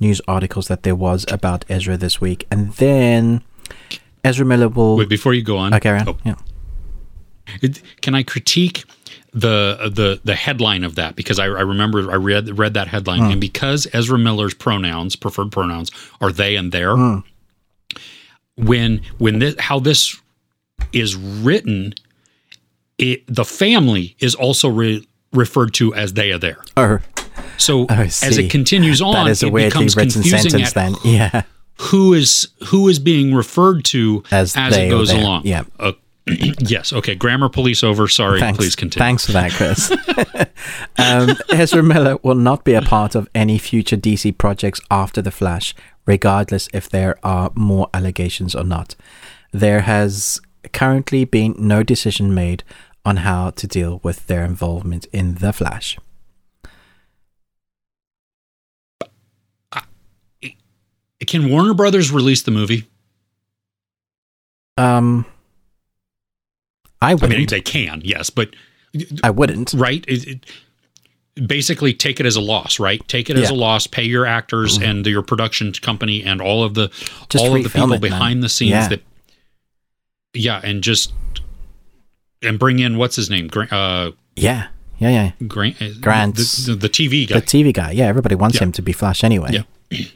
[0.00, 2.46] news articles that there was about Ezra this week.
[2.50, 3.42] And then
[4.24, 6.08] Ezra Miller will Wait, before you go on, Okay, Ryan.
[6.08, 6.34] oh, Yeah.
[7.62, 8.84] it- can I critique
[9.32, 13.20] the the the headline of that because I, I remember I read read that headline
[13.24, 13.30] Hmm.
[13.32, 15.90] and because Ezra Miller's pronouns preferred pronouns
[16.20, 17.18] are they and their Hmm.
[18.56, 20.16] when when this how this
[20.92, 21.94] is written
[22.98, 26.98] it the family is also re, referred to as they are there Oh,
[27.58, 30.72] so I as it continues on that is a it weirdly becomes written confusing sentence
[30.74, 30.94] then.
[31.04, 31.42] Yeah.
[31.76, 35.42] Who is who is being referred to As as, it goes along.
[35.44, 35.64] Yeah.
[35.78, 35.92] Uh,
[36.26, 36.92] yes.
[36.92, 37.14] Okay.
[37.14, 38.08] Grammar police over.
[38.08, 38.40] Sorry.
[38.40, 38.58] Thanks.
[38.58, 39.04] Please continue.
[39.04, 39.90] Thanks for that, Chris.
[40.98, 45.30] um, Ezra Miller will not be a part of any future DC projects after The
[45.30, 45.74] Flash,
[46.06, 48.94] regardless if there are more allegations or not.
[49.52, 50.40] There has
[50.72, 52.64] currently been no decision made
[53.04, 55.98] on how to deal with their involvement in The Flash.
[61.26, 62.86] Can Warner Brothers release the movie?
[64.76, 65.24] Um,
[67.00, 67.30] I I wouldn't.
[67.38, 68.00] mean, they can.
[68.04, 68.50] Yes, but
[69.22, 69.72] I wouldn't.
[69.74, 70.04] right.
[70.08, 70.46] It, it-
[71.48, 72.78] basically, take it as a loss.
[72.78, 73.06] Right.
[73.08, 73.46] Take it as Yeah.
[73.48, 73.54] Mm-hmm.
[73.56, 73.86] a loss.
[73.86, 76.88] Pay your actors and your production company and all of the
[77.28, 78.00] Just all of the people it, man.
[78.00, 78.88] behind the scenes Yeah.
[78.88, 79.02] that.
[80.36, 81.12] Yeah, and just
[82.42, 83.48] and bring in what's his name?
[83.70, 84.66] Uh, Yeah,
[84.98, 85.46] yeah, yeah.
[85.46, 86.34] Grant, Grant.
[86.36, 87.38] the, the, the TV guy.
[87.40, 87.92] The TV guy.
[87.92, 88.64] Yeah, everybody wants Yeah.
[88.64, 89.50] him to be Flash anyway.
[89.90, 90.06] Yeah.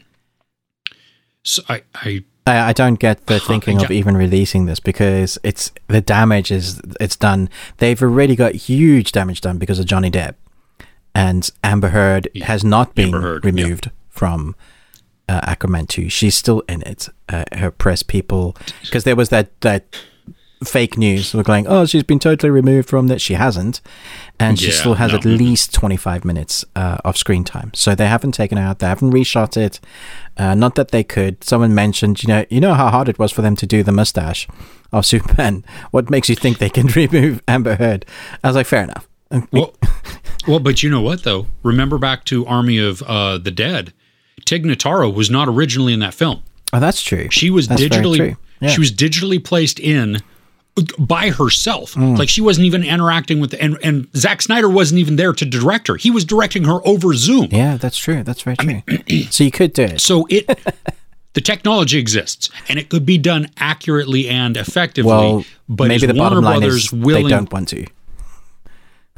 [1.44, 6.00] So I, I I, don't get the thinking of even releasing this because it's the
[6.00, 7.50] damage is it's done.
[7.78, 10.34] They've already got huge damage done because of Johnny Depp,
[11.14, 13.50] and Amber Heard has not been Heard, yeah.
[13.50, 14.56] removed from
[15.28, 16.08] uh, Aquaman two.
[16.08, 17.08] She's still in it.
[17.28, 19.84] Uh, her press people because there was that that
[20.64, 23.20] fake news were going, oh, she's been totally removed from that.
[23.20, 23.80] She hasn't,
[24.40, 25.18] and she Yeah, still has no.
[25.18, 27.70] at least twenty five minutes uh, of screen time.
[27.74, 28.78] So they haven't taken her out.
[28.80, 29.80] They haven't reshot it.
[30.36, 31.42] Uh, not that they could.
[31.44, 33.92] Someone mentioned, you know, you know how hard it was for them to do the
[33.92, 34.46] mustache
[34.92, 35.64] of Superman.
[35.90, 38.04] What makes you think they can remove Amber Heard?
[38.44, 39.08] I was like, fair enough.
[39.52, 39.74] well,
[40.46, 41.46] well, but you know what though?
[41.62, 43.92] Remember back to Army of uh, the Dead.
[44.44, 46.42] Tig Notaro was not originally in that film.
[46.72, 47.28] Oh, that's true.
[47.30, 48.36] She was That's digitally.
[48.60, 48.70] Yeah.
[48.70, 50.18] she was digitally placed in
[50.98, 51.94] by herself.
[51.94, 52.14] Hmm.
[52.14, 55.44] Like she wasn't even interacting with the, and and Zack Snyder wasn't even there to
[55.44, 55.96] direct her.
[55.96, 57.48] He was directing her over Zoom.
[57.50, 58.22] Yeah, that's true.
[58.22, 58.82] That's very true.
[59.30, 60.00] so you could do it.
[60.00, 60.46] So it
[61.34, 65.10] the technology exists and it could be done accurately and effectively.
[65.10, 67.86] Well, but maybe the Warner bottom line Brothers is willing they don't want to.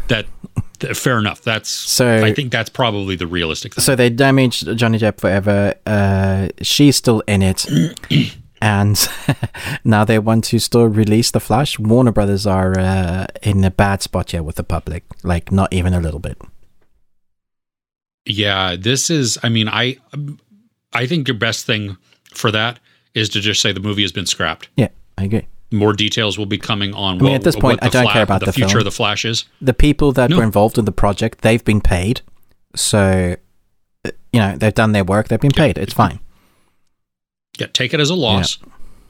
[0.09, 0.27] that,
[0.81, 1.43] that fair enough.
[1.43, 3.83] That's So- I think that's probably the realistic thing.
[3.83, 5.75] So they damaged Johnny Depp forever.
[5.87, 7.67] Uh, she's still in it.
[8.61, 9.09] and
[9.85, 11.79] now they want to still release the Flash.
[11.79, 15.95] Warner Brothers are uh, in a bad spot here with the public, like not even
[15.95, 16.39] a little bit.
[18.27, 19.39] Yeah, this is.
[19.43, 19.97] I mean, I
[20.93, 21.97] I think your best thing
[22.35, 22.79] for that
[23.15, 24.69] is to just say the movie has been scrapped.
[24.77, 24.89] Yeah,
[25.19, 25.47] I agree.
[25.73, 27.21] More details will be coming on.
[27.21, 28.79] I mean, at this point, I don't care about the, the future film.
[28.81, 29.45] of the Flash is.
[29.61, 30.39] The people that No.
[30.39, 32.23] were involved in the project, they've been paid,
[32.75, 33.37] so
[34.05, 35.29] uh, you know they've done their work.
[35.29, 35.79] They've been paid.
[35.79, 36.21] It's fine.
[37.59, 38.59] Yeah, take it as a loss,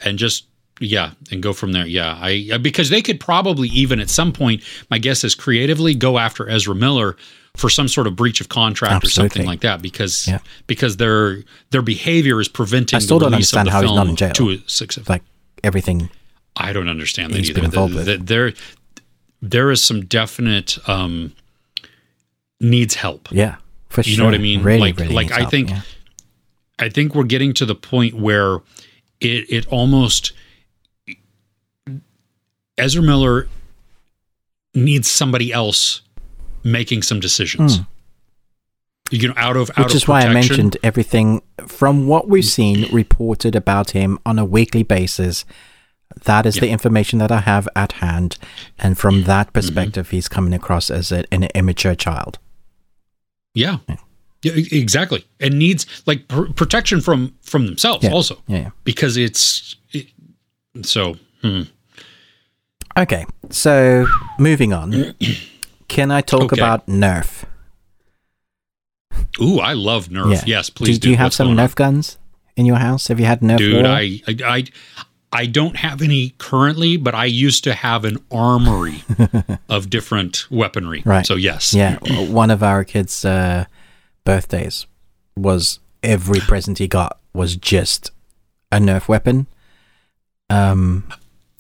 [0.05, 0.47] and just
[0.81, 1.87] yeah, and go from there.
[1.87, 6.19] Yeah, I because they could probably even at some point, my guess is creatively go
[6.19, 7.17] after Ezra Miller
[7.57, 10.39] for some sort of breach of contract or something like that because Yeah.
[10.67, 14.17] because their their behavior is preventing I still the don't understand how he's not in
[14.17, 14.33] jail.
[14.33, 15.09] to a success.
[15.09, 15.23] Like
[15.63, 16.09] everything.
[16.57, 17.57] I don't understand that He's either.
[17.61, 18.07] been involved The- with.
[18.07, 18.53] the- there,
[19.43, 21.33] there is some definite um,
[22.61, 23.29] needs help.
[23.31, 23.57] Yeah,
[23.89, 24.11] for sure.
[24.13, 24.63] You know what I mean?
[24.63, 25.81] Really, like, really like I help, think, yeah.
[26.81, 28.57] I think we're getting to the point where
[29.21, 30.33] it, it almost
[32.79, 33.49] Ezra Miller
[34.75, 36.01] needs somebody else
[36.65, 37.79] making some decisions.
[39.11, 39.79] You know, out of out.
[39.79, 44.39] Which of is why I mentioned everything from what we've seen reported about him on
[44.39, 45.45] a weekly basis.
[46.25, 48.37] That is the information that I have at hand,
[48.79, 49.53] and from that Mm-hmm.
[49.53, 52.39] perspective, he's coming across as a, an immature child.
[53.55, 53.79] Yeah.
[53.89, 53.97] Yeah,
[54.45, 55.25] e- exactly.
[55.41, 58.13] And needs like pr- protection from from themselves Yeah.
[58.13, 58.59] also Yeah.
[58.59, 58.71] yeah.
[58.85, 60.07] because it's it,
[60.83, 61.17] so.
[61.43, 61.63] Hmm.
[62.99, 64.07] Okay, so
[64.39, 65.15] moving on.
[65.89, 66.61] Can I talk Okay.
[66.61, 67.45] about Nerf?
[69.41, 70.33] Ooh, I love Nerf.
[70.33, 70.43] Yeah.
[70.47, 70.99] Yes, please.
[70.99, 71.69] do, do you have What's some going on?
[71.69, 72.19] Nerf guns
[72.57, 73.09] in your house?
[73.09, 73.87] Have you had Nerf Dude?
[73.87, 74.65] I, I I
[75.33, 79.05] I don't have any currently, but I used to have an armory
[79.69, 81.03] of different weaponry.
[81.05, 81.25] Right.
[81.27, 81.73] So yes.
[81.73, 81.99] Yeah,
[82.31, 83.65] one of our kids' uh,
[84.25, 84.87] birthdays
[85.37, 88.11] was every present he got was just
[88.73, 89.47] a Nerf weapon.
[90.49, 91.05] Um,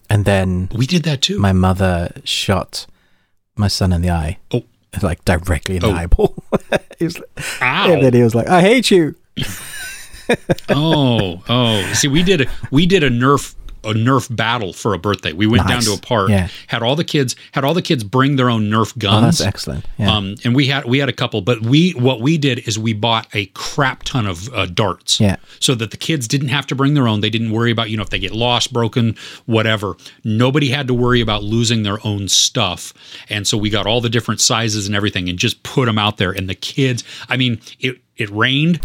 [0.09, 1.39] and then We did that too.
[1.39, 2.87] my mother shot
[3.57, 4.63] my son in the eye, oh,
[5.03, 5.89] like directly in Oh.
[5.89, 6.35] the eyeball.
[6.99, 7.21] he was,
[7.61, 7.93] ow.
[7.93, 9.15] and then he was like, "I hate you."
[10.71, 11.93] oh, oh.
[11.95, 13.55] See, we did a we did a Nerf
[13.85, 15.33] a Nerf battle for a birthday.
[15.33, 16.49] We went down to a park, Yeah.
[16.67, 19.39] had all the kids had all the kids bring their own Nerf Oh, guns.
[19.39, 19.85] that's excellent.
[19.99, 20.15] Yeah.
[20.17, 22.93] Um, and we had we had a couple, but we what we did is we
[22.93, 25.37] bought a crap ton of uh, darts, Yeah.
[25.61, 27.21] so that the kids didn't have to bring their own.
[27.21, 29.17] They didn't worry about you know if they get lost, broken,
[29.47, 29.97] whatever.
[30.25, 32.93] Nobody had to worry about losing their own stuff,
[33.29, 36.17] and so we got all the different sizes and everything, and just put them out
[36.19, 36.31] there.
[36.33, 38.81] And the kids, I mean, it it rained,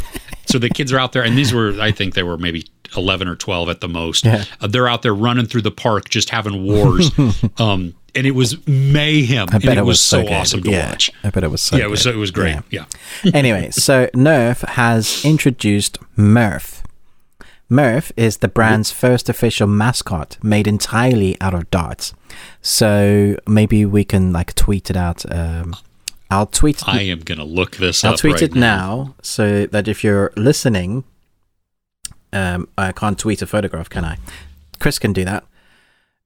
[0.45, 2.65] so the kids are out there, and these were I think they were maybe.
[2.95, 4.25] 11 or 12 at the most.
[4.25, 4.45] Yeah.
[4.61, 7.11] Uh, they're out there running through the park just having wars.
[7.57, 9.47] um, and it was mayhem.
[9.51, 10.31] I bet it, was, so good.
[10.31, 11.11] awesome to yeah, watch.
[11.23, 11.75] I bet it was so.
[11.75, 12.15] yeah, it was good.
[12.15, 12.55] it was great.
[12.69, 12.85] Yeah.
[13.23, 13.31] Yeah.
[13.33, 16.81] anyway, so Nerf has introduced Murph.
[17.67, 22.13] Murph is the brand's first official mascot made entirely out of darts.
[22.61, 25.29] So maybe we can like tweet it out.
[25.33, 25.75] Um,
[26.29, 26.87] I'll tweet.
[26.87, 28.11] I am gonna look this up.
[28.11, 31.03] I'll tweet right it now so that if you're listening,
[32.35, 34.17] um, I can't tweet a photograph, can I?
[34.79, 35.45] Chris can do that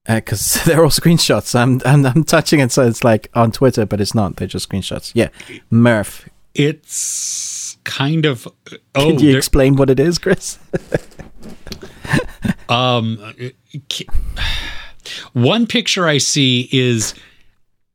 [0.06, 1.58] because they're all screenshots.
[1.58, 4.36] I'm, I'm I'm touching it, so it's like on Twitter, but it's not.
[4.36, 5.12] They're just screenshots.
[5.14, 5.28] Yeah,
[5.70, 6.28] Murph.
[6.54, 8.48] It's kind of.
[8.94, 10.58] Oh, Can you explain what it is, Chris?
[12.68, 13.18] um,
[15.32, 17.14] one picture I see is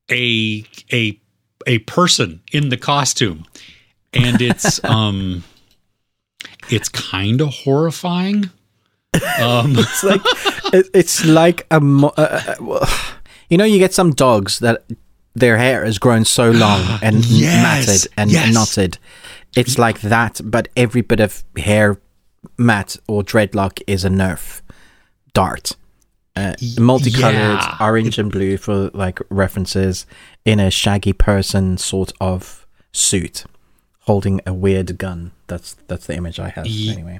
[0.10, 1.20] a a
[1.68, 3.46] a person in the costume,
[4.14, 5.44] and it's um,
[6.70, 8.50] it's kind of horrifying.
[9.40, 10.22] Um, It's like
[10.74, 11.80] it, it's like a.
[11.80, 12.90] Mo- uh, uh, well,
[13.50, 14.86] you know, you get some dogs that
[15.36, 18.54] their hair has grown so long and Yes, matted and yes.
[18.54, 18.98] knotted.
[19.56, 21.98] It's like that, but every bit of hair
[22.58, 24.62] mat or dreadlock is a Nerf
[25.34, 25.72] dart.
[26.36, 27.78] Uh, multicolored, yeah.
[27.80, 30.06] orange and blue for like references,
[30.44, 33.46] in a shaggy person sort of suit,
[34.06, 35.32] holding a weird gun.
[35.48, 37.19] That's that's the image I have Ye- anyway.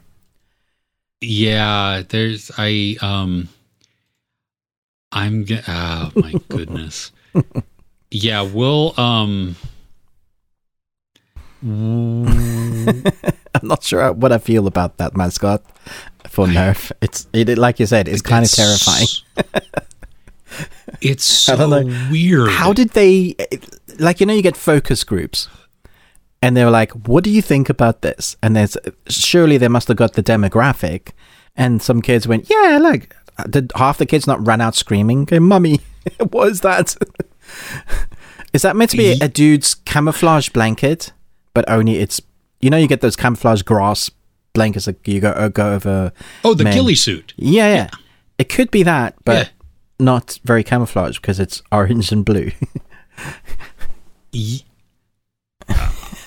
[1.22, 3.50] Yeah, there's I um
[5.12, 7.12] I'm oh my goodness.
[8.12, 9.56] yeah, we'll um
[11.66, 12.26] I'm
[13.64, 15.64] not sure what I feel about that mascot
[16.30, 16.92] for Nerf.
[17.02, 19.08] It's it, like you said, it's kind of terrifying.
[21.02, 22.08] It's so I don't know.
[22.12, 22.50] weird.
[22.52, 23.36] How did they
[23.98, 25.48] like you know you get focus groups
[26.42, 29.88] and they were like, "What do you think about this?" And there's surely they must
[29.88, 31.10] have got the demographic
[31.56, 33.16] and some kids went, "Yeah, like
[33.50, 35.80] did half the kids not run out screaming, okay, "Mummy,
[36.32, 36.96] what is that?
[38.54, 41.12] is that meant to be a dude's camouflage blanket,
[41.54, 42.22] but only it's
[42.62, 44.10] you know you get those camouflage grass
[44.54, 46.12] blankets a you go uh, go over.
[46.44, 46.74] Oh, the men.
[46.74, 47.34] ghillie suit.
[47.38, 47.90] Yeah, yeah,
[48.38, 49.50] It could be that, but Yeah.
[50.00, 52.52] not very camouflage because it's orange and blue.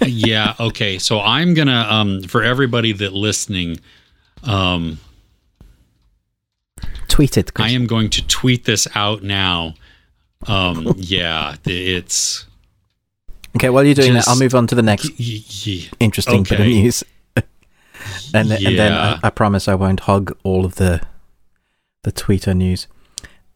[0.02, 0.54] Ye- yeah.
[0.60, 0.98] Okay.
[0.98, 3.80] So I'm gonna um for everybody that listening,
[4.44, 4.98] um,
[7.08, 7.52] Tweet it.
[7.54, 7.66] Chris.
[7.66, 9.74] I am going to tweet this out now.
[10.46, 12.46] Um, yeah, it's
[13.56, 15.10] okay, while you're doing Just- that, I'll move on to the next
[15.98, 17.02] interesting bit of news.
[18.34, 21.00] and, th- and then I, I promise I won't hog all of the
[22.04, 22.86] the Twitter news.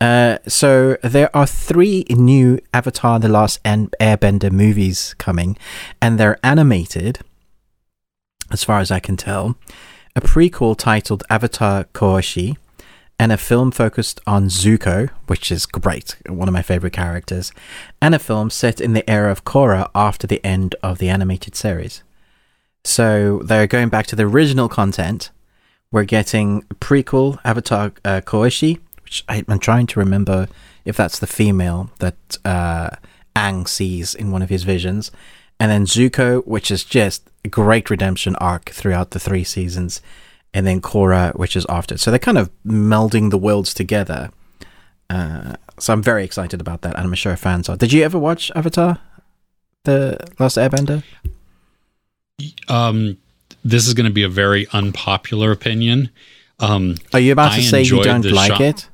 [0.02, 5.56] Uh, so there are three new Avatar: The Last Airbender movies coming,
[6.00, 7.20] and they're animated,
[8.50, 9.54] as far as I can tell.
[10.16, 12.56] A prequel titled Avatar Kyoshi,
[13.16, 17.52] and a film focused on Zuko, which is great, one of my favorite characters,
[18.00, 21.54] and a film set in the era of Korra after the end of the animated
[21.54, 22.02] series.
[22.82, 25.30] So they're going back to the original content.
[25.92, 28.80] We're getting prequel Avatar uh, Kyoshi,
[29.12, 30.48] which I, I'm trying to remember
[30.86, 32.88] if that's the female that uh,
[33.36, 35.10] Aang sees in one of his visions,
[35.60, 40.00] and then Zuko, which is just a great redemption arc throughout the three seasons,
[40.54, 41.98] and then Korra, which is after.
[41.98, 44.30] So they're kind of melding the worlds together.
[45.10, 47.76] Uh, so I'm very excited about that, and I'm sure fans are.
[47.76, 48.98] Did you ever watch Avatar,
[49.84, 51.02] the Last Airbender?
[52.68, 53.18] um,
[53.62, 56.08] this is going to be a very unpopular opinion.
[56.60, 58.88] Um, Are you about to I say you don't like Sha- it?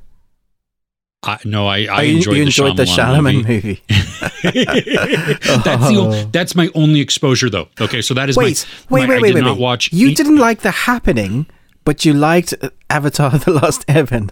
[1.24, 3.82] I, no, I, I Oh, you, enjoyed, you the enjoyed the Shyamalan Shyamalan movie.
[5.64, 7.68] that's the that's my only exposure though.
[7.80, 9.60] Okay, so that is wait, my, wait, my- wait, wait, did wait, not wait.
[9.62, 9.92] watch.
[9.92, 11.46] You e- didn't like The Happening,
[11.84, 14.30] but you liked uh, Avatar: The Last Airbender.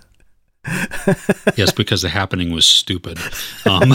[1.57, 3.19] yes, because the happening was stupid.
[3.67, 3.93] Um,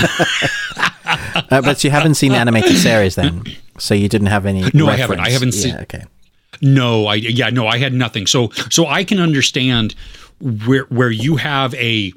[1.49, 3.43] Uh, but you haven't seen the animated series then,
[3.77, 4.63] so you didn't have any.
[4.73, 5.19] No, I haven't.
[5.19, 6.03] I haven't Yeah, seen- Okay.
[6.61, 8.27] No, I yeah, no, I had nothing.
[8.27, 9.95] So so I can understand
[10.39, 12.13] where where you have a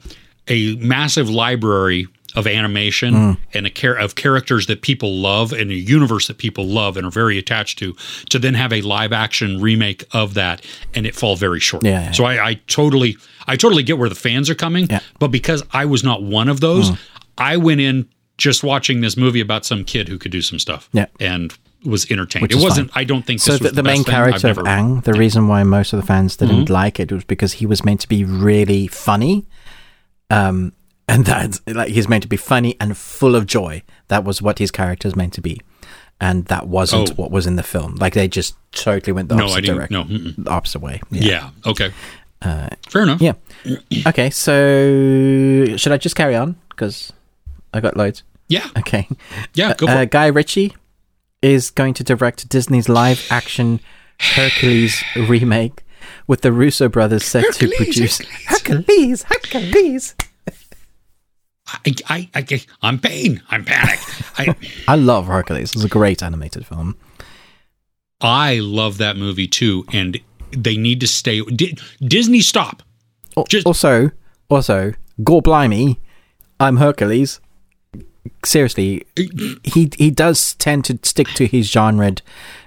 [0.48, 3.36] a massive library of animation Mm.
[3.54, 7.06] and a care of characters that people love and a universe that people love and
[7.06, 7.94] are very attached to
[8.30, 10.60] to then have a live action remake of that
[10.94, 11.84] and it fall very short.
[11.84, 12.10] Yeah, yeah.
[12.12, 13.16] So I, I totally
[13.46, 14.98] I totally get where the fans are coming, Yeah.
[15.20, 16.98] but because I was not one of those, Mm.
[17.38, 18.06] I went in
[18.36, 20.88] just watching this movie about some kid who could do some stuff.
[20.92, 21.06] Yeah.
[21.20, 21.54] And
[21.84, 22.42] was entertained.
[22.42, 24.14] Which it wasn't I don't think So this the, was the main best thing.
[24.16, 24.96] I've character of Mm-hmm.
[24.98, 27.84] Aang, the reason why most of the fans didn't like it was because he was
[27.84, 29.46] meant to be really funny,
[30.30, 30.72] um,
[31.08, 33.82] and that like he's meant to be funny and full of joy.
[34.08, 35.60] That was what his character is meant to be,
[36.20, 37.14] and that wasn't Oh.
[37.14, 37.96] what was in the film.
[37.96, 40.04] Like they just totally went the No, opposite direction, No,
[40.44, 41.00] the opposite way.
[41.10, 41.50] Yeah.
[41.66, 41.92] Okay.
[42.42, 43.22] Fair enough.
[43.22, 43.32] Uh, Yeah.
[44.06, 47.12] Okay, so should I just carry on because
[47.72, 48.22] I got loads?
[48.48, 48.68] Yeah.
[48.78, 49.08] Okay.
[49.54, 49.74] Yeah.
[49.74, 50.10] Go Uh, it.
[50.10, 50.74] Guy Ritchie
[51.40, 53.80] is going to direct Disney's live action
[54.20, 55.83] Hercules remake,
[56.26, 60.14] with the Russo brothers set to produce Hercules, Hercules.
[61.66, 63.42] I, I, I, I'm pain.
[63.50, 63.98] I'm panic.
[64.38, 64.54] I,
[64.88, 65.72] I love Hercules.
[65.74, 66.96] It's a great animated film.
[68.20, 70.20] I love that movie too, and
[70.50, 71.40] they need to stay.
[71.42, 72.82] Di- Disney, stop.
[73.36, 74.10] Oh, Just- also,
[74.48, 75.98] also, gore blimey,
[76.60, 77.40] I'm Hercules.
[78.44, 79.22] Seriously, uh,
[79.64, 82.12] he he does tend to stick to his genre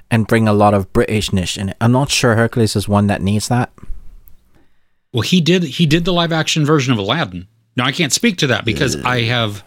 [0.09, 1.77] and bring a lot of Britishness in it.
[1.81, 3.71] I'm not sure Hercules is one that needs that.
[5.13, 5.63] Well, he did.
[5.63, 7.47] He did the live action version of Aladdin.
[7.75, 9.63] Now I can't speak to that because I have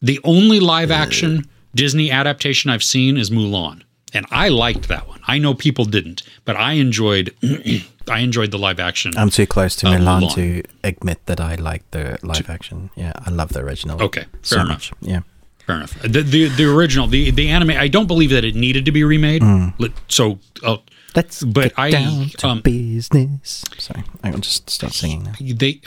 [0.00, 3.82] the only live action Disney adaptation I've seen is Mulan,
[4.14, 5.20] and I liked that one.
[5.26, 7.34] I know people didn't, but I enjoyed.
[8.10, 9.12] I enjoyed the live action.
[9.18, 10.34] I'm too close to Milan Mulan.
[10.34, 12.90] to admit that I like the live action.
[12.96, 14.02] Yeah, I love the original.
[14.02, 14.92] Okay, so fair much.
[15.00, 15.20] Yeah.
[15.68, 16.00] Fair enough.
[16.00, 17.72] The, the the original the the anime.
[17.72, 19.42] I don't believe that it needed to be remade.
[19.78, 20.78] Let- So uh,
[21.14, 23.64] Let's But get I, down to um, business.
[23.76, 25.32] Sorry, I will just stop singing now.
[25.38, 25.82] they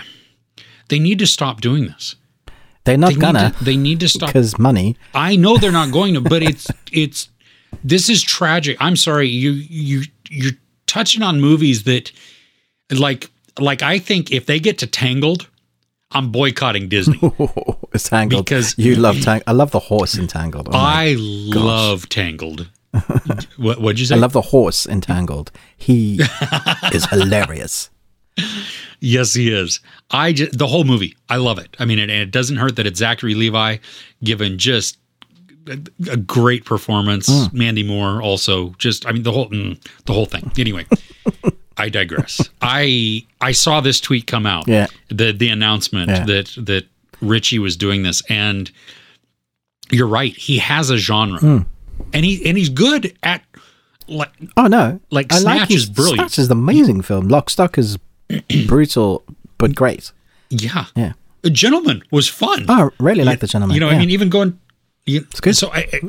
[0.89, 2.15] they need to stop doing this.
[2.83, 4.27] They're not They gonna to, they need to stop.
[4.29, 4.97] because money.
[5.15, 7.29] I know they're not going to, but it's it's
[7.83, 8.77] this is tragic.
[8.79, 12.11] I'm sorry, you you you're touching on movies that
[12.91, 15.47] like like I think if they get to Tangled,
[16.11, 17.19] I'm boycotting Disney.
[17.93, 18.45] it's Tangled.
[18.45, 19.43] Because- you love Tangled.
[19.47, 20.67] I love the horse in Tangled.
[20.69, 22.69] Oh I love Tangled.
[23.57, 24.15] what what'd you say?
[24.15, 25.51] I love the horse in Tangled.
[25.77, 26.19] He
[26.93, 27.89] is hilarious.
[28.99, 29.79] Yes, he is.
[30.11, 31.15] I just, the whole movie.
[31.29, 31.75] I love it.
[31.79, 33.77] I mean, and it doesn't hurt that it's Zachary Levi
[34.23, 34.97] given just
[35.67, 35.79] a,
[36.09, 37.27] a great performance.
[37.27, 37.57] Hmm.
[37.57, 39.05] Mandy Moore also just.
[39.05, 40.51] I mean, the whole mm, the whole thing.
[40.57, 40.85] Anyway,
[41.81, 42.49] I digress.
[42.61, 44.67] I I saw this tweet come out.
[44.67, 44.87] Yeah.
[45.09, 46.25] The the announcement Yeah.
[46.25, 46.85] that that
[47.21, 48.71] Ritchie was doing this, and
[49.91, 50.35] you're right.
[50.35, 51.57] He has a genre, Hmm.
[52.13, 53.43] and he and he's good at
[54.07, 56.19] like Oh no, Like, I Snatch his- is brilliant.
[56.31, 57.27] Snatch is an amazing film.
[57.29, 57.97] Lock, Stock is
[58.67, 59.23] brutal
[59.57, 60.11] but great.
[60.49, 61.13] yeah, Yeah.
[61.43, 62.65] a gentleman was fun.
[62.67, 63.75] Oh, I really like the gentleman.
[63.75, 63.95] you know, yeah.
[63.95, 64.59] I mean, even going.
[65.05, 65.55] You, it's good.
[65.55, 65.99] So I, I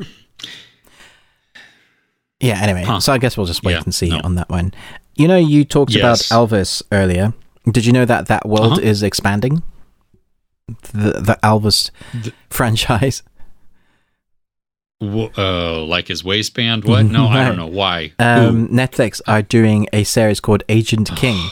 [2.39, 2.59] yeah.
[2.61, 2.99] Anyway, Huh.
[2.99, 4.21] so I guess we'll just wait Yeah, and see no.
[4.23, 4.73] on that one.
[5.15, 6.29] You know, you talked Yes.
[6.31, 7.33] about Elvis earlier.
[7.71, 8.81] Did you know that that world Uh-huh.
[8.81, 9.61] is expanding?
[10.93, 13.23] The the Elvis The- franchise.
[15.01, 16.85] uh, like his waistband.
[16.85, 17.05] What?
[17.05, 18.13] No, I don't know why.
[18.19, 21.49] Um, Netflix are doing a series called Agent King.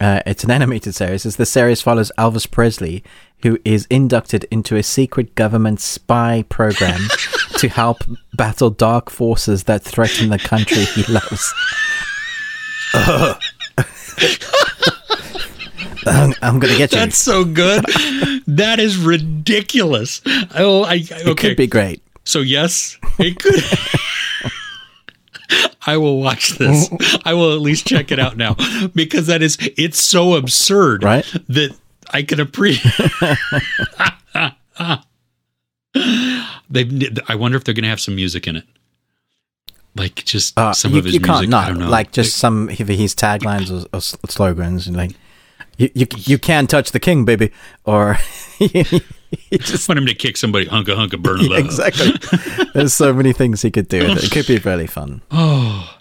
[0.00, 1.24] Uh, it's an animated series.
[1.26, 3.04] It's the series follows Elvis Presley,
[3.42, 7.00] who is inducted into a secret government spy program
[7.58, 7.98] to help
[8.34, 11.52] battle dark forces that threaten the country he loves.
[16.06, 16.98] I'm, I'm gonna get you.
[16.98, 17.84] That's so good.
[18.46, 20.20] that is ridiculous.
[20.54, 22.02] Oh, I, I it could be great.
[22.24, 23.62] So yes, it could.
[25.86, 26.88] I will watch this.
[27.24, 28.56] I will at least check it out now
[28.94, 31.24] because that is it's so absurd, Right?
[31.48, 31.76] That
[32.10, 32.92] I can appreciate.
[36.70, 37.10] they.
[37.28, 38.64] I wonder if they're going to have some music in it,
[39.96, 41.54] like just Uh, some you, of his you can't music.
[41.54, 41.88] I don't know.
[41.88, 45.12] like just some of his taglines or, or slogans and like
[45.76, 47.50] you, you you can't touch the king, baby,
[47.84, 48.16] or
[48.60, 49.02] I
[49.52, 51.58] just want him to kick somebody, hunka hunka, burn love.
[51.64, 52.12] exactly.
[52.74, 54.00] There's so many things he could do.
[54.00, 54.24] with it.
[54.24, 55.22] It could be really fun.
[55.32, 55.98] Oh,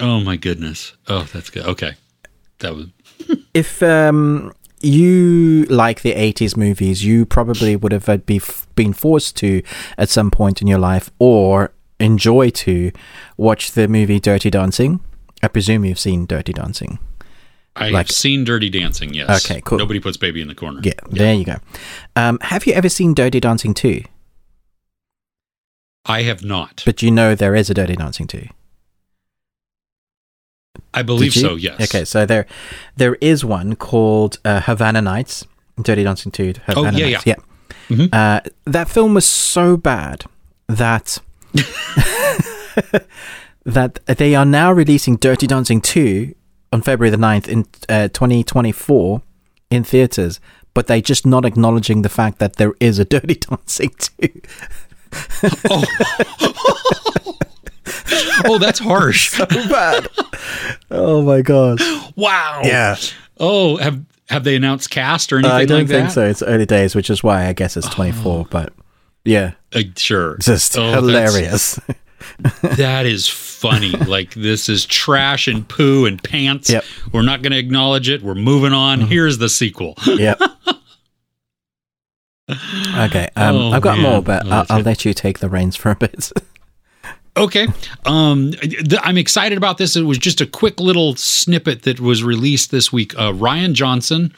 [0.00, 0.92] oh my goodness.
[1.08, 1.64] Oh, that's good.
[1.66, 1.94] Okay,
[2.60, 2.86] that was.
[3.52, 8.40] If um, you like the 80s movies, you probably would have uh, be,
[8.76, 9.62] been forced to
[9.96, 12.90] at some point in your life or enjoy to
[13.36, 15.00] watch the movie Dirty Dancing.
[15.42, 16.98] I presume you've seen Dirty Dancing.
[17.76, 19.14] I've Like- seen Dirty Dancing.
[19.14, 19.44] Yes.
[19.48, 19.78] Okay, cool.
[19.78, 20.80] Nobody puts baby in the corner.
[20.82, 21.56] Yeah, there you go.
[22.16, 24.02] Um, have you ever seen Dirty Dancing 2?
[26.06, 26.82] I have not.
[26.86, 28.46] But you know there is a Dirty Dancing 2.
[30.94, 31.54] I believe so.
[31.56, 31.80] Yes.
[31.80, 32.46] Okay, so there
[32.96, 35.46] there is one called uh, Havana Nights,
[35.80, 36.54] Dirty Dancing 2.
[36.66, 37.26] Havana Oh, yeah, Nights.
[37.26, 37.34] yeah.
[37.88, 38.08] Mhm.
[38.12, 40.24] Uh, that film was so bad
[40.68, 41.18] that
[43.64, 46.34] that they are now releasing Dirty Dancing 2
[46.72, 49.22] on February the 9th in uh, 2024
[49.70, 50.40] in theaters,
[50.74, 54.28] but they're just not acknowledging the fact that there is a Dirty Dancing 2.
[58.44, 59.30] Oh, that's harsh.
[59.30, 60.06] so bad.
[60.90, 61.80] oh my god.
[62.16, 62.60] wow.
[62.64, 62.96] Yeah.
[63.38, 66.12] Oh, have have they announced cast or anything I don't like think that?
[66.12, 66.28] so.
[66.28, 68.72] It's early days, which is why I guess it's 24, but
[69.24, 70.36] yeah, Uh, sure.
[70.38, 71.78] just Oh, hilarious.
[72.62, 73.90] That is funny.
[73.90, 76.68] like this is trash and poo and pants.
[76.68, 76.82] Yep.
[76.84, 77.10] Mm-hmm.
[77.16, 78.22] We're not going to acknowledge it.
[78.22, 79.00] We're moving on.
[79.00, 79.94] Here's the sequel.
[80.06, 80.40] yep.
[82.96, 84.10] Okay, um, Oh, I've got man.
[84.10, 86.32] more, but Oh, I'll, I'll let you take the reins for a bit.
[87.36, 87.68] Okay.
[88.04, 89.94] Um, th- I'm excited about this.
[89.94, 93.16] It was just a quick little snippet that was released this week.
[93.16, 94.34] Uh, Rian Johnson,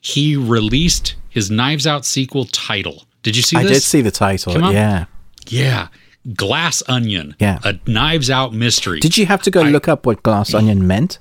[0.00, 3.04] he released his Knives Out sequel title.
[3.22, 3.72] Did you see I this?
[3.78, 4.72] did see the title.
[4.72, 5.06] Yeah.
[5.48, 5.88] Yeah.
[6.34, 7.34] Glass Onion.
[7.38, 7.58] Yeah.
[7.64, 9.00] A Knives Out mystery.
[9.00, 11.18] Did you have to go I- look up what glass onion meant?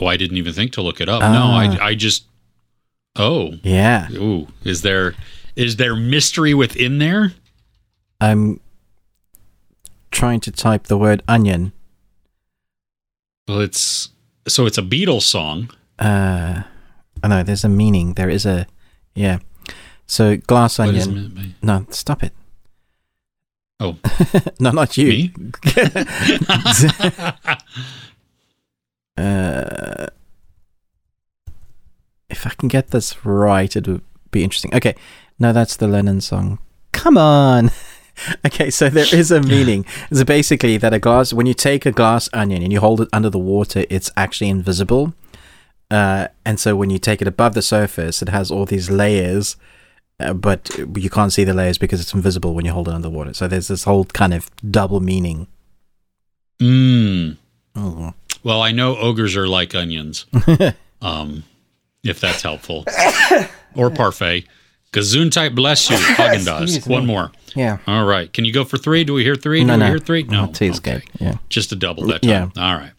[0.00, 1.22] oh, I didn't even think to look it up.
[1.22, 1.32] Ah.
[1.32, 1.42] No,
[1.82, 2.24] I, I just.
[3.16, 3.54] Oh.
[3.62, 4.08] Yeah.
[4.12, 4.48] Ooh.
[4.64, 5.14] Is there
[5.56, 7.32] is there mystery within there?
[8.20, 8.60] I'm
[10.10, 11.72] trying to type the word onion.
[13.48, 14.10] Well, it's
[14.48, 15.70] so it's a Beatles song.
[15.98, 16.62] Uh,
[17.22, 18.14] oh know there's a meaning.
[18.14, 18.66] There is a,
[19.14, 19.38] yeah.
[20.06, 21.54] So glass onion.
[21.62, 22.32] No, stop it.
[23.78, 23.96] Oh.
[24.60, 25.06] no, not you.
[25.06, 25.32] Me?
[29.16, 30.06] Uh,
[32.30, 34.00] if I can get this right, it would
[34.30, 34.74] be interesting.
[34.74, 34.94] Okay,
[35.38, 36.58] no, that's the Lennon song.
[36.92, 37.70] Come on.
[38.46, 39.84] okay, so there is a meaning.
[40.10, 43.08] So basically, that a glass, when you take a glass onion and you hold it
[43.12, 45.12] under the water, it's actually invisible.
[45.90, 49.56] Uh, and so when you take it above the surface, it has all these layers,
[50.20, 53.08] uh, but you can't see the layers because it's invisible when you hold it under
[53.08, 53.34] the water.
[53.34, 55.46] So there's this whole kind of double meaning.
[56.60, 57.36] Mm.
[57.74, 58.12] Oh.
[58.42, 60.26] Well, I know ogres are like onions.
[61.02, 61.44] um,
[62.04, 62.84] if that's helpful.
[63.74, 64.46] or parfait.
[64.92, 65.96] Gesundheit bless you.
[66.16, 66.62] Haagen Dazs.
[66.62, 67.30] Excuse One more.
[67.54, 67.78] Yeah.
[67.86, 68.32] All right.
[68.32, 69.04] Can you go for three?
[69.04, 69.62] Do we hear three?
[69.64, 69.86] No, Do we no.
[69.90, 70.22] hear three?
[70.24, 70.40] No.
[70.46, 70.70] Oh, Okay.
[70.82, 71.02] good.
[71.20, 71.34] Yeah.
[71.48, 72.52] Just a double that time.
[72.56, 72.62] Yeah.
[72.62, 72.90] All right.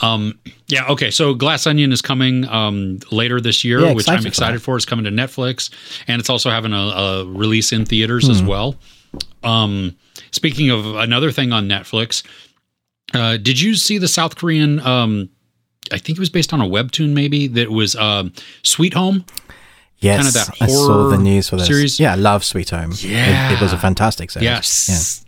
[0.00, 1.10] Um, yeah, okay.
[1.10, 4.60] So Glass Onion is coming um, later this year, Yeah, which I'm excited for excited
[4.60, 4.64] that.
[4.64, 4.76] for.
[4.76, 5.70] It's coming to Netflix,
[6.06, 8.46] and it's also having a, a release in theaters as Hmm.
[8.46, 8.76] well.
[9.42, 9.96] Um,
[10.32, 12.22] speaking of another thing on Netflix,
[13.14, 14.80] uh, did you see the South Korean?
[14.80, 15.30] Um,
[15.92, 18.32] I think it was based on a webtoon, maybe that was um,
[18.64, 19.24] Sweet Home.
[19.98, 21.68] Yes, kind of that I saw the horror news for this.
[21.68, 21.98] series.
[21.98, 22.92] Yeah, I love Sweet Home.
[22.98, 23.50] Yeah.
[23.50, 24.44] it, it was a fantastic series.
[24.44, 25.24] Yes.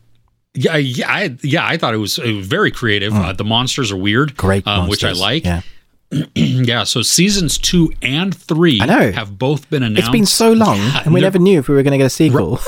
[0.59, 1.66] Yeah, yeah, I, yeah.
[1.66, 3.14] I thought it was, it was very creative.
[3.14, 4.36] Uh, the monsters are weird, Mm.
[4.36, 5.44] Great, um, which I like.
[5.44, 5.62] Yeah.
[6.35, 9.12] Yeah, so seasons two and three I know.
[9.12, 10.01] have both been announced.
[10.01, 12.06] It's been so long, Yeah, and we never knew if we were going to get
[12.06, 12.60] a sequel.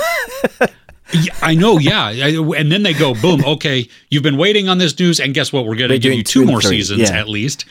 [1.12, 2.11] Yeah, I know, yeah.
[2.11, 5.67] And then they go, boom, okay, you've been waiting on this news, and guess what?
[5.67, 7.19] We're going to give you two two more three, seasons yeah.
[7.19, 7.65] at least.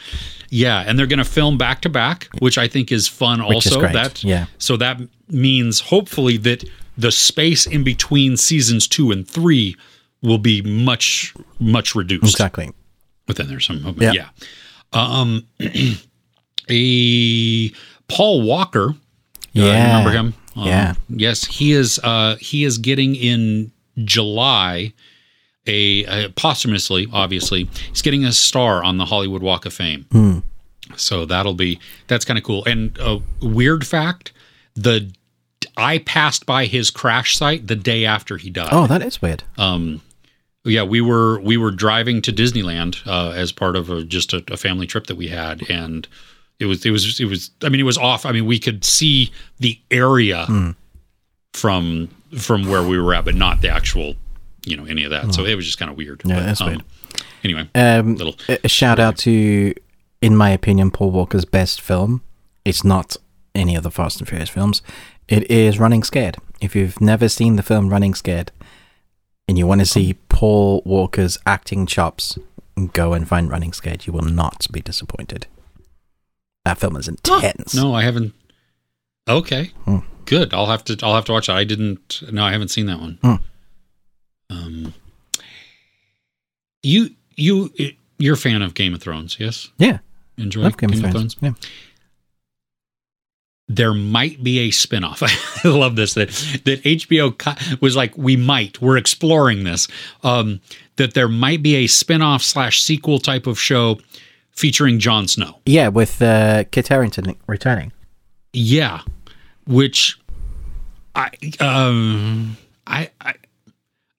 [0.50, 3.66] Yeah, and they're going to film back to back, which I think is fun Which
[3.66, 3.80] is also.
[3.80, 4.48] great, That yeah.
[4.58, 6.64] So that means hopefully that
[6.98, 9.78] the space in between seasons two and three
[10.22, 12.24] will be much, much reduced.
[12.24, 12.72] exactly.
[13.26, 14.12] But then there's some, Yeah.
[14.14, 14.28] yeah.
[14.92, 15.46] Um,
[16.70, 17.70] a
[18.08, 18.96] Paul Walker.
[19.54, 19.98] Yeah.
[19.98, 20.34] remember him?
[20.56, 20.94] Um, Yeah.
[21.10, 22.00] Yes, he is.
[22.04, 23.72] Uh, he is getting in
[24.04, 24.94] July
[25.68, 30.06] a, a posthumously, obviously, he's getting a star on the Hollywood Walk of Fame.
[30.12, 30.40] Hmm.
[30.96, 32.64] So that'll be that's kind of cool.
[32.66, 34.32] And a weird fact:
[34.76, 35.12] the
[35.78, 38.70] I passed by his crash site the day after he died.
[38.72, 39.44] Oh, that is weird.
[39.58, 40.02] Um,
[40.66, 44.44] yeah, we were we were driving to Disneyland uh, as part of a, just a,
[44.52, 46.08] a family trip that we had, and
[46.60, 47.52] it was it was it was.
[47.64, 48.26] I mean, it was off.
[48.26, 50.72] I mean, we could see the area Hmm.
[51.54, 54.16] from from where we were at, but not the actual,
[54.66, 55.34] you know, any of that.
[55.34, 56.22] So it was just kind of weird.
[56.22, 56.30] Hmm.
[56.30, 56.84] Yeah, But, that's um, weird.
[57.44, 59.74] Anyway, Um, little a a shout out to,
[60.22, 62.22] in my opinion, Paul Walker's best film.
[62.66, 63.16] It's not
[63.56, 64.82] any of the Fast and Furious films.
[65.28, 66.38] It is Running Scared.
[66.62, 68.52] If you've never seen the film Running Scared,
[69.50, 72.38] and you want to see Paul Walker's acting chops,
[72.94, 74.06] go and find Running Scared.
[74.06, 75.48] You will not be disappointed.
[76.66, 77.74] That film is intense.
[77.74, 78.34] no, I haven't.
[79.28, 80.00] Okay, Hmm.
[80.26, 80.54] good.
[80.54, 81.56] I'll have to I'll have to watch that.
[81.58, 82.22] I didn't.
[82.32, 83.18] No, I haven't seen that one.
[83.24, 83.36] Hmm.
[84.52, 84.94] Um,
[86.84, 87.72] you you
[88.18, 89.70] you're a fan of Game of Thrones, yes?
[89.78, 90.00] Yeah,
[90.38, 91.36] Enjoy love Game, of Thrones.
[91.42, 91.54] Yeah.
[93.70, 95.22] There might be a spin-off.
[95.64, 96.30] I love this that
[96.66, 99.88] that HBO was like we might we're exploring this
[100.24, 100.60] um
[100.96, 104.00] that there might be a spin-off slash sequel type of show
[104.52, 105.60] featuring Jon Snow.
[105.66, 107.94] Yeah, with uh, Kit Harington returning.
[108.52, 109.02] Yeah,
[109.66, 110.20] which
[111.16, 111.30] I
[111.60, 113.36] um I I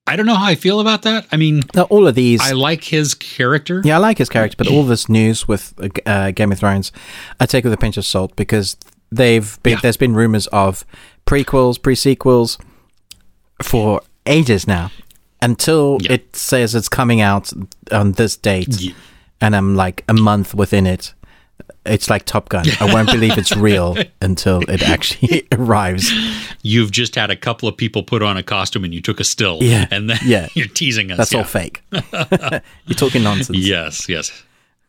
[0.07, 1.27] I don't know how I feel about that.
[1.31, 2.41] I mean, Now, all of these.
[2.41, 3.81] I like his character.
[3.85, 5.73] Yeah, I like his character, but all this news with
[6.05, 6.91] uh, Game of Thrones,
[7.39, 8.75] I take with a pinch of salt because
[9.11, 9.79] they've been Yeah.
[9.81, 10.85] there's been rumors of
[11.25, 12.57] prequels, pre-sequels
[13.61, 14.91] for ages now,
[15.41, 16.13] until Yeah.
[16.13, 17.51] it says it's coming out
[17.91, 18.95] on this date, Ye-
[19.39, 21.13] and I'm like a month within it.
[21.85, 22.65] It's like Top Gun.
[22.79, 26.11] I won't believe it's real until it actually arrives.
[26.61, 29.23] You've just had a couple of people put on a costume and you took a
[29.23, 29.59] still.
[29.61, 29.87] Yeah.
[29.89, 30.47] And then Yeah.
[30.53, 31.17] you're teasing us.
[31.17, 31.39] That's yeah.
[31.39, 31.81] all fake.
[31.91, 33.57] You're talking nonsense.
[33.57, 34.43] Yes, yes.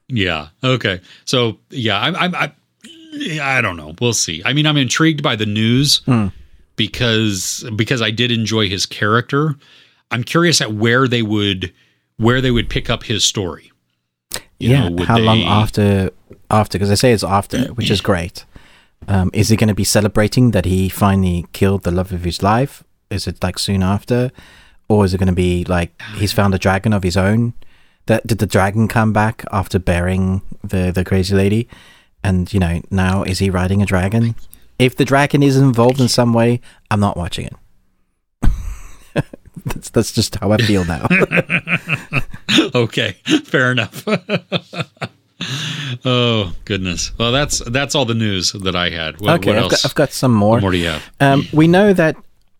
[0.08, 0.48] Yeah.
[0.62, 1.00] Okay.
[1.24, 2.52] So yeah, I'm, I'm
[3.12, 3.94] I, I don't know.
[4.00, 4.42] We'll see.
[4.44, 6.28] I mean, I'm intrigued by the news Hmm.
[6.76, 9.54] because because I did enjoy his character.
[10.10, 11.72] I'm curious at where they would
[12.16, 13.72] where they would pick up his story.
[14.58, 16.10] You yeah, know, how long after?
[16.50, 18.44] After, because they say it's after, which is great.
[19.08, 22.42] Um, is he going to be celebrating that he finally killed the love of his
[22.42, 22.84] life?
[23.10, 24.30] Is it like soon after,
[24.88, 27.54] or is it going to be like he's found a dragon of his own?
[28.06, 31.68] That did the dragon come back after burying the the crazy lady,
[32.24, 34.34] and you know now is he riding a dragon?
[34.78, 37.54] If the dragon is involved in some way, I'm not watching it.
[39.64, 41.06] that's that's just how I feel now.
[42.74, 43.12] okay,
[43.44, 44.04] fair enough.
[46.04, 47.16] oh goodness.
[47.18, 49.20] Well, that's that's all the news that I had.
[49.20, 49.82] What, okay, what I've else?
[49.82, 50.56] got, I've got some more.
[50.56, 51.10] what more do you have?
[51.20, 52.16] Um, we know that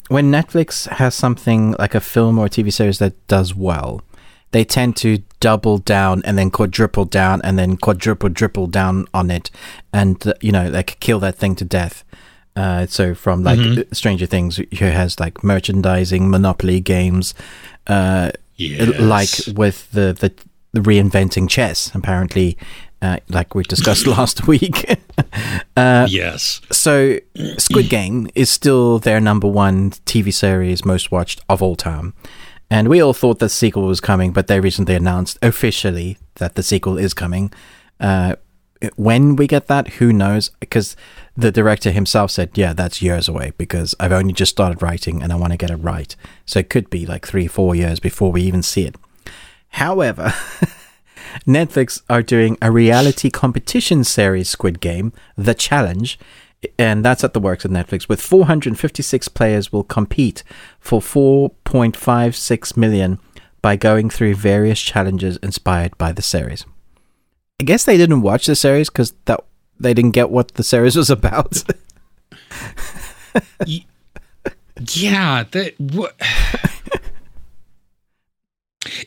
[0.08, 4.02] when Netflix has something like a film or a TV series that does well,
[4.52, 9.30] they tend to double down and then quadruple down and then quadruple triple down on
[9.30, 9.50] it,
[9.92, 12.04] and uh, you know like kill that thing to death.
[12.54, 13.80] Uh, so from like Mm-hmm.
[13.80, 17.34] uh, Stranger Things, who has like merchandising, Monopoly games,
[17.86, 18.98] uh, Yes.
[18.98, 20.32] like with the, the
[20.72, 21.90] the reinventing chess.
[21.94, 22.56] Apparently,
[23.00, 24.84] uh, like we discussed last week.
[25.76, 26.60] uh, yes.
[26.70, 27.18] so,
[27.58, 32.12] Squid Game is still their number one TV series most watched of all time.
[32.72, 36.62] And we all thought the sequel was coming, but they recently announced officially that the
[36.62, 37.52] sequel is coming.
[38.00, 38.36] Uh,
[38.96, 40.48] when we get that, who knows?
[40.58, 40.96] Because
[41.36, 45.30] the director himself said, yeah, that's years away because I've only just started writing and
[45.30, 46.16] I want to get it right.
[46.46, 48.96] So it could be like three, four years before we even see it.
[49.72, 50.32] However,
[51.46, 56.18] Netflix are doing a reality competition series, Squid Game, The Challenge,
[56.78, 58.08] and that's at the works of Netflix.
[58.08, 60.42] With 456 players, will compete
[60.80, 63.18] for 4.56 million
[63.60, 66.64] by going through various challenges inspired by the series.
[67.60, 69.40] I guess they didn't watch the series because that
[69.78, 71.62] they didn't get what the series was about.
[73.66, 75.44] yeah.
[75.50, 76.20] That what.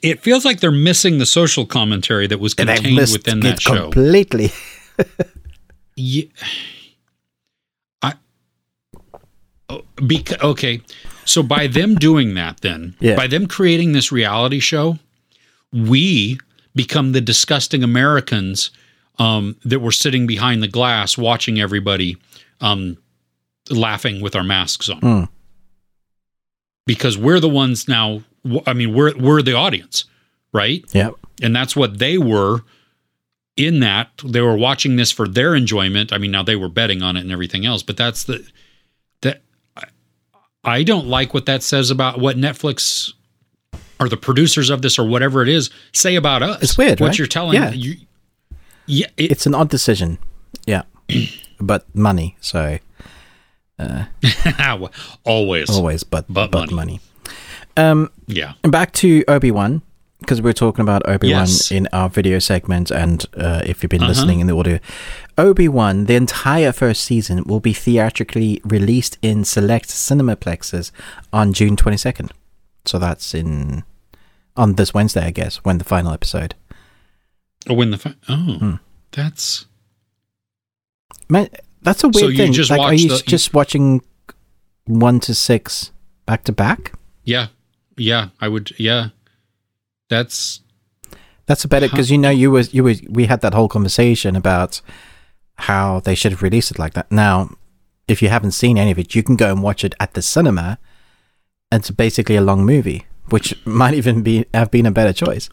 [0.01, 3.83] It feels like they're missing the social commentary that was contained within it that show.
[3.91, 4.51] completely.
[5.97, 6.25] Yeah.
[8.01, 8.13] I.
[10.41, 10.81] Okay,
[11.25, 13.15] so by them doing that, then Yeah.
[13.15, 14.99] by them creating this reality show,
[15.71, 16.37] we
[16.75, 18.71] become the disgusting Americans
[19.17, 22.17] um, that were sitting behind the glass watching everybody
[22.61, 22.97] um,
[23.69, 24.99] laughing with our masks on.
[24.99, 25.23] Hmm.
[26.85, 28.21] Because we're the ones now.
[28.67, 30.05] I mean, we're we're the audience,
[30.53, 30.83] right?
[30.93, 31.11] Yeah.
[31.41, 32.61] and that's what they were
[33.57, 37.01] in that they were watching this for their enjoyment i mean now they were betting
[37.01, 38.45] on it and everything else but that's the
[40.65, 43.13] i don't like what that says about what netflix
[43.99, 47.07] or the producers of this or whatever it is say about us It's weird, what
[47.07, 47.17] right?
[47.17, 47.71] you're telling Yeah.
[47.71, 47.95] you
[48.87, 50.17] yeah it, It's an odd decision.
[50.67, 50.83] Yeah.
[51.59, 52.35] but money.
[52.41, 52.77] So
[55.25, 56.73] always always, but, But but, money.
[56.75, 56.99] money.
[57.77, 59.81] Um, yeah And back to Obi Wan,
[60.19, 61.71] because we are talking about Obi Wan Yes.
[61.71, 64.09] in our video segment, and uh, if you've been Uh-huh.
[64.09, 64.79] listening in the audio,
[65.37, 70.91] Obi Wan, the entire first season will be theatrically released in select cinema cinemaplexes
[71.33, 72.31] on June twenty second.
[72.85, 73.83] So that's in
[74.55, 76.55] on this Wednesday, I guess, when the final episode.
[77.69, 78.75] oh when the fi- oh Hmm.
[79.11, 79.65] that's
[81.27, 81.49] Man,
[81.81, 82.53] that's a weird So you thing.
[82.53, 84.01] just like, are you the- just watching
[84.85, 85.91] one to six
[86.25, 86.93] back to back?
[87.23, 87.47] yeah
[87.97, 89.09] yeah i would yeah
[90.09, 90.61] that's
[91.47, 94.35] That's a better because you know you was you was we had that whole conversation
[94.35, 94.81] about
[95.57, 97.11] how they should have released it like that.
[97.11, 97.49] Now,
[98.07, 100.21] if you haven't seen any of it, you can go and watch it at the
[100.21, 100.77] cinema.
[101.71, 105.49] It's basically a long movie, which might even be have been a better choice.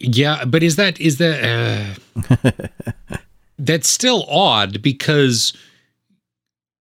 [0.00, 1.96] Yeah, but is that is that
[2.38, 2.68] uh,
[3.58, 5.56] that's still odd because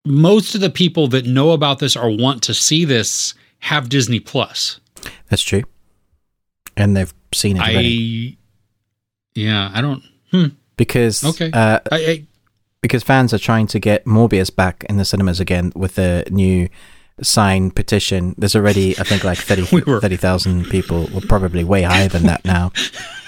[0.05, 4.21] most of the people that know about this or want to see this have Disney
[4.21, 4.81] Plus.
[5.29, 5.63] That's true,
[6.77, 8.47] and they've seen it already I
[9.37, 10.03] yeah, I don't.
[10.31, 10.47] Hmm.
[10.77, 11.51] because Okay.
[11.53, 12.25] uh, I, I,
[12.83, 16.69] because fans are trying to get Morbius back in the cinemas again with the new
[17.23, 18.35] sign petition.
[18.39, 22.25] There's already, I think, like 30 We were- 30,000 people, well, probably way higher than
[22.25, 22.73] that now.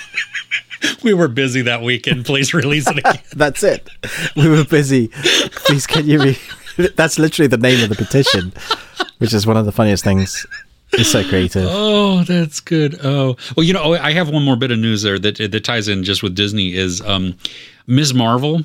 [1.03, 2.25] we were busy that weekend.
[2.27, 3.19] Please release it again.
[3.37, 3.89] That's it.
[4.37, 5.09] We were busy.
[5.09, 6.39] Please, can you read?
[6.97, 8.53] That's literally the name of the petition,
[9.19, 10.47] which is one of the funniest things.
[10.93, 11.67] It's so creative.
[11.69, 12.99] Oh, that's good.
[13.05, 15.87] Oh, well, you know, I have one more bit of news there that that ties
[15.89, 16.75] in just with Disney.
[16.75, 17.37] Is um,
[17.87, 18.15] Ms.
[18.15, 18.63] Marvel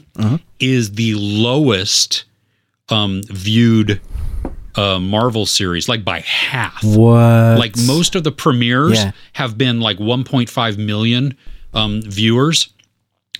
[0.59, 2.23] is the lowest
[2.89, 3.99] um, viewed
[4.75, 6.83] uh, Marvel series, like by half.
[6.83, 7.59] What?
[7.59, 9.11] Like most of the premieres Yeah.
[9.33, 11.37] have been like 1.5 million
[11.73, 12.69] um, viewers.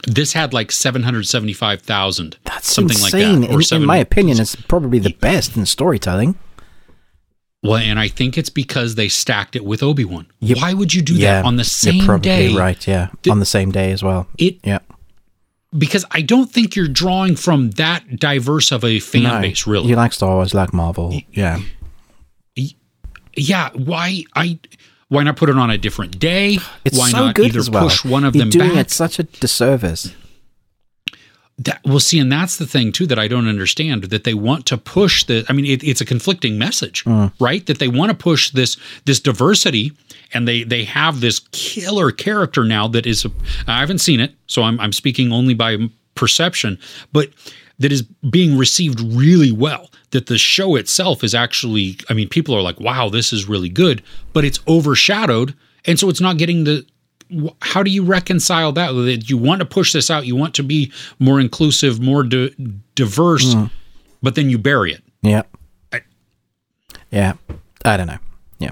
[0.07, 2.37] This had like 775,000.
[2.43, 3.41] That's something insane.
[3.41, 3.55] like that.
[3.55, 6.35] Or in, in my opinion, it's probably the best in storytelling.
[7.63, 10.27] Well, and I think it's because they stacked it with Obi Wan.
[10.41, 10.57] Yep.
[10.57, 12.53] Why would you do yeah, that on the same probably day?
[12.55, 12.85] right.
[12.87, 14.27] Yeah, on the same day as well.
[14.37, 14.79] It Yeah,
[15.77, 19.87] because I don't think you're drawing from that diverse of a fan No, base, really.
[19.87, 21.17] You like Star Wars, like Marvel.
[21.31, 21.59] Yeah,
[23.35, 24.59] yeah, why I
[25.07, 26.57] why not put it on a different day?
[26.85, 27.83] it's why so not good either as well.
[27.83, 28.87] push one of You're them doing back?
[28.87, 30.13] it such a disservice.
[31.59, 34.65] That, well, see, and that's the thing too that I don't understand that they want
[34.67, 35.45] to push the.
[35.47, 37.31] I mean, it, it's a conflicting message, Mm.
[37.39, 37.63] right?
[37.67, 38.75] That they want to push this
[39.05, 39.91] this diversity,
[40.33, 43.25] and they they have this killer character now that is.
[43.67, 45.77] I haven't seen it, so I'm I'm speaking only by
[46.15, 46.79] perception,
[47.11, 47.29] but
[47.79, 49.89] that is being received really well.
[50.09, 51.97] That the show itself is actually.
[52.09, 54.01] I mean, people are like, "Wow, this is really good,"
[54.33, 55.53] but it's overshadowed,
[55.85, 56.83] and so it's not getting the
[57.61, 60.63] how do you reconcile that that you want to push this out you want to
[60.63, 62.53] be more inclusive more di-
[62.95, 63.55] diverse
[64.21, 65.43] but then you bury it Yeah.
[65.91, 66.01] I-
[67.11, 67.33] yeah.
[67.85, 68.17] I don't know.
[68.59, 68.71] Yeah.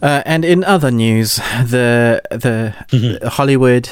[0.00, 3.90] Uh, and in other news, the the Hollywood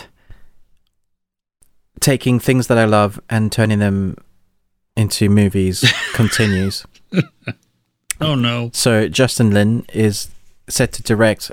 [2.01, 4.17] taking things that I love and turning them
[4.97, 5.85] into movies
[6.15, 6.87] continues.
[8.21, 10.31] oh no So Justin Lin is
[10.69, 11.51] set to direct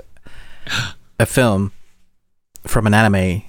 [1.18, 1.72] a film
[2.66, 3.42] from an anime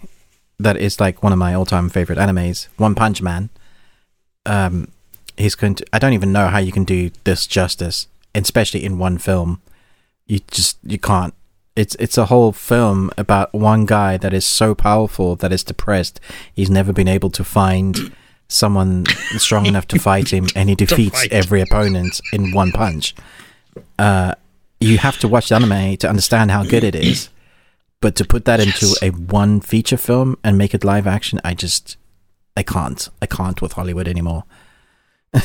[0.60, 3.50] that is like one of my all-time favorite animes, One Punch Man.
[4.46, 4.90] Um,
[5.38, 5.86] he's going to.
[5.94, 9.62] I don't even know how you can do this justice, especially in one film.
[10.28, 11.34] You just you can't.
[11.76, 16.20] It's it's a whole film about one guy that is so powerful that is depressed.
[16.54, 18.14] He's never been able to find
[18.48, 19.06] someone
[19.38, 23.16] strong enough to fight him, and he defeats every opponent in one punch.
[23.98, 24.34] Uh,
[24.80, 27.30] you have to watch the anime to understand how good it is.
[28.02, 31.54] But to put that into a one feature film and make it live action, I
[31.54, 31.98] just
[32.56, 33.10] I can't.
[33.22, 34.44] I can't with Hollywood anymore.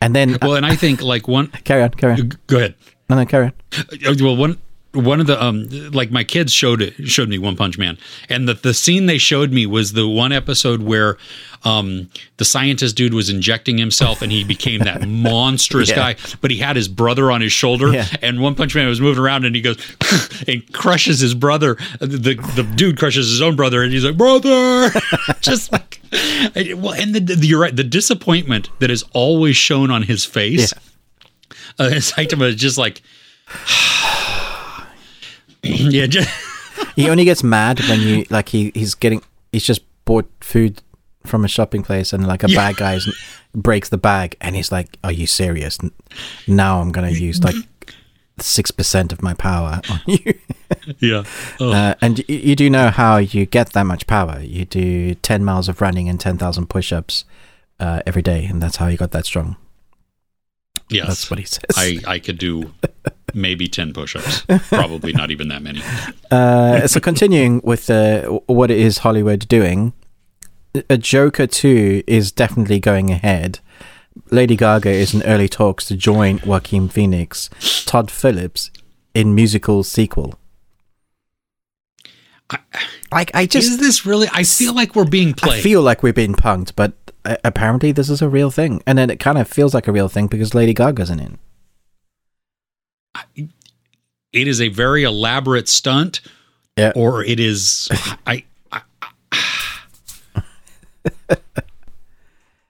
[0.00, 2.32] And then well and i think like one carry on, carry on.
[2.46, 2.74] go ahead
[3.08, 3.52] No, no, carry on.
[3.78, 4.58] Uh, Well, one
[4.94, 7.98] one of the um like my kids showed it showed me One Punch Man,
[8.28, 11.16] and the the scene they showed me was the one episode where
[11.64, 15.96] um the scientist dude was injecting himself and he became that monstrous Yeah.
[16.14, 18.06] guy, but he had his brother on his shoulder, Yeah.
[18.22, 19.78] and One Punch Man was moving around and he goes
[20.48, 21.76] and crushes his brother.
[22.00, 24.90] The the dude crushes his own brother, and he's like brother,
[25.40, 26.00] just like
[26.76, 30.72] well, and the, the you're right, the disappointment that is always shown on his face.
[31.76, 33.02] Uh, Saitama is just like,
[35.92, 36.28] yeah, just,
[36.96, 39.22] He only gets mad when you like he he's getting
[39.52, 40.82] he's just bought food
[41.26, 42.58] from a shopping place and like a Yeah.
[42.58, 42.98] bad guy
[43.54, 45.78] breaks the bag and he's like, "Are you serious?
[46.46, 47.54] Now I'm gonna use like
[48.38, 50.34] six percent of my power on you."
[50.98, 51.22] yeah.
[51.60, 54.40] Oh, Uh, and y- you do know how you get that much power.
[54.40, 57.24] You do ten miles of running and ten thousand push-ups
[57.80, 59.56] uh, every day, and that's how you got that strong.
[60.90, 61.06] Yes.
[61.08, 61.64] That's what he says.
[61.76, 62.72] I, I could do
[63.32, 64.42] maybe 10 push ups.
[64.68, 65.82] Probably not even that many.
[66.30, 69.92] Uh, so continuing with uh, what is Hollywood doing,
[70.90, 73.60] a Joker 2 is definitely going ahead.
[74.32, 77.50] Lady Gaga is in early talks to join Joaquin Phoenix,
[77.86, 78.72] Todd Phillips
[79.14, 80.34] in musical sequel.
[82.50, 82.58] I-
[83.12, 84.28] like I just Is this really?
[84.32, 86.94] I feel like we're being played I feel like we're being punked, but
[87.24, 90.08] apparently this is a real thing, and then it kind of feels like a real
[90.08, 91.32] thing because Lady Gaga's in it.
[94.32, 96.20] it is a very elaborate stunt,
[96.76, 96.92] Yeah.
[96.94, 97.88] or it is.
[98.26, 98.44] I.
[98.72, 98.82] I,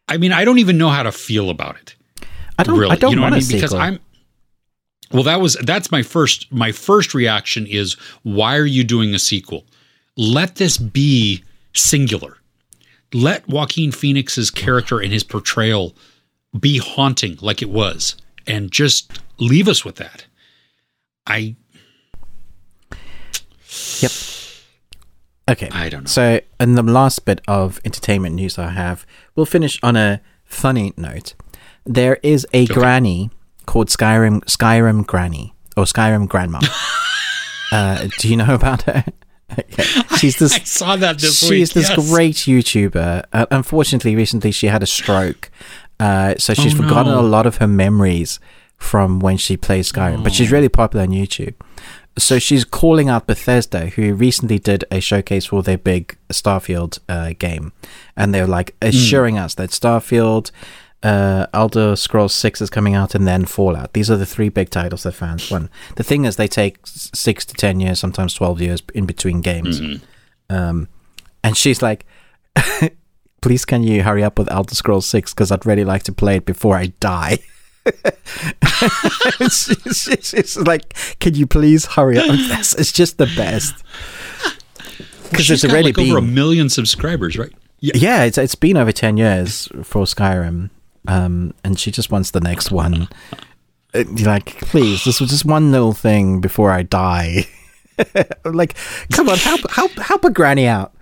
[0.07, 1.95] I mean, I don't even know how to feel about it.
[2.59, 2.79] I don't.
[2.79, 2.93] really.
[2.93, 3.57] I don't you know want what I mean?
[3.57, 3.75] Because.
[3.75, 3.99] I'm
[5.13, 9.19] well, that was that's my first my first reaction is why are you doing a
[9.19, 9.65] sequel?
[10.17, 12.37] Let this be singular.
[13.15, 15.95] Let Joaquin Phoenix's character and his portrayal
[16.59, 18.17] be haunting like it was,
[18.47, 20.27] and just leave us with that.
[21.27, 21.57] I
[24.01, 24.11] Yep.
[25.49, 25.69] Okay.
[25.73, 26.09] I don't know.
[26.09, 30.93] So, in the last bit of entertainment news I have, we'll finish on a funny
[30.97, 31.35] note.
[31.85, 33.31] There is a granny
[33.67, 36.61] called Skyrim Skyrim Granny or Skyrim Grandma.
[37.73, 39.05] uh, do you know about her?
[39.59, 39.83] okay.
[40.19, 41.75] She's this I saw that this she's week.
[41.75, 42.11] this yes.
[42.11, 43.25] great YouTuber.
[43.33, 45.51] Uh, unfortunately, recently she had a stroke,
[46.01, 47.21] uh, so she's Oh, forgotten no.
[47.21, 48.41] a lot of her memories
[48.77, 50.23] from when she played Skyrim.
[50.23, 50.35] But Oh.
[50.35, 51.55] she's really popular on YouTube.
[52.17, 57.33] So she's calling out Bethesda, who recently did a showcase for their big Starfield uh,
[57.39, 57.73] game,
[58.17, 58.89] and they're like Hmm.
[58.89, 60.51] assuring us that Starfield.
[61.05, 63.93] Uh, Elder Scrolls 6 is coming out and then Fallout.
[63.93, 65.71] These are the three big titles that fans want.
[65.97, 69.83] The thing is, they take six to 10 years, sometimes 12 years in between games.
[69.83, 70.57] Mm-hmm.
[70.57, 70.89] Um,
[71.43, 72.07] and she's like,
[73.43, 76.37] please can you hurry up with Elder Scrolls 6 because I'd really like to play
[76.37, 77.39] it before I die.
[79.51, 82.25] she's like, can you please hurry up?
[82.31, 83.75] It's, it's just the best.
[85.29, 87.53] Because She's it's already like over a million subscribers, right?
[87.81, 87.93] Yeah.
[87.95, 90.71] yeah, it's, it's been over 10 years for Skyrim.
[91.07, 93.09] Um, and she just wants the next one.
[93.93, 97.47] Uh, like, please, this was just one little thing before I die.
[98.45, 98.75] like,
[99.13, 100.94] come on, help, help, help a granny out.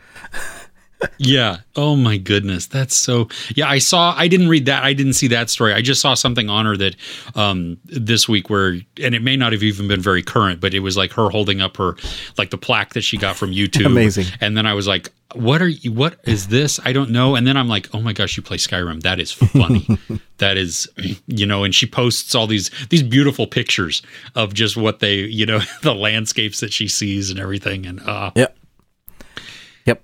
[1.18, 1.58] Yeah.
[1.76, 2.66] Oh my goodness.
[2.66, 4.82] That's so Yeah, I saw I didn't read that.
[4.82, 5.72] I didn't see that story.
[5.72, 6.96] I just saw something on her that
[7.34, 10.80] um this week where and it may not have even been very current, but it
[10.80, 11.96] was like her holding up her
[12.38, 13.86] like the plaque that she got from YouTube.
[13.86, 14.26] Amazing.
[14.40, 16.78] And then I was like, what are you what is this?
[16.84, 17.34] I don't know.
[17.36, 19.02] And then I'm like, oh my gosh, you play Skyrim.
[19.02, 19.86] That is funny.
[20.38, 20.88] that is
[21.26, 24.02] you know, and she posts all these these beautiful pictures
[24.34, 27.86] of just what they, you know, the landscapes that she sees and everything.
[27.86, 28.56] And uh Yep.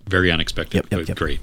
[0.06, 1.16] Very unexpected, Yep, yep, yep.
[1.16, 1.40] great.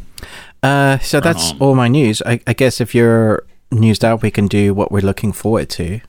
[0.63, 2.21] Uh, so that's all my news.
[2.25, 5.99] I, I guess if you're newsed out, we can do what we're looking forward to.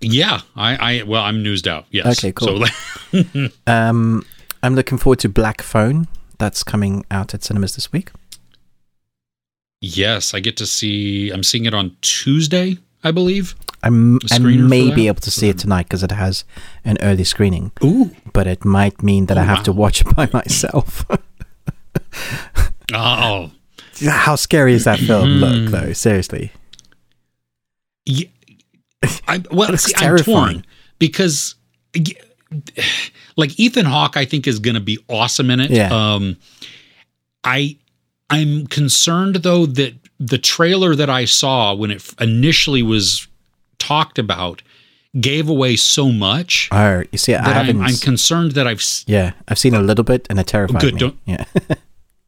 [0.00, 1.86] Yeah, I, I well, I'm newsed out.
[1.90, 2.18] Yes.
[2.18, 2.66] Okay, cool.
[3.12, 4.24] So, Um,
[4.62, 6.08] I'm looking forward to Black Phone.
[6.38, 8.10] That's coming out at cinemas this week.
[9.80, 11.30] yes, I get to see.
[11.30, 13.54] I'm seeing it on Tuesday, I believe.
[13.82, 16.44] I'm, I may be able to see it tonight because it has
[16.84, 18.14] an early screening, Ooh.
[18.32, 21.04] but it might mean that Oh, I have to watch it by myself.
[22.94, 23.50] Oh,
[24.06, 25.38] How scary is that film Hmm.
[25.44, 25.92] look, though?
[25.92, 26.52] Seriously.
[28.04, 28.28] yeah.
[29.26, 30.64] I, well, see, I'm torn
[30.98, 31.54] because,
[33.36, 35.70] like, Ethan Hawke, I think is going to be awesome in it.
[35.70, 35.88] Yeah.
[35.90, 36.36] Um,
[37.44, 37.76] I,
[38.30, 43.26] I'm concerned though that the trailer that I saw when it initially was
[43.88, 44.62] talked about
[45.20, 47.80] gave away so much Oh, you see, I haven't.
[47.80, 50.94] I'm, I'm concerned that I've yeah, I've seen a little bit and it terrified Good,
[50.94, 51.00] me.
[51.00, 51.44] don't- yeah.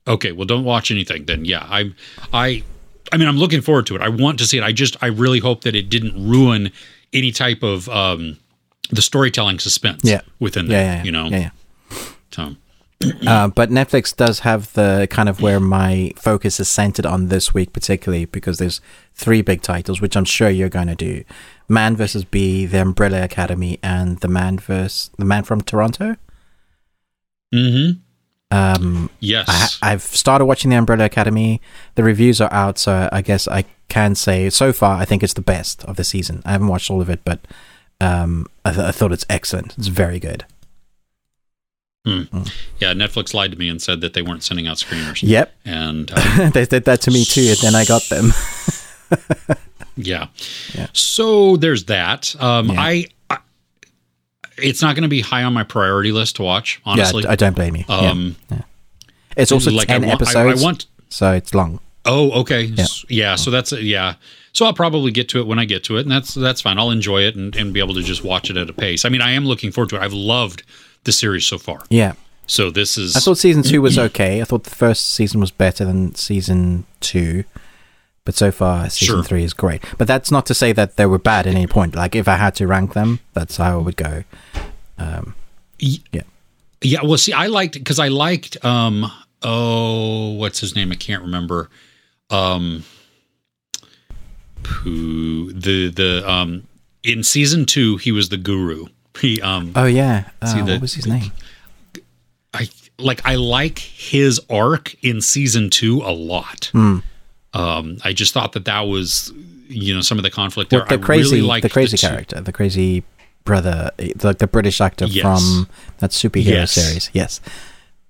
[0.07, 1.47] Okay, well, don't watch anything then.
[1.47, 1.95] Yeah, I'm.
[2.31, 2.63] I,
[3.11, 4.03] I mean, I'm looking forward to it.
[4.03, 4.63] I want to see it.
[4.63, 6.71] I just, I really hope that it didn't ruin
[7.15, 8.37] any type of um,
[8.91, 10.21] the storytelling suspense Yeah.
[10.41, 10.85] within Yeah, that.
[10.85, 11.05] yeah, yeah.
[11.05, 11.51] You know, yeah,
[12.33, 12.55] So, yeah.
[13.27, 17.55] Uh, but Netflix does have the kind of where my focus is centered on this
[17.55, 18.81] week, particularly because there's
[19.15, 21.25] three big titles, which I'm sure you're going to do:
[21.69, 22.25] Man vs.
[22.25, 25.11] Bee, The Umbrella Academy, and The Man vs.
[25.19, 26.17] The Man from Toronto.
[27.53, 27.91] hmm
[28.51, 31.61] Um, yes, I, I've started watching The Umbrella Academy.
[31.95, 35.35] The reviews are out, so I guess I can say so far I think it's
[35.35, 36.43] the best of the season.
[36.45, 37.41] I haven't watched all of it, but
[38.01, 39.75] um, I, th- I thought it's excellent.
[39.79, 40.45] It's very good.
[42.05, 42.93] Yeah.
[42.93, 45.23] Netflix lied to me and said that they weren't sending out screeners.
[45.23, 48.33] Yep, And uh, they did that to me too, and then I got them.
[49.97, 50.27] yeah.
[50.75, 50.87] Yeah.
[50.93, 52.35] So there's that.
[52.41, 52.81] Um, Yeah.
[52.81, 53.39] I, I,
[54.59, 56.81] it's not going to be high on my priority list to watch.
[56.85, 57.85] Honestly, yeah, I don't blame you.
[57.89, 58.11] Yeah.
[58.11, 58.37] um,
[59.37, 61.81] It's also like I ten want, I- episodes, I want so it's long.
[62.05, 62.71] Oh, okay.
[62.77, 63.37] S- Yeah.
[63.37, 64.15] so that's yeah.
[64.53, 66.79] So I'll probably get to it when I get to it, and that's that's fine.
[66.79, 69.05] I'll enjoy it and, and be able to just watch it at a pace.
[69.05, 70.03] I mean, I am looking forward to it.
[70.03, 70.63] I've loved
[71.05, 71.83] the series so far.
[71.89, 72.13] Yeah,
[72.47, 74.41] So this is I thought season two was okay.
[74.41, 77.45] I thought the first season was better than season two,
[78.25, 79.23] but so far season Sure.
[79.25, 79.83] three is great.
[79.99, 81.95] But that's not to say that they were bad at any point.
[81.95, 84.25] Like if I had to rank them, that's how I would go.
[84.99, 85.35] Um,
[85.79, 86.23] Yeah.
[86.83, 89.11] Yeah, well, see, I liked because I liked um
[89.43, 90.91] oh, what's his name?
[90.93, 91.71] I can't remember.
[92.31, 92.85] Um
[94.67, 96.67] who the the um
[97.03, 98.87] in season 2 he was the guru.
[99.21, 101.31] He um oh yeah, uh, the- what was his name?
[102.53, 102.69] I
[102.99, 106.67] like I like his arc in season 2 a lot.
[106.73, 106.99] Hmm.
[107.53, 109.33] Um I just thought that that was
[109.69, 110.85] you know some of the conflict there.
[110.89, 113.05] The I crazy, really the crazy two- character, the crazy
[113.45, 113.91] brother,
[114.23, 115.23] like the British actor Yes.
[115.23, 115.69] from
[115.99, 116.73] that superhero Yes.
[116.73, 117.11] series.
[117.13, 117.41] Yes,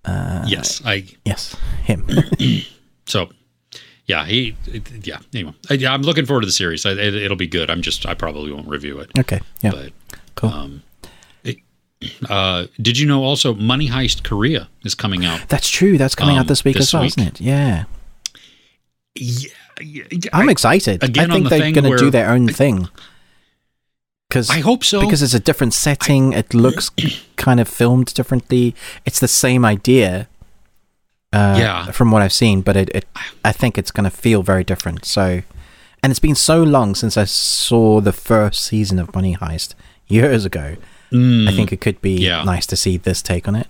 [0.06, 2.06] Yes, I yes, him.
[3.06, 3.28] So,
[4.06, 4.56] yeah, he,
[5.02, 5.18] yeah.
[5.34, 6.86] Anyway, I, I'm looking forward to the series.
[6.86, 7.68] I, it, it'll be good.
[7.68, 9.10] I'm just, I probably won't review it.
[9.18, 9.92] okay, yeah, But,
[10.36, 10.48] cool.
[10.50, 10.82] um,
[12.28, 15.48] uh, did you know also Money Heist Korea is coming out?
[15.48, 15.96] That's true.
[15.98, 17.12] That's coming out um, this week this as well, week.
[17.18, 17.40] isn't it?
[17.40, 17.84] Yeah,
[19.14, 19.50] Yeah,
[19.80, 21.02] yeah, I'm I, excited.
[21.02, 22.88] again, I think the they're going to do their own thing.
[24.28, 25.00] Because I hope so.
[25.00, 26.32] because it's a different setting.
[26.32, 26.90] it looks
[27.36, 28.74] kind of filmed differently.
[29.04, 30.28] It's the same idea.
[31.32, 31.90] Uh, Yeah.
[31.90, 33.06] From what I've seen, but it, it
[33.44, 35.04] I think it's going to feel very different.
[35.04, 35.42] So,
[36.02, 39.74] and it's been so long since I saw the first season of Money Heist
[40.06, 40.76] years ago.
[41.14, 42.42] Mm, I think it could be yeah.
[42.42, 43.68] nice to see this take on it.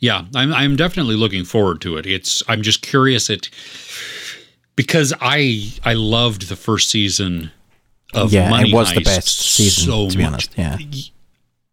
[0.00, 2.06] yeah, I'm, I'm definitely looking forward to it.
[2.06, 3.50] It's, I'm just curious it
[4.74, 7.52] because I, I loved the first season
[8.12, 10.48] of yeah, Money it was the Heist best season so to be much.
[10.58, 10.58] honest.
[10.58, 10.78] Yeah,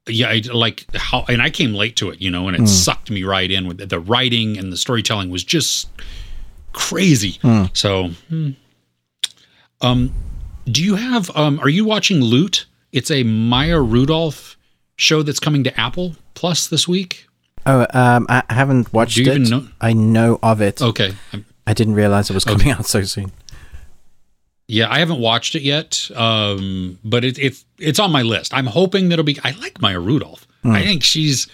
[0.07, 3.11] yeah I, like how and i came late to it you know and it sucked
[3.11, 5.89] me right in with the, the writing and the storytelling was just
[6.73, 7.39] crazy
[7.73, 8.51] so hmm.
[9.81, 10.11] um
[10.65, 14.57] do you have um are you watching loot it's a maya rudolph
[14.95, 17.27] show that's coming to apple plus this week.
[17.65, 19.35] Oh, um, I haven't watched Do you it.
[19.37, 20.81] even know- I know of it.
[20.81, 23.31] okay I'm- I didn't realize it was coming out so soon.
[24.67, 28.53] yeah i haven't watched it yet um but it, it's it's on my list.
[28.53, 30.47] I'm hoping that'll be i like maya rudolph.
[30.63, 31.47] I think she's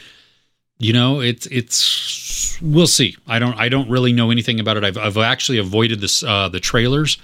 [0.80, 3.16] you know it's it's we'll see.
[3.28, 4.84] I don't i don't really know anything about it.
[4.84, 7.18] I've, I've actually avoided this uh the trailers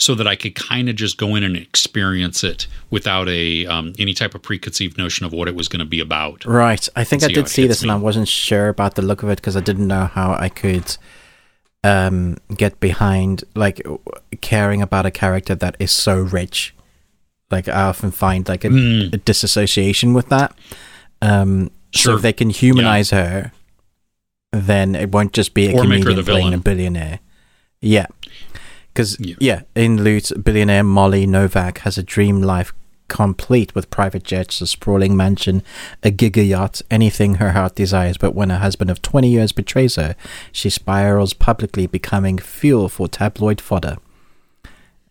[0.00, 3.92] so that i could kind of just go in and experience it without a um
[3.98, 6.88] any type of preconceived notion of what it was going to be about Right.
[6.96, 7.90] I think I did see this and.
[7.92, 10.96] I wasn't sure about the look of it because I didn't know how I could
[11.84, 13.80] um, get behind like
[14.40, 16.74] caring about a character that is so rich.
[17.50, 19.12] Like I often find like a, Mm.
[19.14, 20.54] a disassociation with that.
[21.22, 23.52] Um, So if they can humanize her,
[24.52, 27.18] then it won't just be a Or comedian playing a billionaire.
[27.80, 28.06] Yeah.
[29.00, 29.34] Because, Yeah.
[29.40, 29.62] yeah.
[29.74, 32.72] in Loot, billionaire Molly Novak has a dream life
[33.08, 35.62] complete with private jets, a sprawling mansion,
[36.02, 38.16] a giga yacht, anything her heart desires.
[38.18, 40.14] But when her husband of 20 years betrays her,
[40.52, 43.96] she spirals publicly, becoming fuel for tabloid fodder.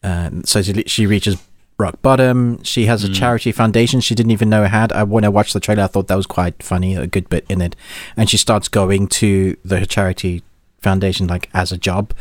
[0.01, 1.37] Um, so she, she reaches
[1.77, 2.63] rock bottom.
[2.63, 4.93] She has a charity foundation she didn't even know had.
[4.93, 7.45] I, when I watched the trailer, I thought that was quite funny, a good bit
[7.49, 7.75] in it.
[8.15, 10.43] And she starts going to the charity
[10.79, 12.13] foundation like as a job.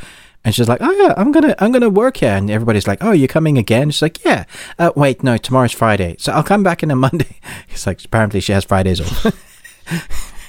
[0.44, 3.12] And she's like, "Oh yeah, I'm gonna, I'm gonna work here." And everybody's like, "Oh,
[3.12, 4.44] you're coming again?" She's like, "Yeah."
[4.78, 7.36] Uh, wait, no, tomorrow's Friday, so I'll come back in a Monday.
[7.69, 9.35] It's like apparently she has Fridays off.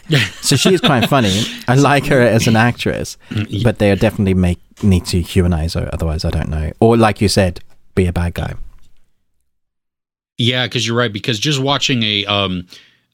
[0.42, 1.42] so she is quite funny.
[1.68, 3.18] I like her as an actress,
[3.64, 5.90] but they definitely make need to humanize her.
[5.92, 6.72] Otherwise, I don't know.
[6.80, 7.62] Or like you said,
[7.96, 8.54] be a bad guy.
[10.38, 11.12] Yeah, because you're right.
[11.12, 12.68] Because just watching a um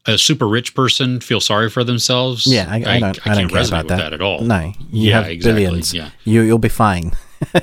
[0.07, 2.45] a super rich person feel sorry for themselves.
[2.47, 3.03] Yeah, I, I, don't.
[3.19, 3.97] I, can't don't care resonate about with that.
[3.97, 4.13] that.
[4.13, 4.41] at all.
[4.41, 5.93] No, you Yeah, have exactly, billions.
[5.93, 6.09] yeah.
[6.25, 7.13] You you'll be fine.
[7.53, 7.61] you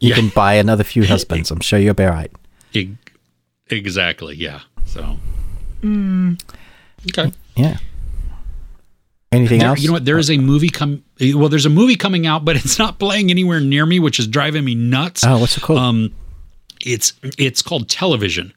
[0.00, 0.14] Yeah.
[0.16, 1.50] can buy another few husbands.
[1.50, 2.32] I'm sure you'll be all right.
[3.70, 4.34] Exactly.
[4.36, 4.60] Yeah.
[4.86, 5.18] So.
[5.82, 6.40] Mm.
[7.10, 7.32] Okay.
[7.56, 7.76] Yeah.
[9.30, 9.80] Anything There- else?
[9.80, 10.04] you know what?
[10.06, 11.04] There is a movie come.
[11.20, 14.26] Well, there's a movie coming out, but it's not playing anywhere near me, which is
[14.26, 15.22] driving me nuts.
[15.24, 15.78] Oh, what's it called?
[15.80, 16.14] Um,
[16.84, 18.54] it's it's called Television.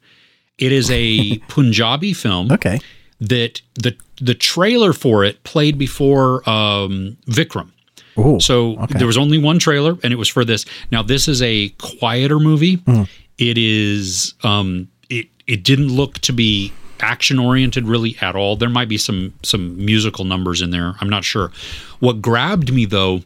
[0.58, 2.78] It is a Punjabi film okay.
[3.28, 7.70] That the the trailer for it played before um, Vikram.
[8.18, 8.98] Ooh, So okay.
[8.98, 10.66] there was only one trailer, and it was for this.
[10.90, 12.74] Now this is a quieter movie.
[12.76, 13.04] Hmm.
[13.38, 14.34] It is.
[14.42, 18.56] Um, it it didn't look to be action oriented really at all.
[18.56, 20.94] There might be some some musical numbers in there.
[21.00, 21.50] I'm not sure.
[22.00, 23.22] What grabbed me though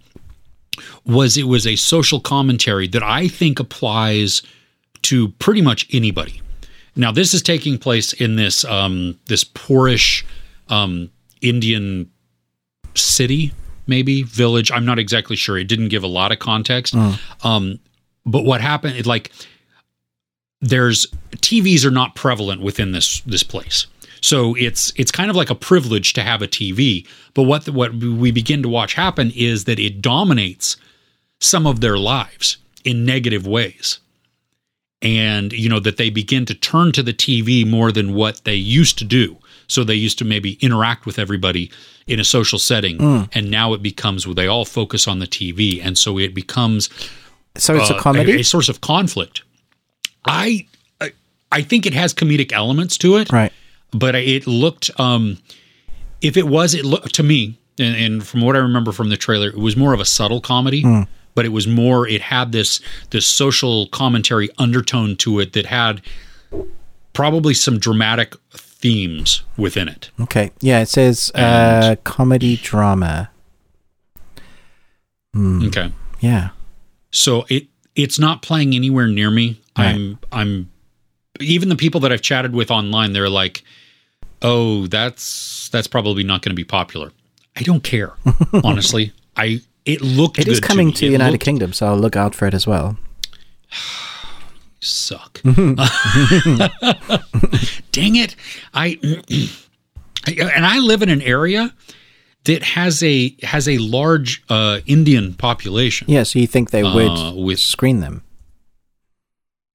[1.05, 4.43] was it was a social commentary that I think applies
[5.03, 6.41] to pretty much anybody.
[6.97, 10.25] Now this is taking place in this um, this poorish
[10.69, 11.11] um,
[11.43, 12.11] Indian
[12.95, 13.53] city,
[13.87, 14.71] maybe village.
[14.73, 15.59] I'm not exactly sure.
[15.59, 16.95] It didn't give a lot of context.
[17.45, 17.79] Um,
[18.25, 18.97] but what happened?
[18.97, 19.31] It, like,
[20.61, 21.07] there's
[21.37, 23.87] TVs are not prevalent within this this place.
[24.21, 27.07] So it's it's kind of like a privilege to have a TV.
[27.35, 30.77] But what what we begin to watch happen is that it dominates
[31.41, 34.01] some of their lives in negative ways.
[35.03, 38.55] And you know that they begin to turn to the TV more than what they
[38.55, 39.37] used to do.
[39.69, 41.71] So they used to maybe interact with everybody
[42.07, 42.99] in a social setting,
[43.33, 46.89] and now it becomes where they all focus on the TV, and so it becomes
[47.57, 49.43] so it's uh, a comedy, a, source of conflict.
[50.25, 50.67] I
[51.01, 51.13] I-
[51.53, 53.53] I think it has comedic elements to it, right?
[53.93, 55.39] but it looked um
[56.23, 59.17] if it was it looked to me and, and from what i remember from the
[59.17, 60.83] trailer it was more of a subtle comedy
[61.37, 62.81] but it was more it had this
[63.11, 66.03] this social commentary undertone to it that had
[67.13, 70.11] probably some dramatic themes within it.
[70.19, 70.51] Okay.
[70.61, 73.31] Yeah, it says uh, comedy drama.
[75.37, 75.93] okay.
[76.19, 76.49] Yeah.
[77.13, 79.61] so it it's not playing anywhere near me.
[79.77, 80.71] I'm i'm
[81.39, 83.63] even the people that i've chatted with online they're like
[84.41, 87.13] oh that's that's probably not going to be popular.
[87.55, 88.15] I don't care
[88.65, 89.13] honestly.
[89.37, 91.97] I it looked It is good to coming to, the United looked- Kingdom, so I'll
[91.99, 92.99] look out for it as well.
[94.81, 95.41] suck.
[97.93, 98.37] Dang it.
[98.75, 98.99] I
[100.27, 101.75] and I live in an area
[102.45, 106.09] that has a has a large uh, Indian population.
[106.11, 108.23] Yeah, so you think they would Uh, with- screen them?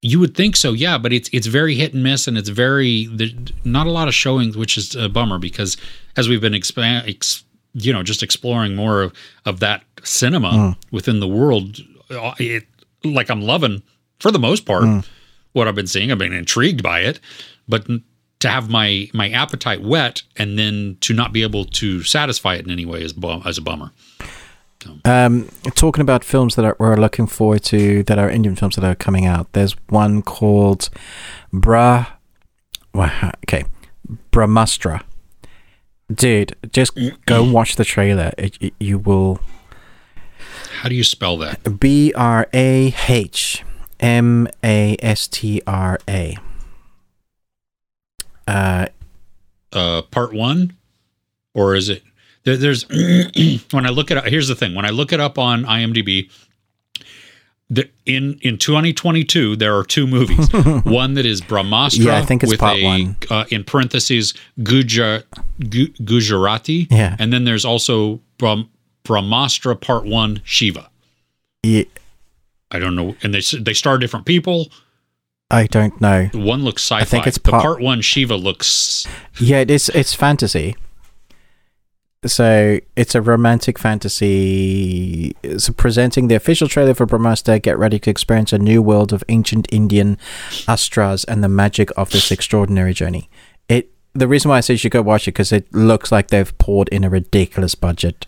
[0.04, 3.08] You would think so, yeah, but it's it's very hit and miss, and it's very
[3.64, 5.76] not a lot of showings, which is a bummer because
[6.16, 7.44] as we've been expand, ex,
[7.74, 9.12] you know, just exploring more of,
[9.46, 11.78] of that cinema within the world,
[12.10, 12.64] uh, it
[13.04, 13.82] like I'm loving
[14.20, 15.04] for the most part
[15.52, 16.10] what I've been seeing.
[16.12, 17.20] I've been intrigued by it,
[17.68, 17.86] but
[18.40, 22.64] to have my my appetite whet and then to not be able to satisfy it
[22.64, 23.90] in any way is bum, is a bummer.
[25.04, 28.84] Um, talking about films that are, we're looking forward to, that are Indian films that
[28.84, 29.52] are coming out.
[29.52, 30.90] There's one called
[31.52, 32.06] Bra.
[32.94, 33.64] Okay,
[34.32, 35.02] Brahmastra.
[36.12, 38.32] Dude, just go watch the trailer.
[38.38, 39.40] It, it- you will
[40.80, 41.78] How do you spell that?
[41.80, 43.64] B R A H
[44.00, 46.36] M A S T R A.
[48.46, 48.86] Uh,
[49.72, 50.76] uh, part one,
[51.54, 52.02] or is it?
[52.44, 52.84] There, there's
[53.70, 54.24] when I look at it.
[54.30, 56.28] Here's the thing: when I look it up on IMDb,
[57.70, 60.52] the, in in 2022 there are two movies.
[60.84, 62.04] one that is Brahmastra.
[62.04, 63.16] Yeah, I think it's with part a, one.
[63.30, 65.24] Uh, in parentheses, Guja,
[65.70, 66.86] Gu, Gujarati.
[66.90, 67.16] Yeah.
[67.18, 68.68] and then there's also Brahm,
[69.04, 70.90] Brahmastra Part One, Shiva.
[71.62, 71.84] yeah,
[72.70, 74.70] I don't know, and they they star different people.
[75.50, 76.30] I don't know.
[76.32, 77.02] One looks sci-fi.
[77.02, 79.06] I think it's the part- part one Shiva looks
[79.38, 79.90] Yeah, it is.
[79.90, 80.76] It's fantasy.
[82.24, 85.34] So it's a romantic fantasy.
[85.42, 87.60] It's presenting the official trailer for Brahmastra.
[87.60, 90.18] Get ready to experience a new world of ancient Indian
[90.68, 93.28] astras and the magic of this extraordinary journey.
[93.68, 93.90] It.
[94.14, 96.56] The reason why I say you should go watch it because it looks like they've
[96.58, 98.26] poured in a ridiculous budget.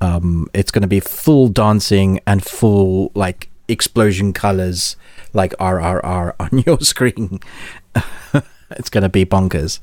[0.00, 4.96] Um, it's going to be full dancing and full like explosion colors,
[5.32, 7.40] like RRR on your screen.
[8.70, 9.78] it's going to be bonkers.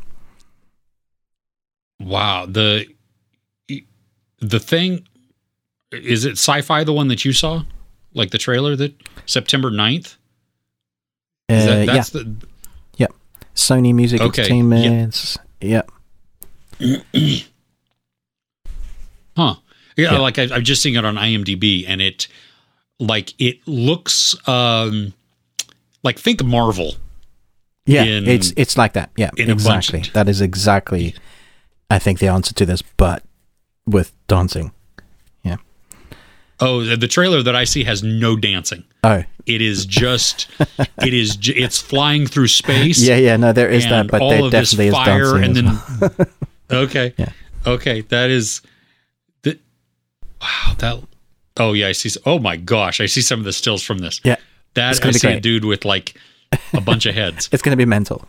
[2.00, 2.46] Wow.
[2.46, 2.88] The
[4.42, 5.08] the thing
[5.92, 7.64] is it sci-fi the one that you saw?
[8.14, 8.94] Like the trailer that
[9.26, 10.16] September 9th?
[11.50, 12.36] Is Uh, that, yeah, that's the
[12.98, 13.14] Yep.
[13.56, 15.38] Sony Music Okay, Entertainment.
[15.62, 15.82] Yeah.
[19.36, 19.56] huh.
[19.98, 20.18] Yeah, Yeah.
[20.20, 22.28] like I, I'm just seeing it on IMDb and it
[23.00, 25.14] like it looks um
[26.04, 26.96] like think Marvel.
[27.86, 29.12] Yeah, in- it's it's like that.
[29.18, 30.04] Yeah, exactly.
[30.14, 31.16] That is exactly,
[31.90, 33.24] I think, the answer to this, but
[33.86, 34.72] with dancing.
[35.44, 35.58] Yeah.
[36.60, 38.84] Oh, the, the trailer that I see has no dancing.
[39.04, 40.48] Oh, It is just,
[41.04, 43.02] it is, j- it's flying through space.
[43.02, 43.38] yeah, yeah.
[43.38, 45.44] No, there is that, but all there of this definitely is dancing.
[45.44, 46.28] and then well.
[46.84, 47.30] okay, Yeah.
[47.66, 48.62] okay, that is,
[49.42, 49.58] the,
[50.42, 51.04] wow, that.
[51.58, 52.10] Oh yeah, I see.
[52.26, 54.22] Oh my gosh, I see some of the stills from this.
[54.24, 54.38] yeah,
[54.76, 56.16] that gonna I be see a dude with like
[56.74, 57.50] a bunch of heads.
[57.52, 58.26] it's going to be mental.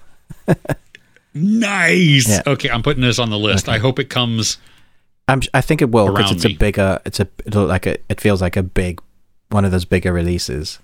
[1.34, 2.28] Nice.
[2.28, 2.42] Yeah.
[2.46, 3.68] Okay, I'm putting this on the list.
[3.68, 4.58] I hope it comes.
[5.28, 6.54] I'm, I think it will because it's me.
[6.54, 7.00] a bigger.
[7.04, 7.96] It's a it'll like a.
[8.08, 9.00] It feels like a big,
[9.50, 10.78] one of those bigger releases.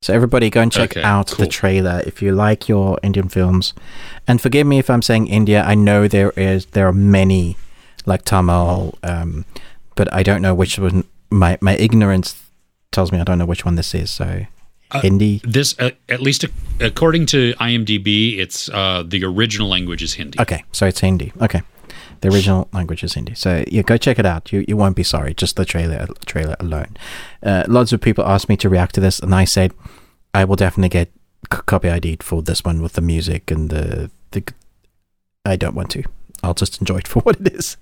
[0.00, 1.44] So everybody, go and check Okay, out cool.
[1.44, 3.74] the trailer if you like your Indian films.
[4.28, 5.62] And forgive me if I'm saying India.
[5.64, 7.56] I know there is there are many,
[8.06, 9.44] like Tamil, um,
[9.96, 11.04] but I don't know which one.
[11.30, 12.40] My my ignorance
[12.92, 14.10] tells me I don't know which one this is.
[14.10, 14.46] So
[14.90, 15.42] Uh, Hindi.
[15.44, 16.46] This, uh, at least
[16.80, 20.40] according to IMDb, it's uh, the original language is Hindi.
[20.40, 21.32] Okay, so it's Hindi.
[21.42, 21.60] Okay,
[22.20, 23.34] the original language is Hindi.
[23.34, 24.52] So yeah, go check it out.
[24.52, 25.34] You you won't be sorry.
[25.34, 26.96] Just the trailer trailer alone.
[27.42, 29.72] Uh, lots of people asked me to react to this, and I said
[30.34, 31.08] I will definitely get
[31.52, 34.42] c- copy ID'd for this one with the music and the the.
[35.44, 36.02] I don't want to.
[36.42, 37.76] I'll just enjoy it for what it is.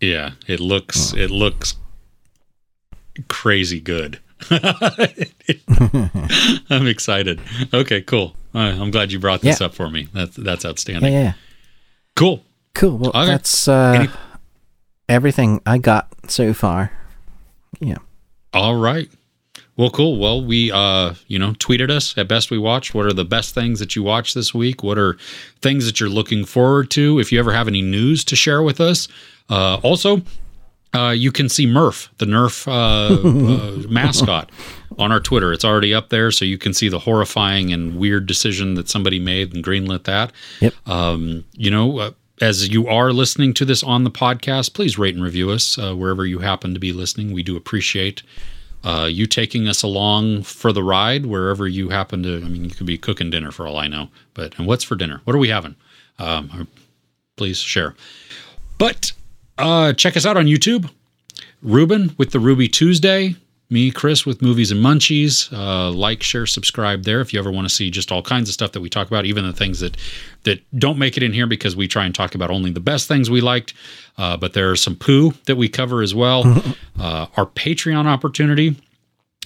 [0.00, 1.18] Yeah, it looks Oh.
[1.18, 1.74] it looks
[3.28, 4.18] crazy good.
[6.70, 7.40] I'm excited.
[7.72, 8.34] Okay, cool.
[8.54, 9.66] Uh, I'm glad you brought this Yeah.
[9.66, 10.08] up for me.
[10.12, 11.12] That's that's outstanding.
[11.12, 11.32] yeah, yeah.
[12.16, 12.42] Cool.
[12.74, 12.98] Cool.
[12.98, 13.26] Well, Okay.
[13.26, 14.08] that's uh, Any-
[15.08, 16.92] everything I got so far.
[17.80, 17.98] Yeah.
[18.52, 19.10] All right.
[19.76, 20.18] Well, cool.
[20.18, 22.94] Well, we, uh, you know, tweeted us at Best We Watch.
[22.94, 24.84] What are the best things that you watched this week?
[24.84, 25.16] What are
[25.60, 27.18] things that you're looking forward to?
[27.18, 29.08] If you ever have any news to share with us,
[29.50, 30.22] uh, also,
[30.94, 34.50] uh, you can see Murph, the Nerf uh, uh, mascot,
[34.98, 35.52] on our Twitter.
[35.52, 39.18] It's already up there, so you can see the horrifying and weird decision that somebody
[39.18, 40.32] made and greenlit that.
[40.60, 40.74] Yep.
[40.88, 42.10] Um, you know, uh,
[42.40, 45.94] as you are listening to this on the podcast, please rate and review us uh,
[45.94, 47.32] wherever you happen to be listening.
[47.32, 48.22] We do appreciate
[48.84, 52.36] uh, you taking us along for the ride wherever you happen to.
[52.36, 54.08] I mean, you could be cooking dinner for all I know.
[54.34, 55.20] But and what's for dinner?
[55.24, 55.76] What are we having?
[56.18, 56.68] Um,
[57.36, 57.94] please share.
[58.78, 59.12] But
[59.58, 60.90] uh, check us out on YouTube.
[61.62, 63.36] Ruben with the Ruby Tuesday.
[63.70, 65.50] Me, Chris, with Movies and Munchies.
[65.52, 68.52] Uh, like, share, subscribe there if you ever want to see just all kinds of
[68.52, 69.96] stuff that we talk about, even the things that
[70.44, 73.08] that don't make it in here because we try and talk about only the best
[73.08, 73.72] things we liked.
[74.18, 76.44] Uh, but there are some poo that we cover as well.
[77.00, 78.76] uh, our Patreon opportunity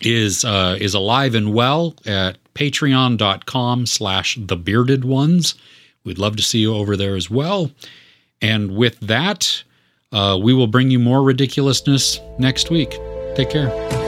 [0.02, 5.54] is uh, is alive and well at patreon.com slash the bearded ones.
[6.04, 7.70] We'd love to see you over there as well.
[8.42, 9.62] And with that,
[10.12, 12.98] uh, we will bring you more ridiculousness next week.
[13.34, 14.07] Take care.